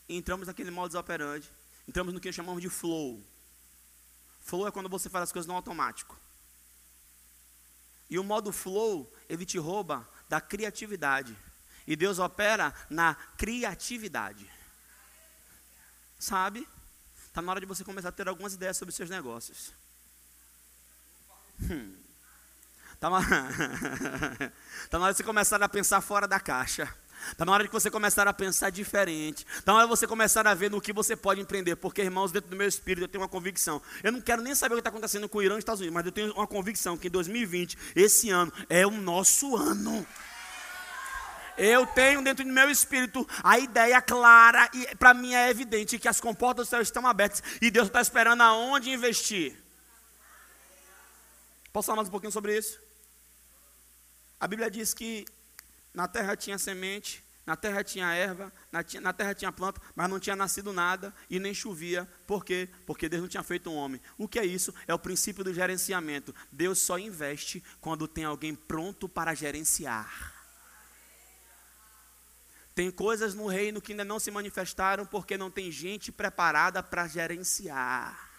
entramos 0.08 0.46
naquele 0.46 0.70
modus 0.70 0.94
operandi, 0.94 1.50
entramos 1.88 2.12
no 2.12 2.20
que 2.20 2.32
chamamos 2.32 2.62
de 2.62 2.68
flow. 2.68 3.22
Flow 4.40 4.68
é 4.68 4.70
quando 4.70 4.88
você 4.88 5.08
faz 5.08 5.24
as 5.24 5.32
coisas 5.32 5.46
no 5.46 5.54
automático. 5.54 6.18
E 8.10 8.18
o 8.18 8.24
modo 8.24 8.52
flow, 8.52 9.10
ele 9.28 9.46
te 9.46 9.58
rouba 9.58 10.08
da 10.28 10.40
criatividade. 10.40 11.36
E 11.86 11.96
Deus 11.96 12.18
opera 12.18 12.74
na 12.88 13.14
criatividade. 13.36 14.50
Sabe? 16.18 16.68
Está 17.26 17.42
na 17.42 17.50
hora 17.50 17.60
de 17.60 17.66
você 17.66 17.82
começar 17.84 18.10
a 18.10 18.12
ter 18.12 18.28
algumas 18.28 18.54
ideias 18.54 18.76
sobre 18.76 18.90
os 18.90 18.96
seus 18.96 19.10
negócios. 19.10 19.72
Hum. 21.60 21.96
Está 22.92 23.10
na... 23.10 23.20
tá 24.88 24.98
na 24.98 25.04
hora 25.04 25.12
de 25.12 25.18
você 25.18 25.24
começar 25.24 25.62
a 25.62 25.68
pensar 25.68 26.00
fora 26.00 26.28
da 26.28 26.38
caixa. 26.38 26.94
Está 27.32 27.44
na 27.44 27.52
hora 27.52 27.64
de 27.64 27.70
você 27.70 27.90
começar 27.90 28.26
a 28.28 28.32
pensar 28.32 28.70
diferente. 28.70 29.46
Está 29.56 29.72
na 29.72 29.78
hora 29.78 29.86
de 29.86 29.90
você 29.90 30.06
começar 30.06 30.46
a 30.46 30.54
ver 30.54 30.70
no 30.70 30.80
que 30.80 30.92
você 30.92 31.16
pode 31.16 31.40
empreender. 31.40 31.76
Porque, 31.76 32.02
irmãos, 32.02 32.32
dentro 32.32 32.50
do 32.50 32.56
meu 32.56 32.66
espírito 32.68 33.04
eu 33.04 33.08
tenho 33.08 33.22
uma 33.22 33.28
convicção. 33.28 33.80
Eu 34.02 34.12
não 34.12 34.20
quero 34.20 34.42
nem 34.42 34.54
saber 34.54 34.74
o 34.74 34.76
que 34.76 34.80
está 34.80 34.90
acontecendo 34.90 35.28
com 35.28 35.38
o 35.38 35.42
Irã 35.42 35.54
e 35.54 35.58
os 35.58 35.62
Estados 35.62 35.80
Unidos, 35.80 35.94
mas 35.94 36.06
eu 36.06 36.12
tenho 36.12 36.32
uma 36.32 36.46
convicção 36.46 36.96
que 36.96 37.08
em 37.08 37.10
2020, 37.10 37.76
esse 37.94 38.30
ano, 38.30 38.52
é 38.68 38.86
o 38.86 38.90
nosso 38.90 39.56
ano. 39.56 40.06
Eu 41.56 41.86
tenho 41.86 42.22
dentro 42.22 42.44
do 42.44 42.52
meu 42.52 42.68
espírito 42.68 43.26
a 43.42 43.58
ideia 43.58 44.02
clara 44.02 44.68
e 44.74 44.96
para 44.96 45.14
mim 45.14 45.34
é 45.34 45.48
evidente 45.48 45.98
que 45.98 46.08
as 46.08 46.20
comportas 46.20 46.66
do 46.66 46.70
céu 46.70 46.80
estão 46.80 47.06
abertas 47.06 47.42
e 47.62 47.70
Deus 47.70 47.86
está 47.86 48.00
esperando 48.00 48.40
aonde 48.40 48.90
investir. 48.90 49.56
Posso 51.72 51.86
falar 51.86 51.96
mais 51.96 52.08
um 52.08 52.10
pouquinho 52.10 52.32
sobre 52.32 52.56
isso? 52.56 52.80
A 54.40 54.48
Bíblia 54.48 54.70
diz 54.70 54.92
que 54.92 55.24
na 55.94 56.08
terra 56.08 56.36
tinha 56.36 56.58
semente, 56.58 57.24
na 57.46 57.54
terra 57.56 57.84
tinha 57.84 58.12
erva, 58.12 58.52
na, 58.72 58.84
na, 59.00 59.12
terra 59.12 59.34
tinha 59.34 59.52
planta, 59.52 59.80
mas 59.94 60.08
não 60.08 60.18
tinha 60.18 60.34
nascido 60.34 60.72
nada 60.72 61.14
e 61.30 61.38
nem 61.38 61.54
chovia. 61.54 62.08
Por 62.26 62.44
quê? 62.44 62.68
Porque 62.86 63.08
Deus 63.08 63.22
não 63.22 63.28
tinha 63.28 63.42
feito 63.42 63.70
um 63.70 63.76
homem. 63.76 64.00
O 64.18 64.26
que 64.26 64.38
é 64.38 64.44
isso? 64.44 64.74
É 64.88 64.94
o 64.94 64.98
princípio 64.98 65.44
do 65.44 65.54
gerenciamento. 65.54 66.34
Deus 66.50 66.78
só 66.80 66.98
investe 66.98 67.62
quando 67.80 68.08
tem 68.08 68.24
alguém 68.24 68.54
pronto 68.54 69.08
para 69.08 69.34
gerenciar. 69.34 70.32
Tem 72.74 72.90
coisas 72.90 73.34
no 73.34 73.46
reino 73.46 73.80
que 73.80 73.92
ainda 73.92 74.04
não 74.04 74.18
se 74.18 74.30
manifestaram 74.30 75.06
porque 75.06 75.36
não 75.36 75.50
tem 75.50 75.70
gente 75.70 76.10
preparada 76.10 76.82
para 76.82 77.06
gerenciar 77.06 78.33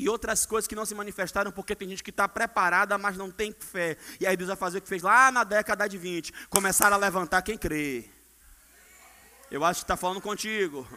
e 0.00 0.08
outras 0.08 0.46
coisas 0.46 0.66
que 0.66 0.74
não 0.74 0.86
se 0.86 0.94
manifestaram 0.94 1.52
porque 1.52 1.76
tem 1.76 1.86
gente 1.86 2.02
que 2.02 2.08
está 2.08 2.26
preparada, 2.26 2.96
mas 2.96 3.18
não 3.18 3.30
tem 3.30 3.52
fé. 3.52 3.98
E 4.18 4.26
aí 4.26 4.34
Deus 4.34 4.48
vai 4.48 4.56
fazer 4.56 4.78
o 4.78 4.80
que 4.80 4.88
fez 4.88 5.02
lá 5.02 5.30
na 5.30 5.44
década 5.44 5.86
de 5.86 5.98
20: 5.98 6.32
começaram 6.48 6.96
a 6.96 6.98
levantar 6.98 7.42
quem 7.42 7.58
crê. 7.58 8.08
Eu 9.50 9.62
acho 9.62 9.80
que 9.80 9.84
está 9.84 9.98
falando 9.98 10.18
contigo. 10.18 10.88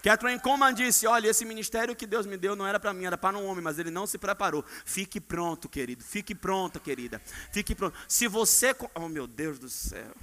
Catherine 0.00 0.38
Coleman 0.38 0.74
disse: 0.74 1.08
Olha, 1.08 1.28
esse 1.28 1.44
ministério 1.44 1.96
que 1.96 2.06
Deus 2.06 2.24
me 2.24 2.36
deu 2.36 2.54
não 2.54 2.64
era 2.64 2.78
para 2.78 2.94
mim, 2.94 3.04
era 3.04 3.18
para 3.18 3.36
um 3.36 3.44
homem, 3.46 3.64
mas 3.64 3.80
ele 3.80 3.90
não 3.90 4.06
se 4.06 4.16
preparou. 4.16 4.64
Fique 4.84 5.20
pronto, 5.20 5.68
querido. 5.68 6.04
Fique 6.04 6.36
pronta, 6.36 6.78
querida. 6.78 7.20
Fique 7.50 7.74
pronto. 7.74 7.98
Se 8.06 8.28
você. 8.28 8.76
Oh, 8.94 9.08
meu 9.08 9.26
Deus 9.26 9.58
do 9.58 9.68
céu. 9.68 10.14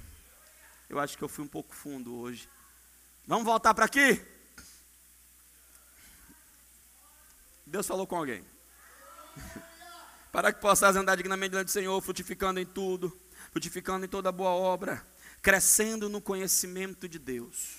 Eu 0.88 0.98
acho 0.98 1.18
que 1.18 1.22
eu 1.22 1.28
fui 1.28 1.44
um 1.44 1.48
pouco 1.48 1.74
fundo 1.74 2.16
hoje. 2.16 2.48
Vamos 3.26 3.44
voltar 3.44 3.74
para 3.74 3.84
aqui? 3.84 4.33
Deus 7.74 7.88
falou 7.88 8.06
com 8.06 8.14
alguém. 8.14 8.44
Para 10.30 10.52
que 10.52 10.60
possas 10.60 10.94
andar 10.94 11.16
dignamente 11.16 11.50
diante 11.50 11.64
do 11.64 11.70
Senhor, 11.72 12.00
frutificando 12.00 12.60
em 12.60 12.64
tudo, 12.64 13.20
frutificando 13.50 14.06
em 14.06 14.08
toda 14.08 14.30
boa 14.30 14.50
obra, 14.50 15.04
crescendo 15.42 16.08
no 16.08 16.20
conhecimento 16.20 17.08
de 17.08 17.18
Deus. 17.18 17.74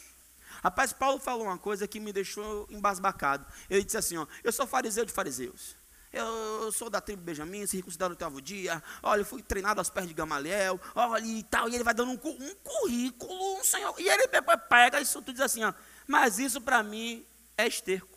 Rapaz, 0.62 0.91
Paulo 0.91 1.17
falou 1.17 1.45
uma 1.45 1.58
coisa 1.58 1.88
que 1.88 2.01
me 2.01 2.12
deixou 2.12 2.67
embasbacado. 2.69 3.45
Ele 3.69 3.86
disse 3.86 3.95
assim: 3.97 4.17
ó, 4.17 4.27
Eu 4.43 4.51
sou 4.51 4.67
fariseu 4.67 5.05
de 5.05 5.13
fariseus. 5.13 5.77
Eu 6.12 6.73
sou 6.73 6.89
da 6.89 6.99
tribo 6.99 7.21
Benjamim, 7.21 7.65
se 7.65 7.77
reconsidera 7.77 8.10
o 8.10 8.15
oitavo 8.15 8.41
dia. 8.41 8.84
Olha, 9.01 9.21
eu 9.21 9.25
fui 9.25 9.41
treinado 9.41 9.79
aos 9.79 9.89
pés 9.89 10.10
de 10.10 10.13
Gamaliel. 10.13 10.77
Olha 10.93 11.25
e 11.25 11.43
tal. 11.43 11.69
E 11.69 11.75
ele 11.75 11.86
vai 11.86 11.93
dando 11.93 12.12
um, 12.12 12.19
um 12.21 12.55
currículo, 12.55 13.60
um 13.60 13.63
senhor. 13.63 13.95
E 13.97 14.10
ele 14.10 14.27
pega 14.69 14.99
isso 14.99 15.19
tudo 15.19 15.31
e 15.31 15.34
diz 15.36 15.41
assim: 15.41 15.63
ó, 15.63 15.73
Mas 16.05 16.38
isso 16.38 16.60
para 16.60 16.84
mim 16.84 17.25
é 17.58 17.65
esterco 17.65 18.14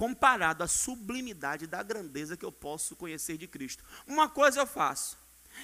comparado 0.00 0.64
à 0.64 0.66
sublimidade 0.66 1.66
da 1.66 1.82
grandeza 1.82 2.34
que 2.34 2.42
eu 2.42 2.50
posso 2.50 2.96
conhecer 2.96 3.36
de 3.36 3.46
Cristo. 3.46 3.84
Uma 4.06 4.30
coisa 4.30 4.60
eu 4.60 4.66
faço, 4.66 5.18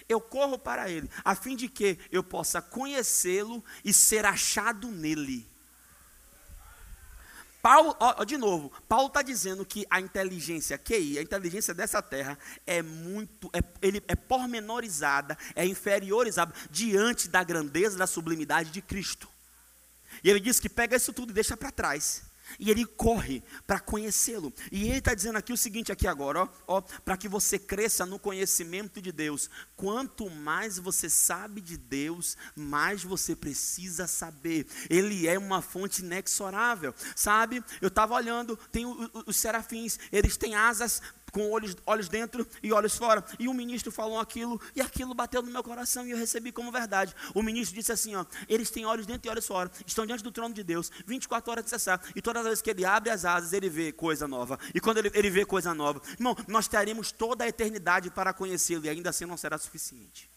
eu 0.07 0.21
corro 0.21 0.59
para 0.59 0.91
Ele, 0.91 1.11
a 1.25 1.35
fim 1.35 1.57
de 1.57 1.71
que 1.71 1.99
eu 2.13 2.23
possa 2.23 2.61
conhecê-lo 2.61 3.65
e 3.83 3.95
ser 3.95 4.27
achado 4.27 4.91
nele. 4.91 5.49
Paulo, 7.63 7.97
ó, 7.99 8.25
de 8.25 8.37
novo, 8.37 8.71
Paulo 8.87 9.07
está 9.07 9.23
dizendo 9.23 9.65
que 9.65 9.87
a 9.89 10.03
inteligência 10.03 10.77
QI, 10.77 11.19
a 11.19 11.23
inteligência 11.23 11.73
dessa 11.73 12.03
terra, 12.03 12.39
é 12.67 12.83
muito, 12.83 13.49
é, 13.55 13.61
ele 13.81 14.05
é 14.07 14.15
pormenorizada, 14.15 15.39
é 15.55 15.65
inferiorizada 15.65 16.53
diante 16.71 17.27
da 17.27 17.43
grandeza, 17.43 17.97
da 17.97 18.07
sublimidade 18.07 18.69
de 18.69 18.83
Cristo. 18.83 19.31
E 20.23 20.29
ele 20.29 20.41
diz 20.41 20.61
que 20.61 20.69
pega 20.69 20.95
isso 20.95 21.15
tudo 21.15 21.31
e 21.31 21.33
deixa 21.33 21.57
para 21.57 21.73
trás. 21.73 22.26
E 22.59 22.71
ele 22.71 22.85
corre 22.85 23.43
para 23.67 23.81
conhecê-lo. 23.81 24.53
E 24.71 24.89
ele 24.89 24.99
está 24.99 25.15
dizendo 25.15 25.37
aqui 25.37 25.53
o 25.53 25.57
seguinte 25.57 25.93
aqui 25.93 26.07
agora, 26.07 26.43
ó, 26.43 26.49
ó 26.67 26.81
para 26.81 27.17
que 27.17 27.29
você 27.29 27.59
cresça 27.59 28.07
no 28.07 28.19
conhecimento 28.19 29.01
de 29.01 29.13
Deus. 29.13 29.51
Quanto 29.77 30.31
mais 30.31 30.79
você 30.79 31.09
sabe 31.11 31.61
de 31.61 31.77
Deus, 31.77 32.37
mais 32.55 33.03
você 33.03 33.35
precisa 33.35 34.07
saber. 34.07 34.67
Ele 34.89 35.27
é 35.27 35.39
uma 35.39 35.61
fonte 35.61 36.03
inexorável, 36.03 36.95
sabe? 37.15 37.63
Eu 37.81 37.89
estava 37.89 38.15
olhando, 38.15 38.57
tem 38.71 38.87
os 39.27 39.37
serafins, 39.37 39.99
eles 40.13 40.37
têm 40.37 40.55
asas 40.55 41.03
com 41.33 41.51
olhos, 41.51 41.77
olhos 41.85 42.09
dentro 42.09 42.47
e 42.63 42.73
olhos 42.73 42.97
fora. 42.97 43.25
E 43.39 43.49
o 43.49 43.55
ministro 43.55 43.93
falou 43.93 44.19
aquilo, 44.19 44.61
e 44.75 44.81
aquilo 44.81 45.15
bateu 45.15 45.43
no 45.43 45.51
meu 45.51 45.63
coração 45.63 46.07
e 46.07 46.11
eu 46.11 46.17
recebi 46.17 46.53
como 46.53 46.73
verdade. 46.73 47.15
O 47.35 47.43
ministro 47.43 47.75
disse 47.75 47.93
assim: 47.93 48.15
ó, 48.15 48.25
eles 48.49 48.71
têm 48.71 48.87
olhos 48.87 49.07
dentro 49.07 49.29
e 49.29 49.31
olhos 49.31 49.47
fora, 49.47 49.71
estão 49.87 50.07
diante 50.07 50.23
do 50.23 50.33
trono 50.33 50.55
de 50.55 50.63
Deus, 50.63 50.91
24 51.07 51.51
horas 51.51 51.65
de 51.65 51.71
cessar, 51.71 52.01
e 52.15 52.23
todas 52.23 52.41
as 52.41 52.49
vezes 52.49 52.63
que 52.63 52.71
ele 52.71 52.85
abre 52.85 53.11
as 53.11 53.25
asas, 53.25 53.53
ele 53.53 53.69
vê 53.69 53.93
coisa 53.93 54.27
nova. 54.27 54.59
E 54.75 54.81
quando 54.81 54.99
ele, 54.99 55.11
ele 55.15 55.31
vê 55.31 55.45
coisa 55.45 55.75
nova, 55.75 56.01
irmão, 56.19 56.37
nós 56.47 56.69
teremos 56.69 57.13
toda 57.13 57.45
a 57.45 57.49
eternidade 57.49 58.11
para 58.11 58.33
conhecê-lo, 58.33 58.85
e 58.85 58.89
ainda 58.89 59.11
assim 59.11 59.25
não 59.25 59.37
será 59.37 59.59
suficiente. 59.59 60.36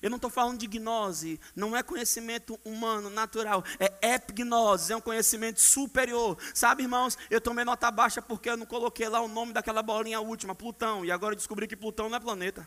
Eu 0.00 0.08
não 0.08 0.16
estou 0.16 0.30
falando 0.30 0.58
de 0.58 0.66
gnose, 0.66 1.40
não 1.54 1.76
é 1.76 1.82
conhecimento 1.82 2.58
humano, 2.64 3.10
natural, 3.10 3.64
é 3.78 4.14
epignose, 4.14 4.92
é 4.92 4.96
um 4.96 5.00
conhecimento 5.00 5.60
superior. 5.60 6.38
Sabe, 6.54 6.84
irmãos, 6.84 7.18
eu 7.28 7.40
tomei 7.40 7.64
nota 7.64 7.90
baixa 7.90 8.22
porque 8.22 8.48
eu 8.48 8.56
não 8.56 8.66
coloquei 8.66 9.08
lá 9.08 9.20
o 9.20 9.28
nome 9.28 9.52
daquela 9.52 9.82
bolinha 9.82 10.20
última, 10.20 10.54
Plutão, 10.54 11.04
e 11.04 11.10
agora 11.10 11.34
eu 11.34 11.36
descobri 11.36 11.66
que 11.66 11.76
Plutão 11.76 12.08
não 12.08 12.16
é 12.16 12.20
planeta. 12.20 12.66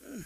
Hum, 0.00 0.24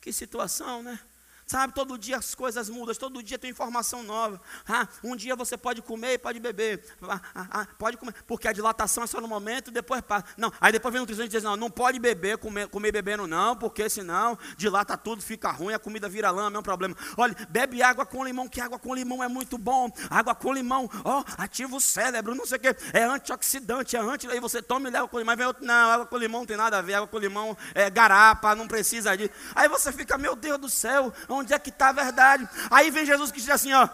que 0.00 0.12
situação, 0.12 0.82
né? 0.82 0.98
Sabe, 1.46 1.74
todo 1.74 1.98
dia 1.98 2.16
as 2.16 2.34
coisas 2.34 2.70
mudam, 2.70 2.94
todo 2.94 3.22
dia 3.22 3.38
tem 3.38 3.50
informação 3.50 4.02
nova. 4.02 4.40
Ah, 4.66 4.88
um 5.02 5.14
dia 5.14 5.36
você 5.36 5.58
pode 5.58 5.82
comer 5.82 6.14
e 6.14 6.18
pode 6.18 6.40
beber. 6.40 6.82
Ah, 7.02 7.20
ah, 7.34 7.46
ah, 7.50 7.66
pode 7.78 7.98
comer, 7.98 8.14
porque 8.26 8.48
a 8.48 8.52
dilatação 8.52 9.04
é 9.04 9.06
só 9.06 9.20
no 9.20 9.28
momento, 9.28 9.70
depois 9.70 10.00
passa. 10.00 10.24
Não, 10.38 10.50
aí 10.58 10.72
depois 10.72 10.90
vem 10.90 11.00
o 11.00 11.02
nutricionista 11.02 11.36
e 11.36 11.40
diz: 11.40 11.44
não, 11.44 11.54
não 11.54 11.70
pode 11.70 11.98
beber, 11.98 12.38
comer, 12.38 12.66
comer 12.68 12.92
bebendo, 12.92 13.26
não, 13.26 13.54
porque 13.54 13.90
senão 13.90 14.38
dilata 14.56 14.96
tudo, 14.96 15.20
fica 15.20 15.50
ruim, 15.50 15.74
a 15.74 15.78
comida 15.78 16.08
vira 16.08 16.30
lama, 16.30 16.56
é 16.56 16.60
um 16.60 16.62
problema. 16.62 16.96
Olha, 17.14 17.36
bebe 17.50 17.82
água 17.82 18.06
com 18.06 18.24
limão, 18.24 18.48
que 18.48 18.60
água 18.60 18.78
com 18.78 18.94
limão 18.94 19.22
é 19.22 19.28
muito 19.28 19.58
bom. 19.58 19.90
Água 20.08 20.34
com 20.34 20.50
limão, 20.50 20.88
ó, 21.04 21.22
ativa 21.36 21.76
o 21.76 21.80
cérebro, 21.80 22.34
não 22.34 22.46
sei 22.46 22.56
o 22.56 22.60
quê. 22.60 22.76
É 22.94 23.04
antioxidante, 23.04 23.96
é 23.96 24.00
anti. 24.00 24.26
Aí 24.28 24.40
você 24.40 24.62
toma 24.62 24.88
e 24.88 24.92
leva 24.92 25.06
com 25.08 25.18
limão. 25.18 25.36
Vem 25.36 25.46
outro, 25.46 25.62
não, 25.62 25.90
água 25.90 26.06
com 26.06 26.16
limão 26.16 26.40
não 26.40 26.46
tem 26.46 26.56
nada 26.56 26.78
a 26.78 26.82
ver, 26.82 26.94
água 26.94 27.06
com 27.06 27.18
limão 27.18 27.54
é 27.74 27.90
garapa, 27.90 28.54
não 28.54 28.66
precisa 28.66 29.14
disso. 29.14 29.30
Aí 29.54 29.68
você 29.68 29.92
fica, 29.92 30.16
meu 30.16 30.34
Deus 30.34 30.58
do 30.58 30.70
céu 30.70 31.12
onde 31.34 31.52
é 31.52 31.58
que 31.58 31.70
está 31.70 31.88
a 31.88 31.92
verdade? 31.92 32.48
Aí 32.70 32.90
vem 32.90 33.06
Jesus 33.06 33.30
que 33.30 33.40
diz 33.40 33.50
assim: 33.50 33.72
ó, 33.72 33.88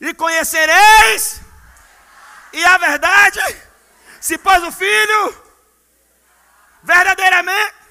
e 0.00 0.12
conhecereis, 0.14 1.40
e 2.52 2.64
a 2.64 2.78
verdade, 2.78 3.40
se 4.20 4.38
pôs 4.38 4.62
o 4.62 4.72
Filho, 4.72 5.36
verdadeiramente. 6.82 7.84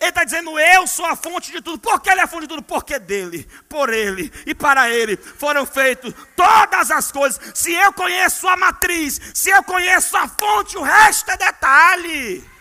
Ele 0.00 0.10
está 0.10 0.24
dizendo, 0.24 0.58
eu 0.58 0.86
sou 0.86 1.06
a 1.06 1.16
fonte 1.16 1.50
de 1.50 1.62
tudo. 1.62 1.78
Por 1.78 1.98
que 2.00 2.10
ele 2.10 2.20
é 2.20 2.24
a 2.24 2.26
fonte 2.26 2.42
de 2.42 2.48
tudo? 2.48 2.62
Porque 2.62 2.98
dele, 2.98 3.48
por 3.68 3.90
ele 3.90 4.30
e 4.44 4.54
para 4.54 4.90
ele 4.90 5.16
foram 5.16 5.64
feitas 5.64 6.12
todas 6.36 6.90
as 6.90 7.10
coisas. 7.10 7.40
Se 7.54 7.72
eu 7.72 7.90
conheço 7.92 8.46
a 8.46 8.56
matriz, 8.56 9.18
se 9.32 9.48
eu 9.48 9.62
conheço 9.62 10.14
a 10.16 10.28
fonte, 10.28 10.76
o 10.76 10.82
resto 10.82 11.30
é 11.30 11.36
detalhe. 11.38 12.53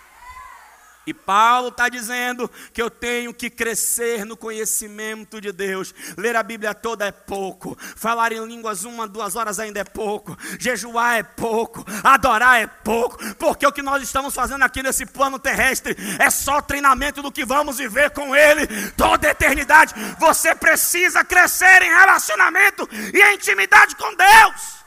E 1.06 1.14
Paulo 1.14 1.68
está 1.68 1.90
dizendo 1.90 2.50
que 2.72 2.82
eu 2.82 2.90
tenho 2.90 3.34
que 3.34 3.50
crescer 3.50 4.26
no 4.26 4.38
conhecimento 4.38 5.42
de 5.42 5.52
Deus. 5.52 5.94
Ler 6.18 6.36
a 6.36 6.44
Bíblia 6.44 6.74
toda 6.74 7.06
é 7.06 7.12
pouco. 7.12 7.78
Falar 7.96 8.32
em 8.32 8.46
línguas 8.46 8.86
uma, 8.86 9.08
duas 9.08 9.36
horas 9.36 9.60
ainda 9.60 9.82
é 9.82 9.84
pouco. 9.84 10.38
Jejuar 10.58 11.18
é 11.18 11.24
pouco. 11.24 11.86
Adorar 12.04 12.62
é 12.62 12.68
pouco. 12.68 13.18
Porque 13.36 13.68
o 13.68 13.72
que 13.72 13.82
nós 13.82 14.02
estamos 14.02 14.34
fazendo 14.34 14.64
aqui 14.64 14.82
nesse 14.82 15.06
plano 15.06 15.38
terrestre 15.38 15.96
é 16.20 16.30
só 16.30 16.62
treinamento 16.62 17.22
do 17.22 17.32
que 17.32 17.44
vamos 17.44 17.78
viver 17.78 18.12
com 18.12 18.34
Ele 18.34 18.66
toda 18.92 19.28
a 19.28 19.32
eternidade. 19.32 19.94
Você 20.20 20.56
precisa 20.56 21.24
crescer 21.26 21.82
em 21.82 21.90
relacionamento 21.90 22.88
e 23.14 23.22
em 23.22 23.36
intimidade 23.36 23.96
com 23.98 24.16
Deus. 24.16 24.84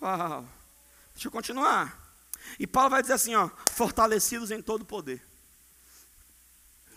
Uau. 0.00 0.44
Deixa 1.12 1.26
eu 1.26 1.32
continuar. 1.32 2.07
E 2.58 2.66
Paulo 2.66 2.90
vai 2.90 3.02
dizer 3.02 3.14
assim, 3.14 3.34
ó, 3.34 3.48
fortalecidos 3.72 4.50
em 4.50 4.60
todo 4.60 4.84
poder. 4.84 5.22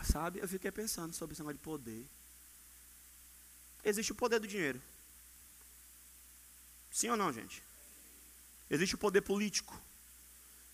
Sabe? 0.04 0.39
Eu 0.39 0.47
fiquei 0.47 0.71
pensando 0.71 1.13
sobre 1.13 1.34
esse 1.34 1.41
negócio 1.41 1.58
de 1.58 1.63
poder. 1.63 2.10
Existe 3.84 4.12
o 4.12 4.15
poder 4.15 4.39
do 4.39 4.47
dinheiro. 4.47 4.82
Sim 6.89 7.10
ou 7.10 7.17
não, 7.17 7.32
gente? 7.32 7.63
Existe 8.69 8.95
o 8.95 8.97
poder 8.97 9.21
político, 9.21 9.80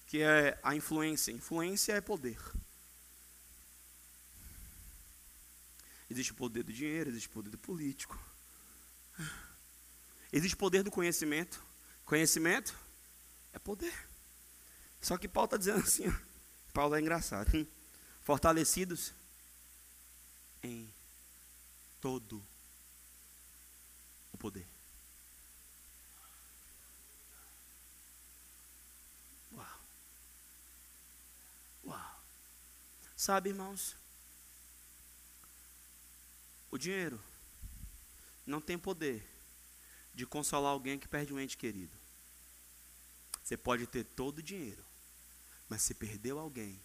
que 0.05 0.21
é 0.21 0.57
a 0.63 0.73
influência. 0.73 1.31
Influência 1.31 1.93
é 1.93 2.01
poder. 2.01 2.39
Existe 6.09 6.31
o 6.31 6.35
poder 6.35 6.63
do 6.63 6.71
dinheiro, 6.71 7.09
existe 7.09 7.27
o 7.27 7.31
poder 7.31 7.49
do 7.49 7.57
político. 7.57 8.17
Existe 10.31 10.55
o 10.55 10.57
poder 10.57 10.83
do 10.83 10.91
conhecimento. 10.91 11.61
Conhecimento 12.05 12.73
é 13.51 13.59
poder. 13.59 14.06
Só 15.01 15.17
que 15.17 15.27
Paulo 15.27 15.45
está 15.45 15.57
dizendo 15.57 15.79
assim, 15.79 16.05
Paulo 16.73 16.95
é 16.95 16.99
engraçado. 16.99 17.55
Hein? 17.55 17.67
Fortalecidos 18.21 19.13
em 20.61 20.93
todo 22.01 22.45
o 24.31 24.37
poder. 24.37 24.67
Uau. 29.51 29.81
Uau. 31.85 32.21
Sabe, 33.15 33.49
irmãos? 33.49 33.95
O 36.69 36.77
dinheiro 36.77 37.21
não 38.45 38.61
tem 38.61 38.77
poder 38.77 39.25
de 40.13 40.25
consolar 40.25 40.71
alguém 40.71 40.99
que 40.99 41.07
perde 41.07 41.33
um 41.33 41.39
ente 41.39 41.57
querido. 41.57 41.95
Você 43.43 43.55
pode 43.55 43.87
ter 43.87 44.03
todo 44.03 44.39
o 44.39 44.43
dinheiro, 44.43 44.83
mas 45.69 45.81
se 45.81 45.93
perdeu 45.93 46.39
alguém, 46.39 46.79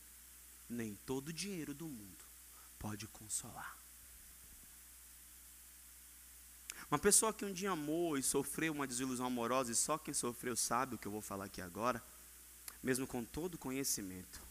nem 0.69 0.95
todo 0.95 1.29
o 1.29 1.33
dinheiro 1.33 1.75
do 1.75 1.89
mundo 1.89 2.25
pode 2.79 3.07
consolar. 3.07 3.79
Uma 6.91 6.99
pessoa 6.99 7.33
que 7.33 7.45
um 7.45 7.53
dia 7.53 7.71
amou 7.71 8.19
e 8.19 8.23
sofreu 8.23 8.73
uma 8.73 8.87
desilusão 8.87 9.27
amorosa, 9.27 9.73
e 9.73 9.75
só 9.75 9.97
quem 9.97 10.13
sofreu 10.13 10.57
sabe 10.57 10.95
o 10.95 10.99
que 10.99 11.07
eu 11.07 11.13
vou 11.13 11.23
falar 11.23 11.47
aqui 11.47 11.63
agora, 11.63 12.03
mesmo 12.83 13.07
com 13.07 13.25
todo 13.25 13.57
conhecimento, 13.57 14.43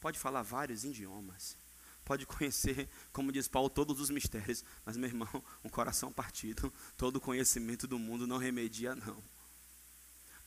pode 0.00 0.18
falar 0.18 0.42
vários 0.42 0.84
idiomas, 0.84 1.56
pode 2.04 2.24
conhecer, 2.26 2.88
como 3.12 3.32
diz 3.32 3.48
Paulo, 3.48 3.68
todos 3.68 4.00
os 4.00 4.08
mistérios, 4.08 4.64
mas 4.84 4.96
meu 4.96 5.08
irmão, 5.08 5.44
um 5.64 5.68
coração 5.68 6.12
partido, 6.12 6.72
todo 6.96 7.20
conhecimento 7.20 7.86
do 7.86 7.98
mundo 7.98 8.26
não 8.26 8.38
remedia, 8.38 8.94
não. 8.94 9.22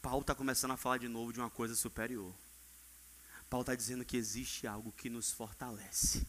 Paulo 0.02 0.22
está 0.22 0.34
começando 0.34 0.72
a 0.72 0.78
falar 0.78 0.98
de 0.98 1.08
novo 1.08 1.34
de 1.34 1.40
uma 1.40 1.50
coisa 1.50 1.76
superior. 1.76 2.34
Paulo 3.50 3.62
está 3.62 3.76
dizendo 3.76 4.06
que 4.06 4.18
existe 4.18 4.68
algo 4.68 4.92
que 4.92 5.10
nos 5.10 5.32
fortalece. 5.32 6.26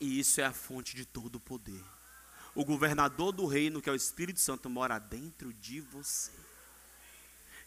E 0.00 0.18
isso 0.18 0.40
é 0.40 0.44
a 0.44 0.52
fonte 0.52 0.96
de 0.96 1.04
todo 1.04 1.36
o 1.36 1.40
poder. 1.40 1.84
O 2.54 2.64
governador 2.64 3.32
do 3.32 3.46
reino, 3.46 3.80
que 3.80 3.88
é 3.88 3.92
o 3.92 3.96
Espírito 3.96 4.40
Santo, 4.40 4.68
mora 4.68 4.98
dentro 4.98 5.52
de 5.52 5.80
você. 5.80 6.32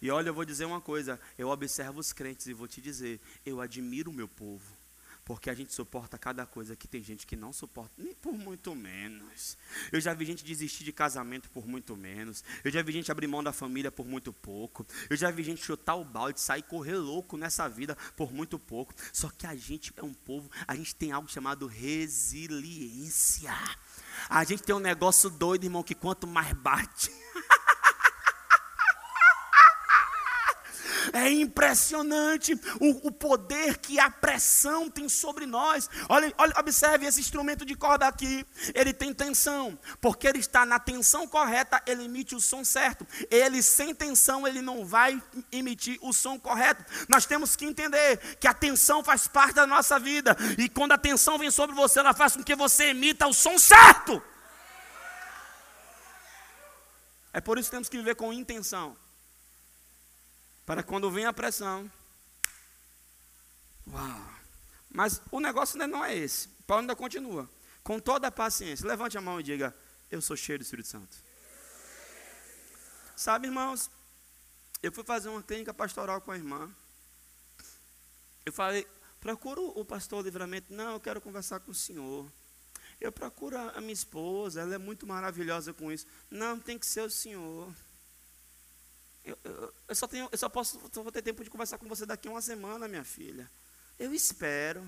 E 0.01 0.09
olha, 0.11 0.29
eu 0.29 0.33
vou 0.33 0.43
dizer 0.43 0.65
uma 0.65 0.81
coisa: 0.81 1.19
eu 1.37 1.49
observo 1.49 1.99
os 1.99 2.11
crentes 2.11 2.47
e 2.47 2.53
vou 2.53 2.67
te 2.67 2.81
dizer, 2.81 3.21
eu 3.45 3.61
admiro 3.61 4.11
o 4.11 4.13
meu 4.13 4.27
povo. 4.27 4.75
Porque 5.25 5.49
a 5.49 5.53
gente 5.53 5.73
suporta 5.73 6.17
cada 6.17 6.45
coisa 6.45 6.75
que 6.75 6.87
tem 6.87 7.01
gente 7.01 7.25
que 7.25 7.35
não 7.35 7.53
suporta, 7.53 7.93
nem 7.97 8.13
por 8.13 8.33
muito 8.33 8.75
menos. 8.75 9.57
Eu 9.91 10.01
já 10.01 10.13
vi 10.13 10.25
gente 10.25 10.43
desistir 10.43 10.83
de 10.83 10.91
casamento 10.91 11.49
por 11.49 11.65
muito 11.65 11.95
menos. 11.95 12.43
Eu 12.63 12.69
já 12.69 12.81
vi 12.81 12.91
gente 12.91 13.11
abrir 13.11 13.27
mão 13.27 13.41
da 13.41 13.53
família 13.53 13.89
por 13.89 14.05
muito 14.05 14.33
pouco. 14.33 14.85
Eu 15.09 15.15
já 15.15 15.31
vi 15.31 15.41
gente 15.43 15.63
chutar 15.63 15.95
o 15.95 16.03
balde, 16.03 16.41
sair 16.41 16.63
correr 16.63 16.95
louco 16.95 17.37
nessa 17.37 17.69
vida 17.69 17.95
por 18.17 18.33
muito 18.33 18.59
pouco. 18.59 18.93
Só 19.13 19.29
que 19.29 19.47
a 19.47 19.55
gente 19.55 19.93
é 19.95 20.03
um 20.03 20.13
povo, 20.13 20.49
a 20.67 20.75
gente 20.75 20.93
tem 20.93 21.11
algo 21.11 21.29
chamado 21.29 21.67
resiliência. 21.67 23.53
A 24.29 24.43
gente 24.43 24.63
tem 24.63 24.75
um 24.75 24.79
negócio 24.79 25.29
doido, 25.29 25.63
irmão, 25.63 25.83
que 25.83 25.95
quanto 25.95 26.27
mais 26.27 26.51
bate. 26.53 27.22
É 31.13 31.29
impressionante 31.29 32.59
o, 32.79 33.07
o, 33.07 33.11
poder 33.11 33.77
que 33.77 33.99
a 33.99 34.09
pressão 34.09 34.89
tem 34.89 35.07
sobre 35.07 35.45
nós. 35.45 35.87
Olha, 36.09 36.33
olha, 36.39 36.53
observe 36.57 37.05
esse 37.05 37.19
instrumento 37.19 37.63
de 37.63 37.75
corda 37.75 38.07
aqui. 38.07 38.43
Ele 38.73 38.91
tem 38.91 39.13
tensão, 39.13 39.77
porque 40.01 40.27
ele 40.27 40.39
está 40.39 40.65
na 40.65 40.79
tensão 40.79 41.27
correta, 41.27 41.79
ele 41.85 42.05
emite 42.05 42.33
o 42.33 42.41
som 42.41 42.63
certo. 42.63 43.05
Ele 43.29 43.61
sem 43.61 43.93
tensão, 43.93 44.47
ele 44.47 44.59
não 44.59 44.83
vai 44.83 45.21
emitir 45.51 45.99
o 46.01 46.11
som 46.11 46.39
correto. 46.39 46.83
Nós 47.07 47.27
temos 47.27 47.55
que 47.55 47.63
entender 47.63 48.17
que 48.39 48.47
a 48.47 48.53
tensão 48.53 49.03
faz 49.03 49.27
parte 49.27 49.53
da 49.53 49.67
nossa 49.67 49.99
vida. 49.99 50.35
E 50.57 50.67
quando 50.67 50.93
a 50.93 50.97
tensão 50.97 51.37
vem 51.37 51.51
sobre 51.51 51.75
você, 51.75 51.99
ela 51.99 52.15
faz 52.15 52.35
com 52.35 52.43
que 52.43 52.55
você 52.55 52.85
emita 52.85 53.27
o 53.27 53.33
som 53.33 53.59
certo. 53.59 54.19
É 57.31 57.39
por 57.39 57.59
isso 57.59 57.69
que 57.69 57.75
temos 57.75 57.87
que 57.89 57.97
viver 57.97 58.15
com 58.15 58.33
intenção. 58.33 59.02
Para 60.65 60.83
quando 60.83 61.11
vem 61.11 61.25
a 61.25 61.33
pressão. 61.33 61.91
Uau! 63.91 64.33
Mas 64.89 65.21
o 65.31 65.39
negócio 65.39 65.81
ainda 65.81 65.87
não 65.87 66.05
é 66.05 66.15
esse. 66.15 66.47
Paulo 66.67 66.81
ainda 66.81 66.95
continua. 66.95 67.49
Com 67.83 67.99
toda 67.99 68.27
a 68.27 68.31
paciência. 68.31 68.87
Levante 68.87 69.17
a 69.17 69.21
mão 69.21 69.39
e 69.39 69.43
diga: 69.43 69.75
Eu 70.09 70.21
sou 70.21 70.37
cheio 70.37 70.59
do 70.59 70.61
Espírito 70.61 70.87
Santo. 70.87 71.17
Sabe, 73.15 73.47
irmãos, 73.47 73.89
eu 74.81 74.91
fui 74.91 75.03
fazer 75.03 75.29
uma 75.29 75.43
clínica 75.43 75.73
pastoral 75.73 76.21
com 76.21 76.31
a 76.31 76.37
irmã. 76.37 76.69
Eu 78.45 78.53
falei: 78.53 78.87
Procuro 79.19 79.71
o 79.79 79.83
pastor 79.83 80.23
livramento. 80.23 80.73
Não, 80.73 80.93
eu 80.93 80.99
quero 80.99 81.21
conversar 81.21 81.59
com 81.59 81.71
o 81.71 81.75
senhor. 81.75 82.29
Eu 82.99 83.11
procuro 83.11 83.57
a 83.57 83.81
minha 83.81 83.93
esposa, 83.93 84.61
ela 84.61 84.75
é 84.75 84.77
muito 84.77 85.07
maravilhosa 85.07 85.73
com 85.73 85.91
isso. 85.91 86.05
Não, 86.29 86.59
tem 86.59 86.77
que 86.77 86.85
ser 86.85 87.01
o 87.01 87.09
senhor. 87.09 87.73
Eu, 89.23 89.37
eu, 89.43 89.73
eu, 89.87 89.95
só 89.95 90.07
tenho, 90.07 90.27
eu 90.31 90.37
só 90.37 90.49
posso, 90.49 90.79
só 90.91 91.01
vou 91.01 91.11
ter 91.11 91.21
tempo 91.21 91.43
de 91.43 91.49
conversar 91.49 91.77
com 91.77 91.87
você 91.87 92.05
daqui 92.05 92.27
uma 92.27 92.41
semana, 92.41 92.87
minha 92.87 93.05
filha. 93.05 93.49
Eu 93.97 94.13
espero. 94.13 94.85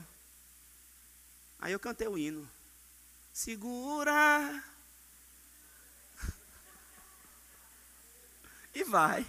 Aí 1.59 1.71
eu 1.71 1.79
cantei 1.79 2.07
o 2.07 2.17
hino. 2.17 2.49
Segura. 3.31 4.63
e 8.75 8.83
vai. 8.83 9.25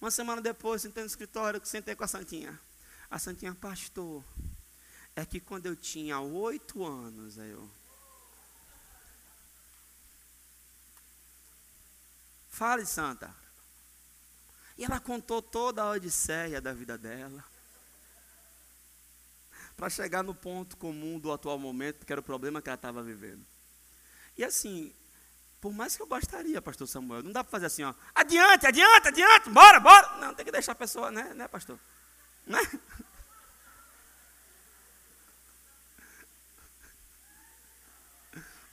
Uma 0.00 0.10
semana 0.10 0.42
depois, 0.42 0.82
sentei 0.82 1.02
no 1.02 1.08
escritório, 1.08 1.60
sentei 1.64 1.94
com 1.94 2.04
a 2.04 2.08
Santinha. 2.08 2.58
A 3.08 3.18
Santinha, 3.18 3.54
pastor, 3.54 4.24
é 5.14 5.24
que 5.24 5.40
quando 5.40 5.66
eu 5.66 5.76
tinha 5.76 6.20
oito 6.20 6.84
anos, 6.84 7.38
aí 7.38 7.50
eu. 7.50 7.70
Fale, 12.50 12.84
Santa. 12.84 13.45
E 14.76 14.84
ela 14.84 15.00
contou 15.00 15.40
toda 15.40 15.82
a 15.82 15.90
odisseia 15.90 16.60
da 16.60 16.72
vida 16.72 16.98
dela. 16.98 17.44
Para 19.76 19.90
chegar 19.90 20.22
no 20.22 20.34
ponto 20.34 20.76
comum 20.76 21.18
do 21.18 21.32
atual 21.32 21.58
momento, 21.58 22.04
que 22.04 22.12
era 22.12 22.20
o 22.20 22.24
problema 22.24 22.60
que 22.60 22.68
ela 22.68 22.76
estava 22.76 23.02
vivendo. 23.02 23.44
E 24.36 24.44
assim, 24.44 24.94
por 25.60 25.72
mais 25.72 25.96
que 25.96 26.02
eu 26.02 26.06
gostaria, 26.06 26.60
pastor 26.60 26.86
Samuel, 26.86 27.22
não 27.22 27.32
dá 27.32 27.42
para 27.42 27.50
fazer 27.50 27.66
assim, 27.66 27.82
ó, 27.82 27.94
adiante, 28.14 28.66
adiante, 28.66 29.08
adiante, 29.08 29.50
bora, 29.50 29.80
bora. 29.80 30.18
Não, 30.18 30.34
tem 30.34 30.44
que 30.44 30.52
deixar 30.52 30.72
a 30.72 30.76
pessoa, 30.76 31.10
né, 31.10 31.34
né 31.34 31.48
pastor? 31.48 31.78
Né? 32.46 32.60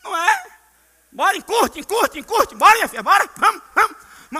Não 0.03 0.15
é? 0.17 0.57
Bora, 1.11 1.37
encurte, 1.37 1.79
encurte, 1.79 2.19
encurte, 2.19 2.55
bora, 2.55 2.75
minha 2.75 2.87
filha, 2.87 3.03
bora, 3.03 3.29
vamos, 3.37 3.63
vamos. 3.73 3.97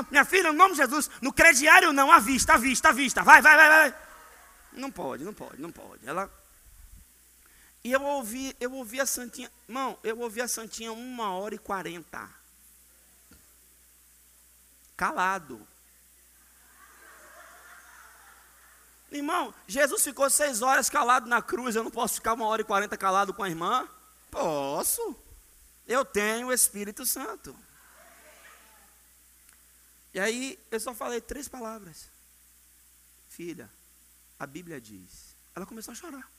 Minha 0.10 0.26
filha, 0.26 0.52
no 0.52 0.58
nome 0.58 0.72
de 0.72 0.78
Jesus, 0.78 1.10
no 1.22 1.32
crediário 1.32 1.94
não, 1.94 2.12
à 2.12 2.20
vista, 2.20 2.54
à 2.54 2.58
vista, 2.58 2.90
à 2.90 2.92
vista, 2.92 3.24
vai, 3.24 3.42
vai, 3.42 3.56
vai, 3.56 3.70
vai. 3.70 4.02
Não 4.74 4.92
pode, 4.92 5.24
não 5.24 5.34
pode, 5.34 5.62
não 5.62 5.72
pode. 5.72 6.08
Ela 6.08 6.30
e 7.84 7.92
eu 7.92 8.02
ouvi, 8.02 8.56
eu 8.62 8.72
ouvi 8.74 9.02
a 9.02 9.06
Santinha, 9.06 9.52
irmão, 9.68 10.00
eu 10.04 10.18
ouvi 10.20 10.42
a 10.42 10.48
Santinha 10.48 10.94
uma 10.94 11.34
hora 11.34 11.54
e 11.54 11.58
quarenta. 11.58 12.30
Calado. 14.96 15.68
Irmão, 19.12 19.54
Jesus 19.68 20.02
ficou 20.02 20.30
seis 20.30 20.62
horas 20.62 20.90
calado 20.90 21.28
na 21.28 21.42
cruz, 21.42 21.76
eu 21.76 21.84
não 21.84 21.92
posso 21.92 22.16
ficar 22.16 22.34
uma 22.34 22.48
hora 22.48 22.62
e 22.62 22.66
quarenta 22.66 22.96
calado 22.96 23.34
com 23.34 23.44
a 23.44 23.50
irmã? 23.50 23.88
Posso. 24.32 25.16
Eu 25.86 26.06
tenho 26.06 26.48
o 26.48 26.54
Espírito 26.54 27.06
Santo. 27.06 27.54
E 30.14 30.20
aí, 30.20 30.60
eu 30.70 30.80
só 30.80 30.94
falei 30.94 31.20
três 31.20 31.48
palavras. 31.48 32.10
Filha, 33.30 33.70
a 34.38 34.46
Bíblia 34.46 34.80
diz. 34.80 35.36
Ela 35.56 35.66
começou 35.66 35.92
a 35.92 35.96
chorar. 35.96 36.32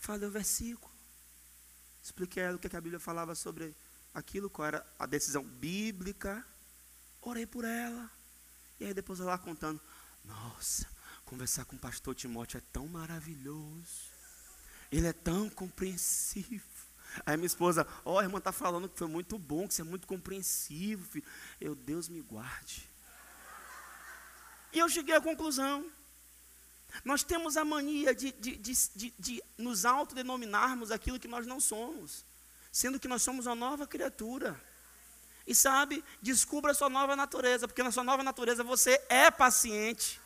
Falei 0.00 0.28
o 0.28 0.30
versículo. 0.30 0.94
Expliquei 2.02 2.42
ela 2.42 2.56
o 2.56 2.58
que 2.58 2.76
a 2.76 2.80
Bíblia 2.80 3.00
falava 3.00 3.34
sobre 3.34 3.74
aquilo, 4.14 4.48
qual 4.48 4.68
era 4.68 4.86
a 4.98 5.06
decisão 5.06 5.44
bíblica. 5.44 6.44
Orei 7.20 7.46
por 7.46 7.64
ela. 7.64 8.10
E 8.78 8.84
aí 8.84 8.94
depois 8.94 9.20
ela 9.20 9.38
contando, 9.38 9.80
nossa, 10.24 10.88
conversar 11.24 11.64
com 11.64 11.76
o 11.76 11.78
pastor 11.78 12.14
Timóteo 12.14 12.58
é 12.58 12.62
tão 12.72 12.86
maravilhoso. 12.86 14.10
Ele 14.90 15.06
é 15.06 15.12
tão 15.12 15.50
compreensivo. 15.50 16.62
Aí 17.24 17.36
minha 17.36 17.46
esposa, 17.46 17.86
ó, 18.04 18.14
oh, 18.14 18.18
a 18.18 18.22
irmã 18.22 18.38
está 18.38 18.52
falando 18.52 18.88
que 18.88 18.98
foi 18.98 19.08
muito 19.08 19.38
bom, 19.38 19.66
que 19.66 19.74
você 19.74 19.82
é 19.82 19.84
muito 19.84 20.06
compreensivo. 20.06 21.04
Filho. 21.04 21.24
Eu, 21.60 21.74
Deus 21.74 22.08
me 22.08 22.20
guarde. 22.20 22.90
E 24.72 24.78
eu 24.78 24.88
cheguei 24.88 25.14
à 25.14 25.20
conclusão 25.20 25.90
nós 27.04 27.22
temos 27.22 27.56
a 27.56 27.64
mania 27.64 28.14
de, 28.14 28.32
de, 28.32 28.56
de, 28.56 28.72
de, 28.94 29.14
de 29.18 29.42
nos 29.58 29.84
autodenominarmos 29.84 30.90
aquilo 30.90 31.18
que 31.18 31.28
nós 31.28 31.46
não 31.46 31.60
somos, 31.60 32.24
sendo 32.72 32.98
que 32.98 33.08
nós 33.08 33.22
somos 33.22 33.46
uma 33.46 33.54
nova 33.54 33.86
criatura. 33.86 34.60
E 35.46 35.54
sabe, 35.54 36.02
descubra 36.20 36.72
a 36.72 36.74
sua 36.74 36.88
nova 36.88 37.14
natureza, 37.14 37.68
porque 37.68 37.82
na 37.82 37.92
sua 37.92 38.02
nova 38.02 38.22
natureza 38.22 38.64
você 38.64 39.00
é 39.08 39.30
paciente. 39.30 40.20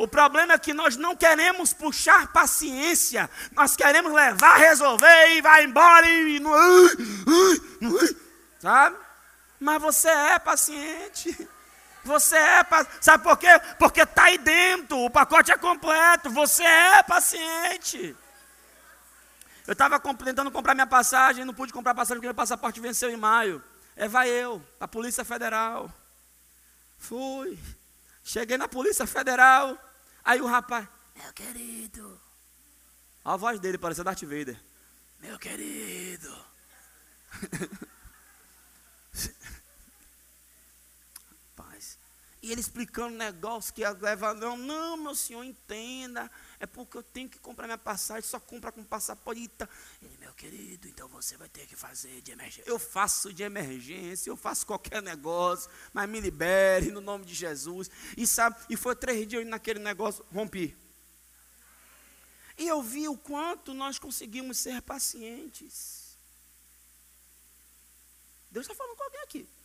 O 0.00 0.08
problema 0.08 0.54
é 0.54 0.58
que 0.58 0.72
nós 0.72 0.96
não 0.96 1.14
queremos 1.14 1.74
puxar 1.74 2.32
paciência, 2.32 3.28
nós 3.52 3.76
queremos 3.76 4.10
levar, 4.10 4.56
resolver 4.56 5.36
e 5.36 5.42
vai 5.42 5.64
embora 5.64 6.08
e 6.08 6.40
não, 6.40 6.54
sabe? 8.58 8.96
Mas 9.60 9.82
você 9.82 10.08
é 10.08 10.38
paciente. 10.38 11.46
Você 12.02 12.34
é, 12.34 12.66
sabe 12.98 13.22
por 13.22 13.36
quê? 13.36 13.48
Porque 13.78 14.00
está 14.00 14.24
aí 14.24 14.38
dentro, 14.38 14.96
o 14.96 15.10
pacote 15.10 15.52
é 15.52 15.58
completo, 15.58 16.30
você 16.30 16.64
é 16.64 17.02
paciente. 17.02 18.16
Eu 19.66 19.74
estava 19.74 20.00
tentando 20.00 20.50
comprar 20.50 20.72
minha 20.74 20.86
passagem, 20.86 21.44
não 21.44 21.52
pude 21.52 21.74
comprar 21.74 21.94
passagem 21.94 22.16
porque 22.16 22.26
meu 22.26 22.34
passaporte 22.34 22.80
venceu 22.80 23.10
em 23.10 23.18
maio. 23.18 23.62
É, 23.94 24.08
vai 24.08 24.30
eu, 24.30 24.62
a 24.80 24.88
Polícia 24.88 25.26
Federal. 25.26 25.92
Fui. 26.96 27.58
Cheguei 28.24 28.56
na 28.56 28.66
Polícia 28.66 29.06
Federal. 29.06 29.78
Aí 30.24 30.40
o 30.40 30.46
rapaz, 30.46 30.86
meu 31.16 31.32
querido. 31.32 32.20
A 33.24 33.36
voz 33.36 33.60
dele 33.60 33.78
parecia 33.78 34.04
Darth 34.04 34.22
Vader. 34.22 34.60
Meu 35.20 35.38
querido. 35.38 36.34
E 42.42 42.50
ele 42.50 42.60
explicando 42.60 43.14
negócio 43.16 43.72
que 43.74 43.86
leva, 44.00 44.32
não, 44.32 44.56
não, 44.56 44.96
meu 44.96 45.14
senhor, 45.14 45.44
entenda. 45.44 46.30
É 46.58 46.64
porque 46.64 46.96
eu 46.96 47.02
tenho 47.02 47.28
que 47.28 47.38
comprar 47.38 47.66
minha 47.66 47.76
passagem, 47.76 48.22
só 48.22 48.40
compra 48.40 48.72
com 48.72 48.82
passaporte. 48.82 49.50
Ele, 50.00 50.16
meu 50.18 50.32
querido, 50.32 50.88
então 50.88 51.06
você 51.08 51.36
vai 51.36 51.50
ter 51.50 51.66
que 51.66 51.76
fazer 51.76 52.22
de 52.22 52.32
emergência. 52.32 52.64
Eu 52.66 52.78
faço 52.78 53.30
de 53.30 53.42
emergência, 53.42 54.30
eu 54.30 54.38
faço 54.38 54.66
qualquer 54.66 55.02
negócio, 55.02 55.70
mas 55.92 56.08
me 56.08 56.18
libere 56.18 56.90
no 56.90 57.02
nome 57.02 57.26
de 57.26 57.34
Jesus. 57.34 57.90
E 58.16 58.26
sabe, 58.26 58.56
e 58.70 58.76
foi 58.76 58.96
três 58.96 59.28
dias 59.28 59.46
naquele 59.46 59.78
negócio, 59.78 60.24
rompi. 60.32 60.74
E 62.56 62.66
eu 62.66 62.82
vi 62.82 63.06
o 63.06 63.18
quanto 63.18 63.74
nós 63.74 63.98
conseguimos 63.98 64.56
ser 64.56 64.80
pacientes. 64.80 66.16
Deus 68.50 68.64
está 68.64 68.74
falando 68.74 68.96
com 68.96 69.04
alguém 69.04 69.20
aqui. 69.20 69.59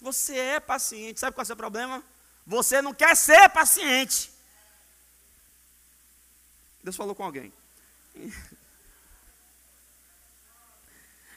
Você 0.00 0.36
é 0.36 0.60
paciente. 0.60 1.20
Sabe 1.20 1.34
qual 1.34 1.42
é 1.42 1.44
o 1.44 1.46
seu 1.46 1.56
problema? 1.56 2.02
Você 2.46 2.82
não 2.82 2.92
quer 2.92 3.16
ser 3.16 3.48
paciente. 3.48 4.32
Deus 6.82 6.96
falou 6.96 7.14
com 7.14 7.24
alguém. 7.24 7.52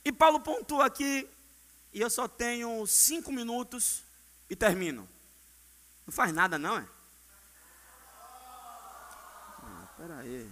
E 0.04 0.12
Paulo 0.12 0.40
pontua 0.40 0.86
aqui, 0.86 1.30
e 1.94 2.00
eu 2.00 2.10
só 2.10 2.28
tenho 2.28 2.86
cinco 2.86 3.32
minutos 3.32 4.04
e 4.50 4.56
termino. 4.56 5.08
Não 6.06 6.14
faz 6.14 6.34
nada, 6.34 6.58
não, 6.58 6.78
é? 6.78 6.88
Ah, 9.64 9.88
pera 9.98 10.20
aí. 10.20 10.52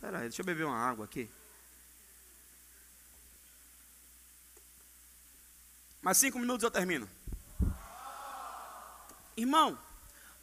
Pera 0.00 0.18
aí, 0.18 0.28
deixa 0.28 0.42
eu 0.42 0.46
beber 0.46 0.64
uma 0.64 0.78
água 0.78 1.04
aqui. 1.04 1.30
Mais 6.02 6.18
cinco 6.18 6.38
minutos 6.38 6.62
eu 6.62 6.70
termino. 6.70 7.08
Irmão, 9.36 9.78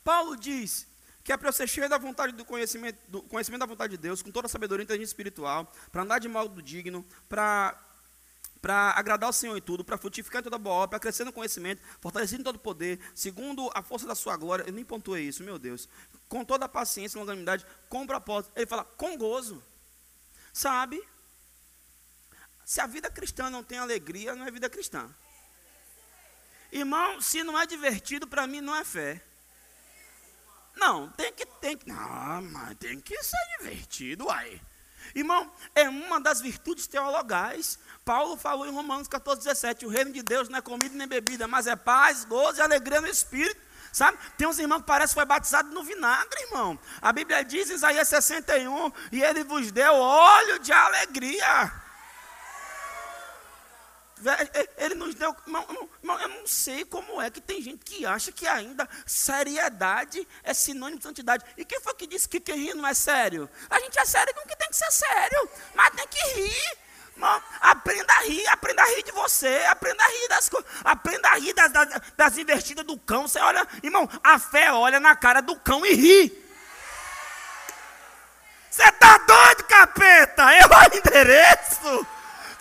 Paulo 0.03 0.35
diz 0.35 0.87
que 1.23 1.31
é 1.31 1.37
para 1.37 1.49
eu 1.49 1.53
ser 1.53 1.67
cheio 1.67 1.89
da 1.89 1.97
vontade 1.97 2.33
do 2.33 2.43
conhecimento, 2.43 2.99
do 3.07 3.21
conhecimento 3.23 3.61
da 3.61 3.65
vontade 3.65 3.91
de 3.91 3.97
Deus, 3.97 4.21
com 4.21 4.29
toda 4.29 4.47
a 4.47 4.49
sabedoria 4.49 4.83
e 4.83 4.85
inteligência 4.85 5.11
espiritual, 5.11 5.71
para 5.91 6.03
andar 6.03 6.19
de 6.19 6.27
modo 6.27 6.61
digno, 6.61 7.05
para 7.29 7.79
para 8.61 8.91
agradar 8.91 9.29
o 9.29 9.33
Senhor 9.33 9.57
em 9.57 9.61
tudo, 9.61 9.83
para 9.83 9.97
frutificar 9.97 10.39
em 10.39 10.43
toda 10.45 10.57
boa 10.57 10.75
obra, 10.75 10.87
para 10.91 10.99
crescer 10.99 11.25
no 11.25 11.33
conhecimento, 11.33 11.81
fortalecer 11.99 12.39
em 12.39 12.43
todo 12.43 12.57
poder, 12.57 12.97
segundo 13.13 13.69
a 13.75 13.83
força 13.83 14.07
da 14.07 14.15
sua 14.15 14.37
glória. 14.37 14.63
Eu 14.63 14.71
nem 14.71 14.85
pontuei 14.85 15.27
isso, 15.27 15.43
meu 15.43 15.59
Deus. 15.59 15.89
Com 16.29 16.45
toda 16.45 16.63
a 16.63 16.69
paciência 16.69 17.17
e 17.17 17.19
longanimidade, 17.19 17.65
com 17.89 18.07
propósito. 18.07 18.53
Ele 18.55 18.65
fala, 18.65 18.85
com 18.85 19.17
gozo. 19.17 19.61
Sabe? 20.53 21.05
Se 22.63 22.79
a 22.79 22.87
vida 22.87 23.09
cristã 23.11 23.49
não 23.49 23.65
tem 23.65 23.77
alegria, 23.77 24.33
não 24.33 24.45
é 24.45 24.51
vida 24.51 24.69
cristã. 24.69 25.13
Irmão, 26.74 27.21
se 27.21 27.43
não 27.43 27.59
é 27.59 27.67
divertido, 27.67 28.26
para 28.26 28.47
mim 28.47 28.59
não 28.59 28.76
é 28.76 28.84
fé. 28.84 29.21
Não, 30.76 31.07
tem 31.11 31.32
que, 31.32 31.45
tem 31.45 31.78
que, 31.78 31.88
não, 31.88 32.41
mas 32.41 32.76
tem 32.80 32.99
que 32.99 33.15
ser 33.24 33.38
divertido, 33.59 34.28
aí. 34.32 34.59
Irmão, 35.13 35.51
é 35.76 35.88
uma 35.88 36.19
das 36.19 36.41
virtudes 36.41 36.88
teologais. 36.88 37.78
Paulo 38.03 38.36
falou 38.36 38.65
em 38.65 38.71
Romanos 38.71 39.07
14, 39.07 39.43
17: 39.43 39.86
o 39.86 39.89
reino 39.89 40.11
de 40.11 40.24
Deus 40.24 40.49
não 40.49 40.57
é 40.57 40.61
comida 40.61 40.95
nem 40.95 41.07
bebida, 41.07 41.47
mas 41.47 41.67
é 41.67 41.76
paz, 41.76 42.26
gozo 42.26 42.57
e 42.57 42.61
alegria 42.61 42.99
no 42.99 43.07
espírito. 43.07 43.61
Sabe? 43.91 44.17
Tem 44.36 44.47
uns 44.47 44.57
irmãos 44.57 44.80
que 44.80 44.88
parece 44.88 45.13
que 45.13 45.19
foi 45.19 45.26
batizado 45.26 45.69
no 45.69 45.84
vinagre, 45.84 46.41
irmão. 46.41 46.80
A 46.99 47.13
Bíblia 47.13 47.45
diz 47.45 47.69
em 47.69 47.76
Isaías 47.76 48.07
61: 48.07 48.91
e 49.11 49.21
ele 49.21 49.43
vos 49.43 49.71
deu 49.71 49.93
óleo 49.93 50.57
de 50.57 50.71
alegria. 50.71 51.82
É, 54.26 54.69
ele 54.78 54.95
nos 54.95 55.15
deu. 55.15 55.36
Irmão, 55.45 55.89
irmão, 56.01 56.19
eu 56.19 56.30
não 56.30 56.47
sei 56.47 56.86
como 56.86 57.21
é 57.21 57.30
que 57.30 57.41
tem 57.41 57.61
gente 57.61 57.84
que 57.84 58.05
acha 58.05 58.32
que 58.32 58.47
ainda 58.47 58.88
seriedade 59.05 60.28
é 60.43 60.53
sinônimo 60.53 60.99
de 60.99 61.03
santidade. 61.03 61.45
E 61.57 61.65
quem 61.65 61.80
foi 61.82 61.93
que 61.93 62.07
disse 62.07 62.28
que 62.28 62.39
quem 62.39 62.55
ri 62.55 62.74
não 62.74 62.88
é 62.88 62.93
sério? 62.93 63.49
A 63.69 63.80
gente 63.80 63.99
é 63.99 64.05
sério 64.05 64.34
com 64.34 64.41
o 64.41 64.47
que 64.47 64.55
tem 64.55 64.69
que 64.69 64.76
ser 64.76 64.91
sério, 64.91 65.49
mas 65.74 65.95
tem 65.95 66.07
que 66.07 66.39
rir. 66.39 66.78
Irmão, 67.15 67.43
aprenda 67.61 68.13
a 68.13 68.21
rir, 68.24 68.47
aprenda 68.47 68.82
a 68.82 68.86
rir 68.86 69.03
de 69.03 69.11
você, 69.11 69.65
aprenda 69.69 70.03
a 70.03 70.07
rir 70.07 70.28
das 70.30 70.49
coisas, 70.49 70.69
aprenda 70.84 71.30
a 71.30 71.36
rir 71.36 71.53
das, 71.53 71.71
das, 71.71 72.01
das 72.17 72.38
investidas 72.38 72.86
do 72.86 72.97
cão. 72.97 73.28
Você 73.28 73.39
olha, 73.39 73.67
irmão, 73.84 74.09
a 74.24 74.39
fé 74.39 74.71
olha 74.71 74.99
na 74.99 75.15
cara 75.15 75.41
do 75.41 75.55
cão 75.57 75.86
e 75.86 75.93
ri. 75.93 76.43
Você 78.69 78.91
tá 78.93 79.19
doido, 79.19 79.63
capeta? 79.65 80.43
Eu 80.55 80.97
endereço. 80.97 82.07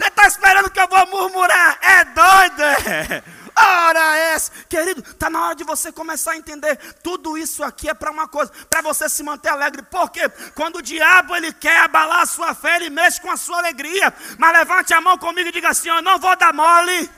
Você 0.03 0.09
está 0.09 0.27
esperando 0.27 0.69
que 0.69 0.81
eu 0.81 0.89
vou 0.89 1.07
murmurar? 1.07 1.79
É 1.81 2.05
doido. 2.07 3.23
Ora 3.55 4.17
essa, 4.17 4.51
querido, 4.69 5.01
está 5.01 5.31
na 5.31 5.45
hora 5.45 5.55
de 5.55 5.63
você 5.63 5.93
começar 5.93 6.33
a 6.33 6.37
entender. 6.37 6.77
Tudo 7.05 7.39
isso 7.39 7.63
aqui 7.63 7.89
é 7.89 7.95
para 7.95 8.11
uma 8.11 8.27
coisa, 8.27 8.51
para 8.69 8.81
você 8.83 9.09
se 9.09 9.23
manter 9.23 9.51
alegre. 9.51 9.83
Porque 9.83 10.29
quando 10.57 10.77
o 10.77 10.83
diabo 10.83 11.37
ele 11.37 11.53
quer 11.53 11.79
abalar 11.83 12.23
a 12.23 12.27
sua 12.27 12.53
fé, 12.53 12.77
ele 12.77 12.91
mexe 12.91 13.21
com 13.21 13.31
a 13.31 13.37
sua 13.37 13.59
alegria. 13.59 14.13
Mas 14.39 14.59
levante 14.59 14.93
a 14.93 15.01
mão 15.01 15.17
comigo 15.17 15.51
e 15.51 15.53
diga 15.53 15.69
assim: 15.69 15.89
Eu 15.89 16.03
não 16.03 16.19
vou 16.19 16.35
dar 16.35 16.53
mole 16.53 17.09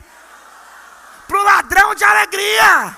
para 1.27 1.39
o 1.39 1.43
ladrão 1.43 1.95
de 1.95 2.03
alegria. 2.03 2.95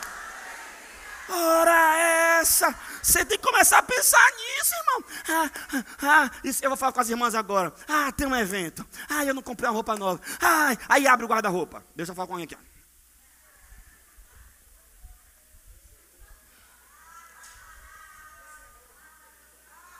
Ora 1.29 1.97
essa. 2.41 2.75
Você 3.07 3.23
tem 3.23 3.37
que 3.37 3.43
começar 3.43 3.77
a 3.77 3.83
pensar 3.83 4.31
nisso, 4.33 4.75
irmão. 4.75 5.03
Ah, 5.29 5.51
ah, 5.73 5.83
ah, 6.01 6.31
eu 6.61 6.69
vou 6.69 6.75
falar 6.75 6.91
com 6.91 6.99
as 6.99 7.09
irmãs 7.09 7.33
agora. 7.33 7.73
Ah, 7.87 8.11
tem 8.11 8.27
um 8.27 8.35
evento. 8.35 8.85
Ah, 9.07 9.23
eu 9.23 9.33
não 9.33 9.41
comprei 9.41 9.69
uma 9.69 9.73
roupa 9.73 9.95
nova. 9.95 10.19
Ah, 10.41 10.75
aí 10.89 11.07
abre 11.07 11.23
o 11.25 11.27
guarda-roupa. 11.29 11.81
Deixa 11.95 12.11
eu 12.11 12.15
falar 12.17 12.27
com 12.27 12.33
alguém 12.33 12.43
aqui. 12.43 12.57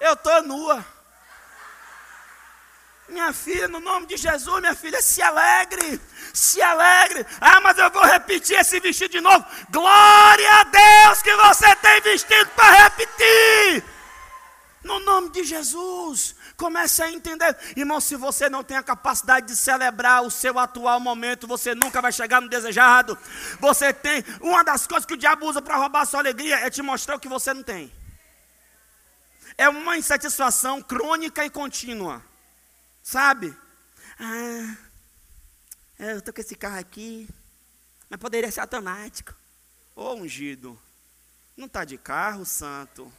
Eu 0.01 0.11
estou 0.11 0.43
nua. 0.43 0.96
Minha 3.09 3.31
filha, 3.31 3.69
no 3.69 3.79
nome 3.79 4.05
de 4.05 4.17
Jesus, 4.17 4.59
minha 4.59 4.75
filha, 4.75 5.01
se 5.01 5.21
alegre, 5.21 6.01
se 6.33 6.61
alegre. 6.61 7.25
Ah, 7.39 7.61
mas 7.61 7.77
eu 7.77 7.89
vou 7.89 8.03
repetir 8.03 8.59
esse 8.59 8.79
vestido 8.81 9.11
de 9.11 9.21
novo. 9.21 9.45
Glória 9.69 10.51
a 10.53 10.63
Deus 10.65 11.21
que 11.21 11.33
você 11.35 11.73
tem 11.77 12.01
vestido 12.01 12.49
para 12.49 12.83
repetir. 12.83 13.83
No 14.83 14.99
nome 14.99 15.29
de 15.29 15.43
Jesus, 15.45 16.35
comece 16.57 17.01
a 17.01 17.09
entender. 17.09 17.57
Irmão, 17.77 18.01
se 18.01 18.15
você 18.15 18.49
não 18.49 18.63
tem 18.63 18.75
a 18.75 18.83
capacidade 18.83 19.47
de 19.47 19.55
celebrar 19.55 20.23
o 20.23 20.31
seu 20.31 20.59
atual 20.59 20.99
momento, 20.99 21.47
você 21.47 21.73
nunca 21.73 22.01
vai 22.01 22.11
chegar 22.11 22.41
no 22.41 22.49
desejado. 22.49 23.17
Você 23.59 23.93
tem, 23.93 24.23
uma 24.41 24.63
das 24.63 24.85
coisas 24.85 25.05
que 25.05 25.13
o 25.13 25.17
diabo 25.17 25.45
usa 25.45 25.61
para 25.61 25.77
roubar 25.77 26.01
a 26.01 26.05
sua 26.05 26.19
alegria 26.19 26.59
é 26.59 26.69
te 26.69 26.81
mostrar 26.81 27.15
o 27.15 27.19
que 27.19 27.29
você 27.29 27.53
não 27.53 27.63
tem. 27.63 27.91
É 29.57 29.69
uma 29.69 29.97
insatisfação 29.97 30.81
crônica 30.81 31.43
e 31.45 31.49
contínua. 31.49 32.21
Sabe? 33.07 33.57
Ah, 34.19 34.75
eu 35.97 36.17
estou 36.17 36.33
com 36.33 36.41
esse 36.41 36.57
carro 36.57 36.77
aqui, 36.77 37.25
mas 38.09 38.19
poderia 38.19 38.51
ser 38.51 38.59
automático. 38.59 39.33
Ô 39.95 40.15
ungido, 40.15 40.77
não 41.55 41.67
está 41.67 41.85
de 41.85 41.97
carro, 41.97 42.43
santo. 42.43 43.09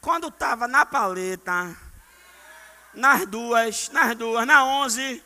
Quando 0.00 0.28
estava 0.28 0.68
na 0.68 0.86
paleta, 0.86 1.76
nas 2.94 3.26
duas, 3.26 3.88
nas 3.88 4.16
duas, 4.16 4.46
na 4.46 4.64
onze. 4.64 5.20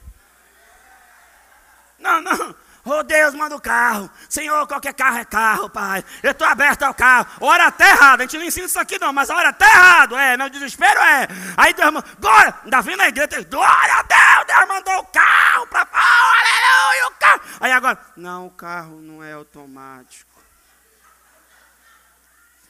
Não, 1.98 2.22
não, 2.22 2.56
Oh 2.84 3.02
Deus, 3.04 3.32
manda 3.34 3.54
o 3.54 3.60
carro. 3.60 4.10
Senhor, 4.28 4.66
qualquer 4.66 4.92
carro 4.92 5.18
é 5.18 5.24
carro, 5.24 5.70
Pai. 5.70 6.04
Eu 6.20 6.32
estou 6.32 6.46
aberto 6.46 6.82
ao 6.82 6.92
carro. 6.92 7.28
Hora 7.40 7.66
até 7.66 7.88
errado. 7.90 8.20
A 8.20 8.22
gente 8.24 8.38
não 8.38 8.44
ensina 8.44 8.66
isso 8.66 8.78
aqui, 8.78 8.98
não, 8.98 9.12
mas 9.12 9.30
a 9.30 9.36
hora 9.36 9.50
até 9.50 9.64
errado. 9.64 10.16
É, 10.16 10.36
meu 10.36 10.50
desespero 10.50 10.98
é. 11.00 11.28
Aí 11.56 11.72
Deus 11.74 11.92
manda. 11.92 12.06
Glória! 12.18 12.54
Vem 12.82 12.96
na 12.96 13.06
igreja. 13.06 13.44
Glória 13.44 13.94
a 13.94 14.02
Deus! 14.02 14.46
Deus 14.48 14.68
mandou 14.68 14.98
o 14.98 15.06
carro 15.06 15.66
para. 15.68 15.88
Oh, 15.92 15.96
aleluia! 16.40 17.08
O 17.08 17.14
carro. 17.20 17.40
Aí 17.60 17.72
agora. 17.72 17.98
Não, 18.16 18.46
o 18.46 18.50
carro 18.50 19.00
não 19.00 19.22
é 19.22 19.32
automático. 19.32 20.32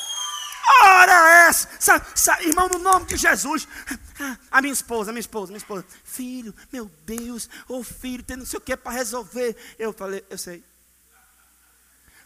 Ora 0.81 1.47
essa, 1.47 1.69
sabe, 1.79 2.05
sabe, 2.15 2.47
irmão, 2.47 2.69
no 2.69 2.79
nome 2.79 3.05
de 3.05 3.17
Jesus. 3.17 3.67
A 4.49 4.61
minha 4.61 4.73
esposa, 4.73 5.11
a 5.11 5.13
minha 5.13 5.19
esposa, 5.19 5.51
a 5.51 5.53
minha 5.53 5.57
esposa, 5.57 5.85
filho, 6.05 6.55
meu 6.71 6.89
Deus, 7.05 7.49
ô 7.67 7.79
oh, 7.79 7.83
filho, 7.83 8.23
tem 8.23 8.37
não 8.37 8.45
sei 8.45 8.57
o 8.57 8.61
que 8.61 8.77
para 8.77 8.93
resolver. 8.93 9.57
Eu 9.77 9.91
falei, 9.91 10.23
eu 10.29 10.37
sei. 10.37 10.63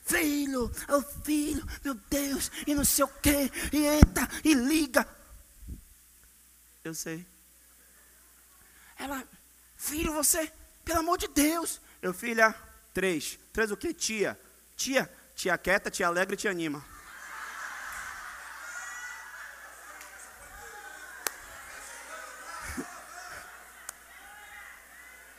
Filho, 0.05 0.71
ô 0.89 0.97
oh, 0.97 1.01
filho, 1.23 1.65
meu 1.83 1.95
Deus, 2.09 2.51
e 2.67 2.75
não 2.75 2.85
sei 2.85 3.05
o 3.05 3.07
que, 3.07 3.51
e 3.73 3.85
eita, 3.85 4.29
e 4.43 4.53
liga. 4.53 5.07
Eu 6.87 6.93
sei. 6.93 7.27
Ela, 8.97 9.21
filho, 9.75 10.13
você, 10.13 10.49
pelo 10.85 10.99
amor 10.99 11.17
de 11.17 11.27
Deus. 11.27 11.81
Eu, 12.01 12.13
filha, 12.13 12.55
três. 12.93 13.37
Três 13.51 13.71
o 13.71 13.75
quê? 13.75 13.93
Tia. 13.93 14.39
Tia, 14.77 15.13
tia 15.35 15.57
quieta, 15.57 15.91
tia 15.91 16.07
alegre, 16.07 16.37
te 16.37 16.47
anima. 16.47 16.81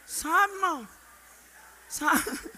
Sabe, 0.05 0.53
irmão? 0.53 0.89
Sabe? 1.89 2.51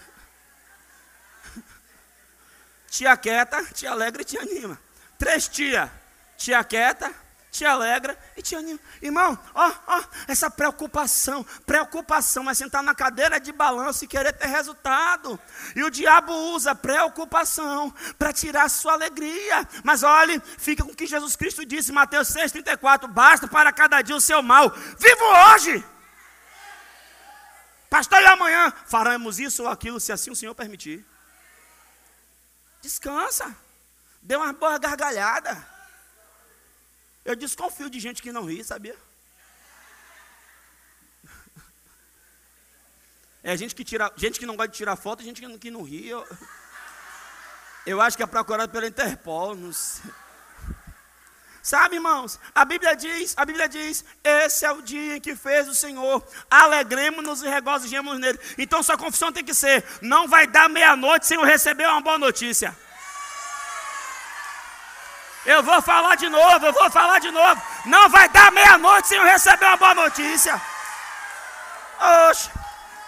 Tia 2.89 3.15
quieta, 3.15 3.63
tia 3.73 3.91
alegre, 3.91 4.25
te 4.25 4.37
anima. 4.37 4.77
Três 5.17 5.47
tia. 5.47 5.89
Tia 6.35 6.61
quieta, 6.65 7.15
te 7.51 7.65
alegra 7.65 8.17
e 8.37 8.41
te 8.41 8.55
anima. 8.55 8.79
Irmão, 9.01 9.37
ó, 9.53 9.71
ó, 9.85 10.03
essa 10.25 10.49
preocupação, 10.49 11.45
preocupação 11.65 12.49
é 12.49 12.53
sentar 12.53 12.81
na 12.81 12.95
cadeira 12.95 13.39
de 13.41 13.51
balanço 13.51 14.05
e 14.05 14.07
querer 14.07 14.31
ter 14.31 14.47
resultado. 14.47 15.37
E 15.75 15.83
o 15.83 15.91
diabo 15.91 16.33
usa 16.53 16.73
preocupação 16.73 17.93
para 18.17 18.31
tirar 18.31 18.63
a 18.63 18.69
sua 18.69 18.93
alegria. 18.93 19.67
Mas 19.83 20.01
olhe, 20.01 20.41
fica 20.57 20.83
com 20.83 20.91
o 20.91 20.95
que 20.95 21.05
Jesus 21.05 21.35
Cristo 21.35 21.65
disse, 21.65 21.91
Mateus 21.91 22.29
6,34: 22.29 23.07
basta 23.07 23.47
para 23.49 23.73
cada 23.73 24.01
dia 24.01 24.15
o 24.15 24.21
seu 24.21 24.41
mal. 24.41 24.69
Vivo 24.97 25.25
hoje! 25.53 25.83
Pastor, 27.89 28.21
e 28.21 28.25
amanhã 28.27 28.71
faremos 28.87 29.37
isso 29.37 29.63
ou 29.63 29.69
aquilo, 29.69 29.99
se 29.99 30.13
assim 30.13 30.31
o 30.31 30.35
Senhor 30.35 30.55
permitir. 30.55 31.05
Descansa. 32.81 33.53
Dê 34.21 34.37
uma 34.37 34.53
boa 34.53 34.77
gargalhada. 34.77 35.70
Eu 37.23 37.35
desconfio 37.35 37.89
de 37.89 37.99
gente 37.99 38.21
que 38.21 38.31
não 38.31 38.45
ri, 38.45 38.63
sabia? 38.63 38.95
É 43.43 43.57
gente 43.57 43.73
que 43.73 43.83
tira, 43.83 44.11
gente 44.15 44.39
que 44.39 44.45
não 44.45 44.55
gosta 44.55 44.71
de 44.71 44.77
tirar 44.77 44.95
foto, 44.95 45.23
gente 45.23 45.41
que, 45.41 45.57
que 45.57 45.71
não 45.71 45.81
ri. 45.81 46.07
Eu, 46.07 46.27
eu 47.87 47.99
acho 47.99 48.15
que 48.15 48.21
é 48.21 48.27
procurado 48.27 48.71
pela 48.71 48.85
Interpol, 48.85 49.55
não 49.55 49.73
sei. 49.73 50.11
Sabe, 51.63 51.95
irmãos? 51.95 52.39
A 52.55 52.65
Bíblia 52.65 52.95
diz, 52.95 53.35
a 53.37 53.45
Bíblia 53.45 53.69
diz, 53.69 54.03
esse 54.23 54.65
é 54.65 54.71
o 54.71 54.81
dia 54.81 55.17
em 55.17 55.21
que 55.21 55.35
fez 55.35 55.67
o 55.67 55.75
Senhor. 55.75 56.25
Alegremos-nos 56.49 57.43
e 57.43 57.47
regozijemos 57.47 58.19
nele. 58.19 58.39
Então 58.57 58.81
sua 58.81 58.97
confissão 58.97 59.31
tem 59.31 59.43
que 59.43 59.53
ser: 59.53 59.85
não 60.01 60.27
vai 60.27 60.47
dar 60.47 60.67
meia-noite 60.67 61.27
sem 61.27 61.37
eu 61.37 61.45
receber 61.45 61.87
uma 61.87 62.01
boa 62.01 62.17
notícia. 62.17 62.75
Eu 65.45 65.63
vou 65.63 65.81
falar 65.81 66.15
de 66.15 66.29
novo, 66.29 66.65
eu 66.65 66.73
vou 66.73 66.89
falar 66.91 67.19
de 67.19 67.31
novo. 67.31 67.61
Não 67.85 68.09
vai 68.09 68.29
dar 68.29 68.51
meia-noite 68.51 69.07
sem 69.07 69.17
eu 69.17 69.23
receber 69.23 69.65
uma 69.65 69.77
boa 69.77 69.95
notícia. 69.95 70.61
Oxe. 72.29 72.49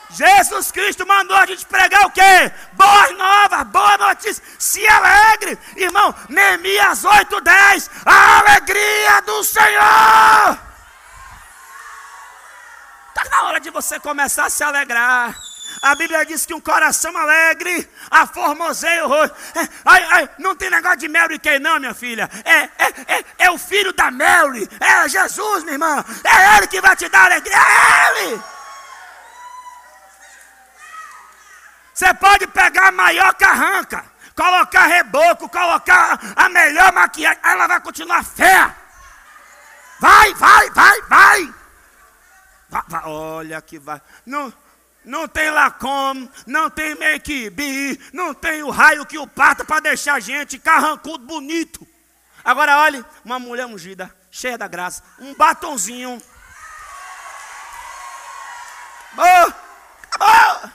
Jesus 0.09 0.71
Cristo 0.71 1.07
mandou 1.07 1.35
a 1.35 1.45
gente 1.45 1.65
pregar 1.65 2.05
o 2.05 2.11
quê? 2.11 2.51
Boas 2.73 3.17
novas, 3.17 3.63
boa 3.67 3.97
notícia. 3.97 4.43
Se 4.59 4.87
alegre, 4.87 5.57
irmão. 5.75 6.13
Neemias 6.29 7.03
8:10. 7.03 7.89
A 8.05 8.39
alegria 8.39 9.21
do 9.21 9.43
Senhor. 9.43 10.59
Está 13.09 13.29
na 13.29 13.43
hora 13.43 13.59
de 13.59 13.69
você 13.71 13.99
começar 13.99 14.45
a 14.45 14.49
se 14.49 14.63
alegrar. 14.63 15.35
A 15.81 15.95
Bíblia 15.95 16.25
diz 16.25 16.45
que 16.45 16.53
um 16.53 16.61
coração 16.61 17.15
alegre 17.17 17.89
aformoseia 18.09 19.05
o 19.05 19.09
rosto. 19.09 19.35
É, 19.55 19.69
ai, 19.85 20.07
ai, 20.11 20.29
não 20.39 20.55
tem 20.55 20.69
negócio 20.69 20.99
de 20.99 21.07
Mary 21.07 21.39
Kay, 21.39 21.59
não, 21.59 21.79
minha 21.79 21.93
filha. 21.93 22.29
É, 22.45 22.59
é, 22.59 23.17
é, 23.17 23.25
é 23.39 23.51
o 23.51 23.57
filho 23.57 23.93
da 23.93 24.11
Mary. 24.11 24.69
É 24.79 25.09
Jesus, 25.09 25.63
minha 25.63 25.73
irmã. 25.73 26.03
É 26.23 26.57
Ele 26.57 26.67
que 26.67 26.81
vai 26.81 26.95
te 26.95 27.09
dar 27.09 27.25
alegria. 27.25 27.57
É 27.57 28.21
Ele. 28.21 28.41
Você 31.93 32.13
pode 32.15 32.47
pegar 32.47 32.87
a 32.87 32.91
maior 32.91 33.33
carranca, 33.35 34.03
colocar 34.35 34.87
reboco, 34.87 35.47
colocar 35.47 36.19
a 36.35 36.49
melhor 36.49 36.91
maquiagem, 36.91 37.39
ela 37.43 37.67
vai 37.67 37.79
continuar 37.81 38.23
feia. 38.23 38.75
Vai, 39.99 40.33
vai, 40.33 40.69
vai, 40.71 41.01
vai. 41.03 41.53
vai, 42.69 42.83
vai. 42.87 43.03
Olha 43.05 43.61
que 43.61 43.77
vai. 43.77 44.01
Não, 44.25 44.51
não 45.05 45.27
tem 45.27 45.49
Lacom, 45.49 46.29
não 46.45 46.69
tem 46.69 46.95
make 46.95 47.49
be, 47.49 47.99
não 48.13 48.33
tem 48.33 48.63
o 48.63 48.69
raio 48.69 49.05
que 49.05 49.17
o 49.17 49.27
parta 49.27 49.63
para 49.63 49.79
deixar 49.79 50.15
a 50.15 50.19
gente 50.19 50.57
carrancudo 50.57 51.25
bonito. 51.25 51.85
Agora 52.43 52.79
olhe, 52.79 53.03
uma 53.23 53.39
mulher 53.39 53.65
ungida, 53.65 54.13
cheia 54.29 54.57
da 54.57 54.67
graça, 54.67 55.03
um 55.19 55.33
batonzinho. 55.33 56.21
Oh, 59.17 59.53
oh. 60.19 60.69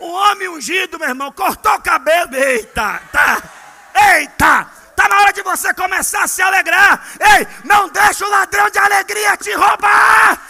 Um 0.00 0.12
homem 0.12 0.48
ungido, 0.48 0.98
meu 0.98 1.08
irmão, 1.08 1.32
cortou 1.32 1.74
o 1.74 1.82
cabelo. 1.82 2.34
Eita, 2.34 3.02
tá. 3.10 3.42
Eita, 3.94 4.70
tá 4.94 5.08
na 5.08 5.20
hora 5.20 5.32
de 5.32 5.42
você 5.42 5.74
começar 5.74 6.22
a 6.22 6.28
se 6.28 6.40
alegrar. 6.40 7.04
Ei, 7.18 7.46
não 7.64 7.88
deixa 7.88 8.24
o 8.24 8.30
ladrão 8.30 8.70
de 8.70 8.78
alegria 8.78 9.36
te 9.36 9.52
roubar. 9.54 10.40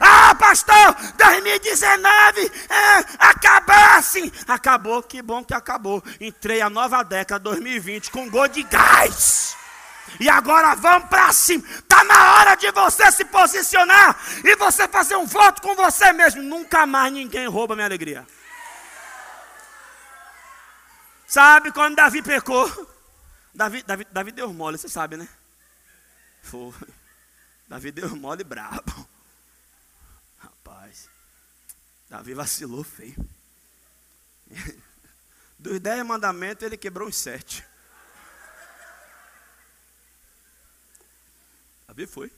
Ah, 0.00 0.34
pastor, 0.34 0.96
2019 1.16 2.52
é, 2.68 3.04
acabasse. 3.18 4.32
Acabou, 4.48 5.02
que 5.02 5.20
bom 5.22 5.44
que 5.44 5.54
acabou. 5.54 6.02
Entrei 6.20 6.60
a 6.60 6.70
nova 6.70 7.02
década 7.02 7.40
2020 7.40 8.10
com 8.10 8.30
gol 8.30 8.48
de 8.48 8.62
gás. 8.62 9.56
E 10.20 10.28
agora 10.28 10.74
vamos 10.74 11.08
para 11.08 11.32
cima. 11.32 11.64
Está 11.68 12.02
na 12.04 12.34
hora 12.34 12.54
de 12.54 12.70
você 12.70 13.10
se 13.12 13.24
posicionar 13.24 14.16
e 14.44 14.56
você 14.56 14.88
fazer 14.88 15.16
um 15.16 15.26
voto 15.26 15.60
com 15.60 15.74
você 15.74 16.12
mesmo. 16.12 16.42
Nunca 16.42 16.86
mais 16.86 17.12
ninguém 17.12 17.46
rouba 17.46 17.74
minha 17.74 17.86
alegria. 17.86 18.26
Sabe 21.26 21.72
quando 21.72 21.96
Davi 21.96 22.22
pecou? 22.22 22.70
Davi, 23.52 23.82
Davi, 23.82 24.06
Davi 24.10 24.32
deu 24.32 24.52
mole, 24.52 24.78
você 24.78 24.88
sabe, 24.88 25.16
né? 25.16 25.26
Foi. 26.46 26.72
Davi 27.66 27.90
deu 27.90 28.14
mole 28.14 28.44
brabo. 28.44 29.08
Rapaz, 30.38 31.08
Davi 32.08 32.34
vacilou 32.34 32.84
feio. 32.84 33.16
Dos 35.58 35.80
dez 35.80 36.06
mandamentos, 36.06 36.64
ele 36.64 36.76
quebrou 36.76 37.08
os 37.08 37.16
sete. 37.16 37.66
Davi 41.88 42.06
foi. 42.06 42.32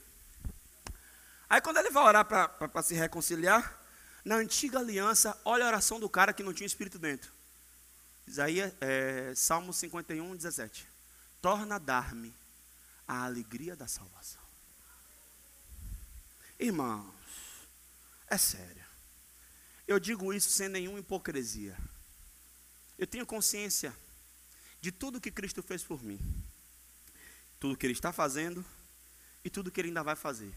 Aí 1.47 1.61
quando 1.61 1.77
ele 1.77 1.91
vai 1.91 2.03
orar 2.03 2.25
para 2.25 2.81
se 2.81 2.95
reconciliar, 2.95 3.79
na 4.25 4.35
antiga 4.35 4.79
aliança, 4.79 5.39
olha 5.45 5.65
a 5.65 5.67
oração 5.67 5.99
do 5.99 6.09
cara 6.09 6.33
que 6.33 6.41
não 6.41 6.53
tinha 6.53 6.65
espírito 6.65 6.97
dentro. 6.97 7.31
Isaías, 8.25 8.73
é, 8.81 9.33
Salmo 9.35 9.71
51, 9.71 10.35
17. 10.35 10.87
Torna 11.41 11.75
a 11.75 11.79
dar-me 11.79 12.38
a 13.09 13.23
alegria 13.23 13.75
da 13.75 13.87
salvação. 13.87 14.41
Irmãos, 16.59 17.11
é 18.27 18.37
sério. 18.37 18.85
Eu 19.87 19.99
digo 19.99 20.31
isso 20.31 20.51
sem 20.51 20.69
nenhuma 20.69 20.99
hipocrisia. 20.99 21.75
Eu 22.99 23.07
tenho 23.07 23.25
consciência 23.25 23.97
de 24.79 24.91
tudo 24.91 25.19
que 25.19 25.31
Cristo 25.31 25.63
fez 25.63 25.83
por 25.83 26.03
mim, 26.03 26.19
tudo 27.59 27.75
que 27.75 27.87
Ele 27.87 27.93
está 27.93 28.13
fazendo 28.13 28.63
e 29.43 29.49
tudo 29.49 29.71
que 29.71 29.81
Ele 29.81 29.87
ainda 29.87 30.03
vai 30.03 30.15
fazer. 30.15 30.53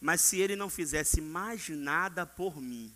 Mas 0.00 0.20
se 0.20 0.38
Ele 0.38 0.54
não 0.54 0.70
fizesse 0.70 1.20
mais 1.20 1.68
nada 1.68 2.24
por 2.24 2.60
mim, 2.60 2.94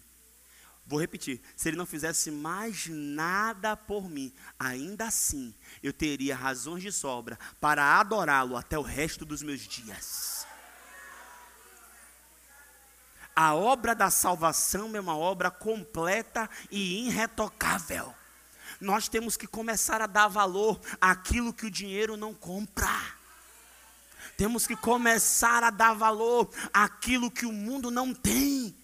Vou 0.89 0.99
repetir: 0.99 1.41
se 1.55 1.68
ele 1.68 1.76
não 1.76 1.84
fizesse 1.84 2.30
mais 2.30 2.86
nada 2.89 3.76
por 3.76 4.09
mim, 4.09 4.32
ainda 4.59 5.05
assim 5.05 5.55
eu 5.82 5.93
teria 5.93 6.34
razões 6.34 6.82
de 6.82 6.91
sobra 6.91 7.39
para 7.61 8.01
adorá-lo 8.01 8.57
até 8.57 8.78
o 8.78 8.82
resto 8.82 9.26
dos 9.26 9.43
meus 9.43 9.61
dias. 9.61 10.47
A 13.36 13.55
obra 13.55 13.95
da 13.95 14.11
salvação 14.11 14.97
é 14.97 15.01
uma 15.01 15.16
obra 15.16 15.51
completa 15.51 16.49
e 16.70 17.07
irretocável. 17.07 18.14
Nós 18.80 19.09
temos 19.09 19.36
que 19.36 19.47
começar 19.47 20.01
a 20.01 20.07
dar 20.07 20.28
valor 20.28 20.80
àquilo 21.01 21.53
que 21.53 21.66
o 21.66 21.70
dinheiro 21.70 22.16
não 22.16 22.32
compra. 22.32 22.89
Temos 24.39 24.66
que 24.66 24.74
começar 24.74 25.62
a 25.62 25.70
dar 25.70 25.93
valor 25.93 26.49
àquilo 26.72 27.30
que 27.30 27.45
o 27.45 27.53
mundo 27.53 27.91
não 27.91 28.14
tem. 28.14 28.74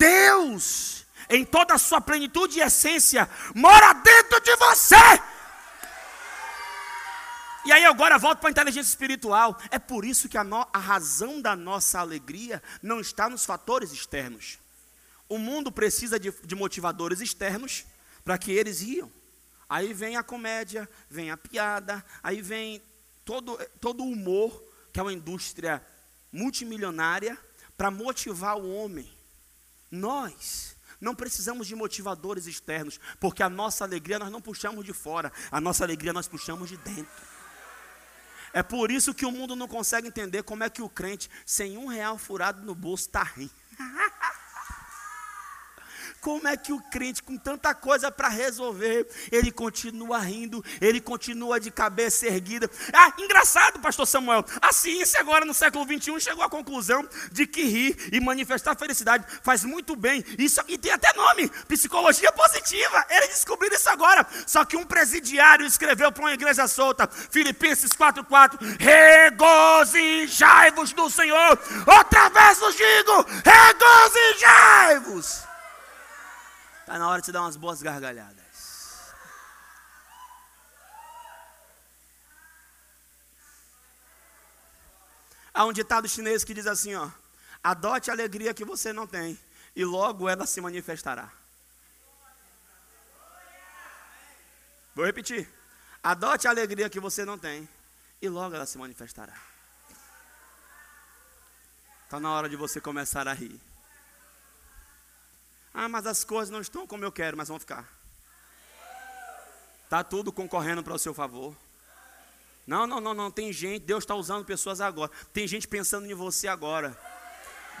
Deus, 0.00 1.04
em 1.28 1.44
toda 1.44 1.74
a 1.74 1.78
sua 1.78 2.00
plenitude 2.00 2.58
e 2.58 2.62
essência, 2.62 3.28
mora 3.54 3.92
dentro 3.92 4.40
de 4.40 4.56
você. 4.56 4.96
E 7.66 7.70
aí 7.70 7.84
agora 7.84 8.16
volto 8.16 8.38
para 8.38 8.48
a 8.48 8.50
inteligência 8.50 8.88
espiritual. 8.88 9.58
É 9.70 9.78
por 9.78 10.06
isso 10.06 10.26
que 10.26 10.38
a, 10.38 10.42
no, 10.42 10.66
a 10.72 10.78
razão 10.78 11.42
da 11.42 11.54
nossa 11.54 12.00
alegria 12.00 12.62
não 12.82 12.98
está 12.98 13.28
nos 13.28 13.44
fatores 13.44 13.92
externos. 13.92 14.58
O 15.28 15.36
mundo 15.36 15.70
precisa 15.70 16.18
de, 16.18 16.32
de 16.44 16.54
motivadores 16.54 17.20
externos 17.20 17.84
para 18.24 18.38
que 18.38 18.50
eles 18.50 18.80
riam. 18.80 19.12
Aí 19.68 19.92
vem 19.92 20.16
a 20.16 20.22
comédia, 20.22 20.88
vem 21.10 21.30
a 21.30 21.36
piada, 21.36 22.02
aí 22.22 22.40
vem 22.40 22.82
todo, 23.24 23.56
todo 23.80 24.02
o 24.02 24.10
humor, 24.10 24.64
que 24.92 24.98
é 24.98 25.02
uma 25.02 25.12
indústria 25.12 25.84
multimilionária, 26.32 27.38
para 27.76 27.90
motivar 27.90 28.56
o 28.56 28.74
homem. 28.74 29.19
Nós 29.90 30.76
não 31.00 31.14
precisamos 31.14 31.66
de 31.66 31.74
motivadores 31.74 32.46
externos, 32.46 33.00
porque 33.18 33.42
a 33.42 33.48
nossa 33.48 33.84
alegria 33.84 34.18
nós 34.18 34.30
não 34.30 34.40
puxamos 34.40 34.84
de 34.84 34.92
fora, 34.92 35.32
a 35.50 35.60
nossa 35.60 35.82
alegria 35.82 36.12
nós 36.12 36.28
puxamos 36.28 36.68
de 36.68 36.76
dentro. 36.76 37.10
É 38.52 38.62
por 38.62 38.90
isso 38.90 39.14
que 39.14 39.24
o 39.24 39.30
mundo 39.30 39.54
não 39.54 39.68
consegue 39.68 40.08
entender 40.08 40.42
como 40.42 40.64
é 40.64 40.70
que 40.70 40.82
o 40.82 40.88
crente, 40.88 41.30
sem 41.46 41.78
um 41.78 41.86
real 41.86 42.18
furado 42.18 42.64
no 42.66 42.74
bolso, 42.74 43.06
está 43.06 43.22
rindo. 43.22 43.52
Como 46.20 46.46
é 46.46 46.56
que 46.56 46.72
o 46.72 46.80
crente, 46.90 47.22
com 47.22 47.36
tanta 47.36 47.74
coisa 47.74 48.10
para 48.12 48.28
resolver, 48.28 49.08
ele 49.32 49.50
continua 49.50 50.18
rindo, 50.18 50.62
ele 50.80 51.00
continua 51.00 51.58
de 51.58 51.70
cabeça 51.70 52.26
erguida? 52.26 52.70
Ah, 52.92 53.14
engraçado, 53.18 53.80
pastor 53.80 54.06
Samuel. 54.06 54.44
A 54.60 54.70
ciência 54.70 55.18
agora 55.18 55.46
no 55.46 55.54
século 55.54 55.86
21 55.86 56.20
chegou 56.20 56.44
à 56.44 56.50
conclusão 56.50 57.08
de 57.32 57.46
que 57.46 57.62
rir 57.62 57.96
e 58.12 58.20
manifestar 58.20 58.76
felicidade 58.76 59.24
faz 59.42 59.64
muito 59.64 59.96
bem. 59.96 60.22
Isso 60.38 60.60
e 60.68 60.76
tem 60.76 60.92
até 60.92 61.10
nome, 61.14 61.48
psicologia 61.66 62.30
positiva. 62.32 63.06
Ele 63.08 63.28
descobriu 63.28 63.72
isso 63.72 63.88
agora. 63.88 64.26
Só 64.46 64.62
que 64.64 64.76
um 64.76 64.84
presidiário 64.84 65.64
escreveu 65.64 66.12
para 66.12 66.22
uma 66.22 66.34
igreja 66.34 66.68
solta, 66.68 67.08
Filipenses 67.08 67.92
4:4, 67.92 68.58
regozijai-vos 68.78 70.92
do 70.92 71.08
Senhor. 71.08 71.58
Outra 71.86 72.28
vez 72.28 72.58
vos 72.58 72.76
digo, 72.76 73.24
regozijai-vos. 73.42 75.48
Está 76.90 76.98
na 76.98 77.08
hora 77.08 77.20
de 77.20 77.26
você 77.26 77.30
dar 77.30 77.42
umas 77.42 77.54
boas 77.54 77.80
gargalhadas. 77.80 79.12
Há 85.54 85.64
um 85.64 85.72
ditado 85.72 86.08
chinês 86.08 86.42
que 86.42 86.52
diz 86.52 86.66
assim: 86.66 86.96
ó, 86.96 87.08
adote 87.62 88.10
a 88.10 88.12
alegria 88.12 88.52
que 88.52 88.64
você 88.64 88.92
não 88.92 89.06
tem, 89.06 89.38
e 89.76 89.84
logo 89.84 90.28
ela 90.28 90.44
se 90.46 90.60
manifestará. 90.60 91.30
Vou 94.92 95.06
repetir. 95.06 95.48
Adote 96.02 96.48
a 96.48 96.50
alegria 96.50 96.90
que 96.90 96.98
você 96.98 97.24
não 97.24 97.38
tem, 97.38 97.68
e 98.20 98.28
logo 98.28 98.56
ela 98.56 98.66
se 98.66 98.76
manifestará. 98.78 99.40
Está 102.02 102.18
na 102.18 102.32
hora 102.32 102.48
de 102.48 102.56
você 102.56 102.80
começar 102.80 103.28
a 103.28 103.32
rir. 103.32 103.69
Ah, 105.82 105.88
mas 105.88 106.06
as 106.06 106.24
coisas 106.24 106.50
não 106.50 106.60
estão 106.60 106.86
como 106.86 107.06
eu 107.06 107.10
quero, 107.10 107.38
mas 107.38 107.48
vão 107.48 107.58
ficar. 107.58 107.88
Está 109.84 110.04
tudo 110.04 110.30
concorrendo 110.30 110.82
para 110.82 110.92
o 110.92 110.98
seu 110.98 111.14
favor. 111.14 111.56
Não, 112.66 112.86
não, 112.86 113.00
não, 113.00 113.14
não. 113.14 113.30
Tem 113.30 113.50
gente, 113.50 113.86
Deus 113.86 114.04
está 114.04 114.14
usando 114.14 114.44
pessoas 114.44 114.82
agora. 114.82 115.10
Tem 115.32 115.48
gente 115.48 115.66
pensando 115.66 116.04
em 116.04 116.12
você 116.12 116.48
agora. 116.48 116.94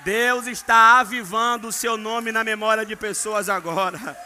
Deus 0.02 0.46
está 0.46 0.98
avivando 1.00 1.68
o 1.68 1.72
seu 1.72 1.98
nome 1.98 2.32
na 2.32 2.42
memória 2.42 2.86
de 2.86 2.96
pessoas 2.96 3.50
agora. 3.50 4.18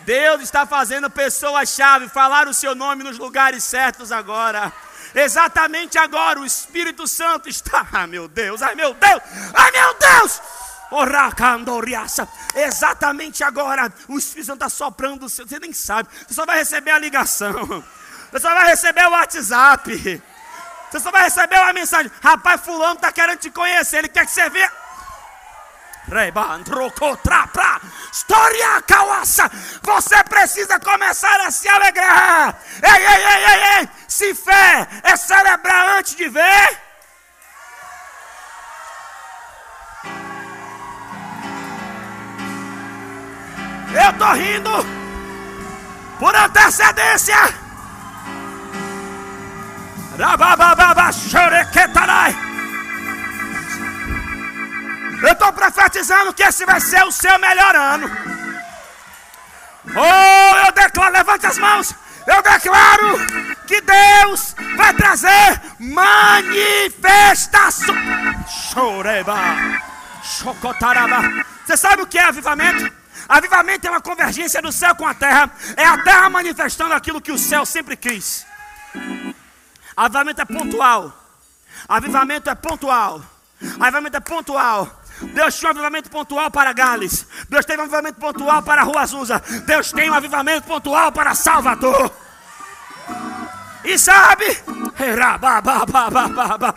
Deus 0.00 0.42
está 0.42 0.66
fazendo 0.66 1.08
pessoas-chave 1.08 2.08
falar 2.08 2.48
o 2.48 2.52
seu 2.52 2.74
nome 2.74 3.04
nos 3.04 3.16
lugares 3.16 3.62
certos 3.62 4.10
agora. 4.10 4.72
Exatamente 5.14 5.96
agora 5.98 6.40
o 6.40 6.44
Espírito 6.44 7.06
Santo 7.06 7.48
está. 7.48 7.86
Ai 7.92 8.08
meu 8.08 8.26
Deus, 8.26 8.60
ai 8.60 8.74
meu 8.74 8.92
Deus, 8.92 9.22
ai 9.54 9.70
meu 9.70 9.94
Deus! 9.94 10.63
Exatamente 12.54 13.42
agora 13.42 13.92
o 14.08 14.18
Espírito 14.18 14.46
Santo 14.46 14.64
está 14.64 14.68
soprando. 14.68 15.28
Você 15.28 15.58
nem 15.58 15.72
sabe. 15.72 16.08
Você 16.26 16.34
só 16.34 16.46
vai 16.46 16.58
receber 16.58 16.90
a 16.92 16.98
ligação. 16.98 17.84
Você 18.30 18.40
só 18.40 18.54
vai 18.54 18.66
receber 18.66 19.06
o 19.06 19.10
WhatsApp. 19.10 20.22
Você 20.90 21.00
só 21.00 21.10
vai 21.10 21.24
receber 21.24 21.56
uma 21.58 21.72
mensagem. 21.72 22.10
Rapaz, 22.22 22.60
fulano 22.60 22.94
está 22.94 23.10
querendo 23.12 23.38
te 23.38 23.50
conhecer. 23.50 23.98
Ele 23.98 24.08
quer 24.08 24.26
que 24.26 24.32
você 24.32 24.48
venha. 24.50 24.70
História 28.12 28.82
cauaça. 28.82 29.50
Você 29.82 30.22
precisa 30.24 30.78
começar 30.78 31.40
a 31.40 31.50
se 31.50 31.68
alegrar. 31.68 32.58
Ei, 32.82 33.06
ei, 33.06 33.24
ei, 33.24 33.44
ei, 33.44 33.78
ei. 33.78 33.88
Se 34.06 34.34
fé 34.34 34.86
é 35.02 35.16
celebrar 35.16 35.98
antes 35.98 36.14
de 36.14 36.28
ver. 36.28 36.83
Eu 43.94 44.10
estou 44.10 44.32
rindo 44.32 44.70
por 46.18 46.34
antecedência. 46.34 47.36
Eu 55.22 55.32
estou 55.32 55.52
profetizando 55.52 56.34
que 56.34 56.42
esse 56.42 56.66
vai 56.66 56.80
ser 56.80 57.04
o 57.04 57.12
seu 57.12 57.38
melhor 57.38 57.76
ano. 57.76 58.10
Oh, 59.94 60.56
eu 60.66 60.72
declaro, 60.72 61.12
levante 61.12 61.46
as 61.46 61.58
mãos. 61.58 61.94
Eu 62.26 62.42
declaro 62.42 63.20
que 63.66 63.80
Deus 63.80 64.56
vai 64.76 64.92
trazer 64.94 65.60
manifestação. 65.78 67.94
Choreba, 68.48 69.36
chocotaraba. 70.22 71.22
Você 71.64 71.76
sabe 71.76 72.02
o 72.02 72.06
que 72.06 72.18
é 72.18 72.24
avivamento? 72.24 73.03
Avivamento 73.28 73.86
é 73.86 73.90
uma 73.90 74.00
convergência 74.00 74.60
do 74.60 74.72
céu 74.72 74.94
com 74.94 75.06
a 75.06 75.14
terra. 75.14 75.50
É 75.76 75.84
a 75.84 75.98
terra 76.02 76.28
manifestando 76.28 76.94
aquilo 76.94 77.20
que 77.20 77.32
o 77.32 77.38
céu 77.38 77.64
sempre 77.64 77.96
quis. 77.96 78.46
Avivamento 79.96 80.42
é 80.42 80.44
pontual. 80.44 81.12
Avivamento 81.88 82.50
é 82.50 82.54
pontual. 82.54 83.22
Avivamento 83.80 84.16
é 84.16 84.20
pontual. 84.20 85.02
Deus 85.20 85.54
tinha 85.54 85.68
um 85.68 85.70
avivamento 85.70 86.10
pontual 86.10 86.50
para 86.50 86.72
Gales. 86.72 87.26
Deus 87.48 87.64
teve 87.64 87.80
um 87.80 87.84
avivamento 87.84 88.20
pontual 88.20 88.62
para 88.62 88.82
Rua 88.82 89.02
Azusa. 89.02 89.42
Deus 89.64 89.92
tem 89.92 90.10
um 90.10 90.14
avivamento 90.14 90.66
pontual 90.66 91.12
para 91.12 91.34
Salvador. 91.34 92.12
E 93.84 93.98
sabe? 93.98 94.46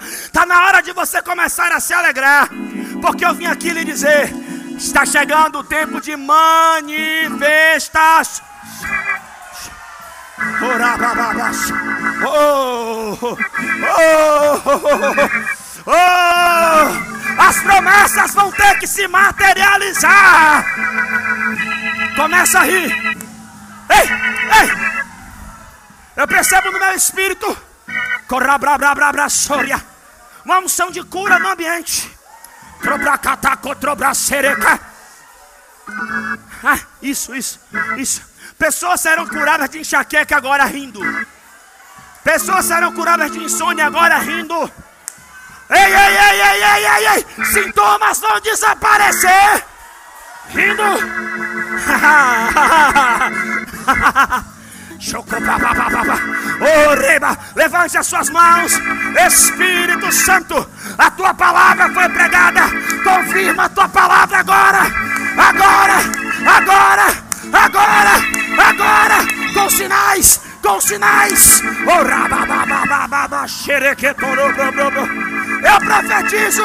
Está 0.10 0.46
na 0.46 0.66
hora 0.66 0.82
de 0.82 0.92
você 0.92 1.22
começar 1.22 1.72
a 1.72 1.80
se 1.80 1.94
alegrar. 1.94 2.50
Porque 3.02 3.26
eu 3.26 3.34
vim 3.34 3.46
aqui 3.46 3.72
lhe 3.72 3.84
dizer 3.84 4.47
Está 4.78 5.06
chegando 5.06 5.60
o 5.60 5.64
tempo 5.64 6.00
de 6.00 6.16
manifestação. 6.16 8.46
Oh, 12.24 13.18
oh, 13.22 13.38
oh, 14.66 15.14
oh, 15.88 17.42
As 17.42 17.60
promessas 17.62 18.34
vão 18.36 18.52
ter 18.52 18.78
que 18.80 18.88
se 18.88 19.08
materializar. 19.08 20.64
Começa 22.16 22.60
a 22.60 22.64
rir. 22.64 22.92
Ei, 23.90 24.08
ei. 24.62 24.70
Eu 26.16 26.28
percebo 26.28 26.70
no 26.72 26.80
meu 26.80 26.94
espírito. 26.94 27.58
Uma 30.46 30.60
unção 30.60 30.92
de 30.92 31.04
cura 31.04 31.40
no 31.40 31.50
ambiente. 31.50 32.16
Ah, 36.64 36.80
isso, 37.02 37.34
isso, 37.36 37.60
isso. 37.98 38.22
Pessoas 38.58 39.02
serão 39.02 39.28
curadas 39.28 39.70
de 39.70 39.80
enxaqueca 39.80 40.36
agora 40.36 40.66
rindo. 40.66 41.00
Pessoas 42.24 42.66
serão 42.66 42.92
curadas 42.94 43.32
de 43.32 43.40
insônia 43.40 43.86
agora 43.86 44.18
rindo. 44.18 44.72
Ei, 45.70 45.78
ei, 45.78 46.18
ei, 46.18 46.42
ei, 46.42 46.64
ei, 46.64 46.86
ei, 46.86 47.08
ei. 47.08 47.26
Sintomas 47.46 48.20
vão 48.20 48.40
desaparecer. 48.42 49.66
Rindo. 50.50 50.84
Oh, 56.60 56.96
reba, 56.96 57.38
levante 57.56 57.98
as 57.98 58.08
suas 58.08 58.30
mãos. 58.30 58.80
Espírito 59.28 60.12
Santo, 60.12 60.68
a 60.98 61.12
tua 61.12 61.34
palavra 61.34 61.90
foi 61.90 62.10
pregada. 62.10 62.62
Confirma 63.04 63.66
a 63.66 63.70
tua 63.70 63.88
palavra 63.90 64.40
agora. 64.40 64.80
Agora, 65.38 65.98
agora, 66.46 67.06
agora, 67.54 68.12
agora. 68.58 69.28
Com 69.54 69.70
sinais, 69.70 70.42
com 70.62 70.82
sinais. 70.82 71.62
Eu 75.64 75.80
profetizo 75.80 76.64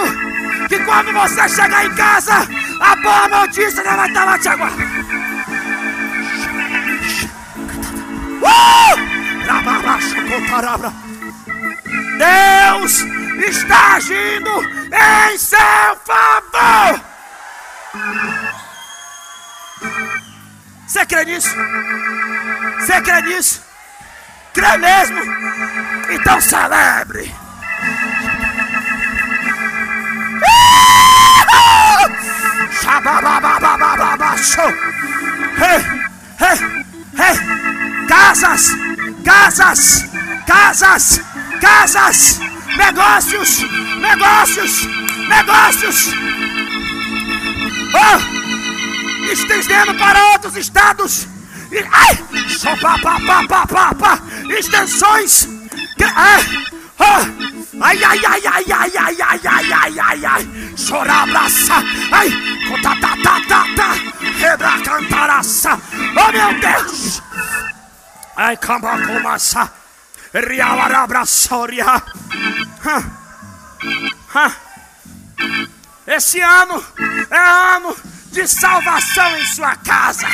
que 0.69 0.79
quando 0.81 1.13
você 1.13 1.49
chegar 1.49 1.85
em 1.85 1.95
casa, 1.95 2.49
a 2.81 2.97
boa 2.97 3.29
notícia 3.29 3.85
já 3.85 3.97
vai 3.97 4.09
estar 4.09 4.25
lá 4.25 4.39
te 4.39 4.49
aguardando. 4.49 5.32
Deus 12.19 13.01
está 13.49 13.95
agindo 13.95 14.51
em 14.93 15.39
seu 15.39 15.59
favor. 16.05 17.01
Você 20.87 21.07
crê 21.07 21.25
nisso? 21.25 21.57
Você 22.79 23.01
crê 23.01 23.23
nisso? 23.23 23.63
Crê 24.53 24.77
mesmo? 24.79 25.21
Então 26.11 26.41
celebre. 26.41 27.35
Hey, 35.59 35.79
hey, 36.41 36.59
hey 37.19 37.82
casas, 38.13 38.77
casas, 39.25 40.05
casas, 40.47 41.21
casas, 41.61 42.41
negócios, 42.77 43.63
negócios, 44.01 44.89
negócios. 45.29 46.13
Oh, 47.95 49.31
estendendo 49.33 49.95
para 49.97 50.33
outros 50.33 50.57
estados. 50.57 51.27
Ai, 51.91 52.19
só 52.49 52.77
pá, 52.77 52.99
pá, 52.99 53.19
pá, 53.27 53.47
pá, 53.49 53.67
pá, 53.67 53.95
pá, 53.95 54.19
extensões. 54.59 55.49
Oh, 56.99 57.53
Ai, 57.81 57.99
ai, 58.05 58.21
ai, 58.25 58.43
ai, 58.47 58.65
ai, 58.71 58.93
ai, 58.97 59.17
ai, 59.21 59.41
ai, 59.45 59.73
ai, 59.73 59.99
ai, 59.99 60.25
ai. 60.27 60.49
Chorabraça. 60.77 61.83
Ai, 62.13 62.29
ta 62.83 62.95
ta 63.01 63.17
ta 63.25 63.41
ta 63.49 63.67
ta. 63.75 63.89
Rebra 64.39 64.79
cantaraça. 64.85 65.81
Oh, 66.15 66.33
meu 66.33 66.61
Deus. 66.61 67.23
Ai, 68.37 68.57
cambacomaça. 68.57 69.71
Rialarabraçoria. 70.33 72.03
Esse 76.07 76.41
ano 76.41 76.85
é 77.31 77.39
ano 77.39 77.97
de 78.33 78.49
salvação 78.49 79.37
em 79.39 79.47
sua 79.47 79.77
casa. 79.77 80.27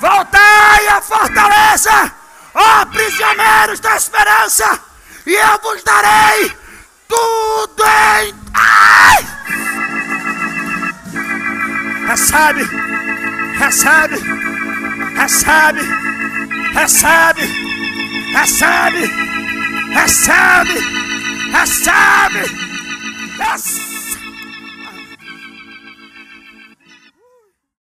Voltai 0.00 0.88
à 0.88 1.00
fortaleza, 1.00 2.12
ó 2.54 2.84
prisioneiros 2.86 3.80
da 3.80 3.96
esperança, 3.96 4.80
e 5.26 5.34
eu 5.34 5.58
vos 5.62 5.82
darei 5.82 6.56
tudo 7.08 7.82
em. 7.84 8.34
Ai! 8.54 9.26
Recebe, 12.06 12.95
recebe 13.58 14.46
recebe, 15.16 15.80
recebe, 16.74 17.42
recebe, 18.34 19.10
recebe, 19.94 20.80
recebe, 21.52 22.42
recebe. 23.38 23.85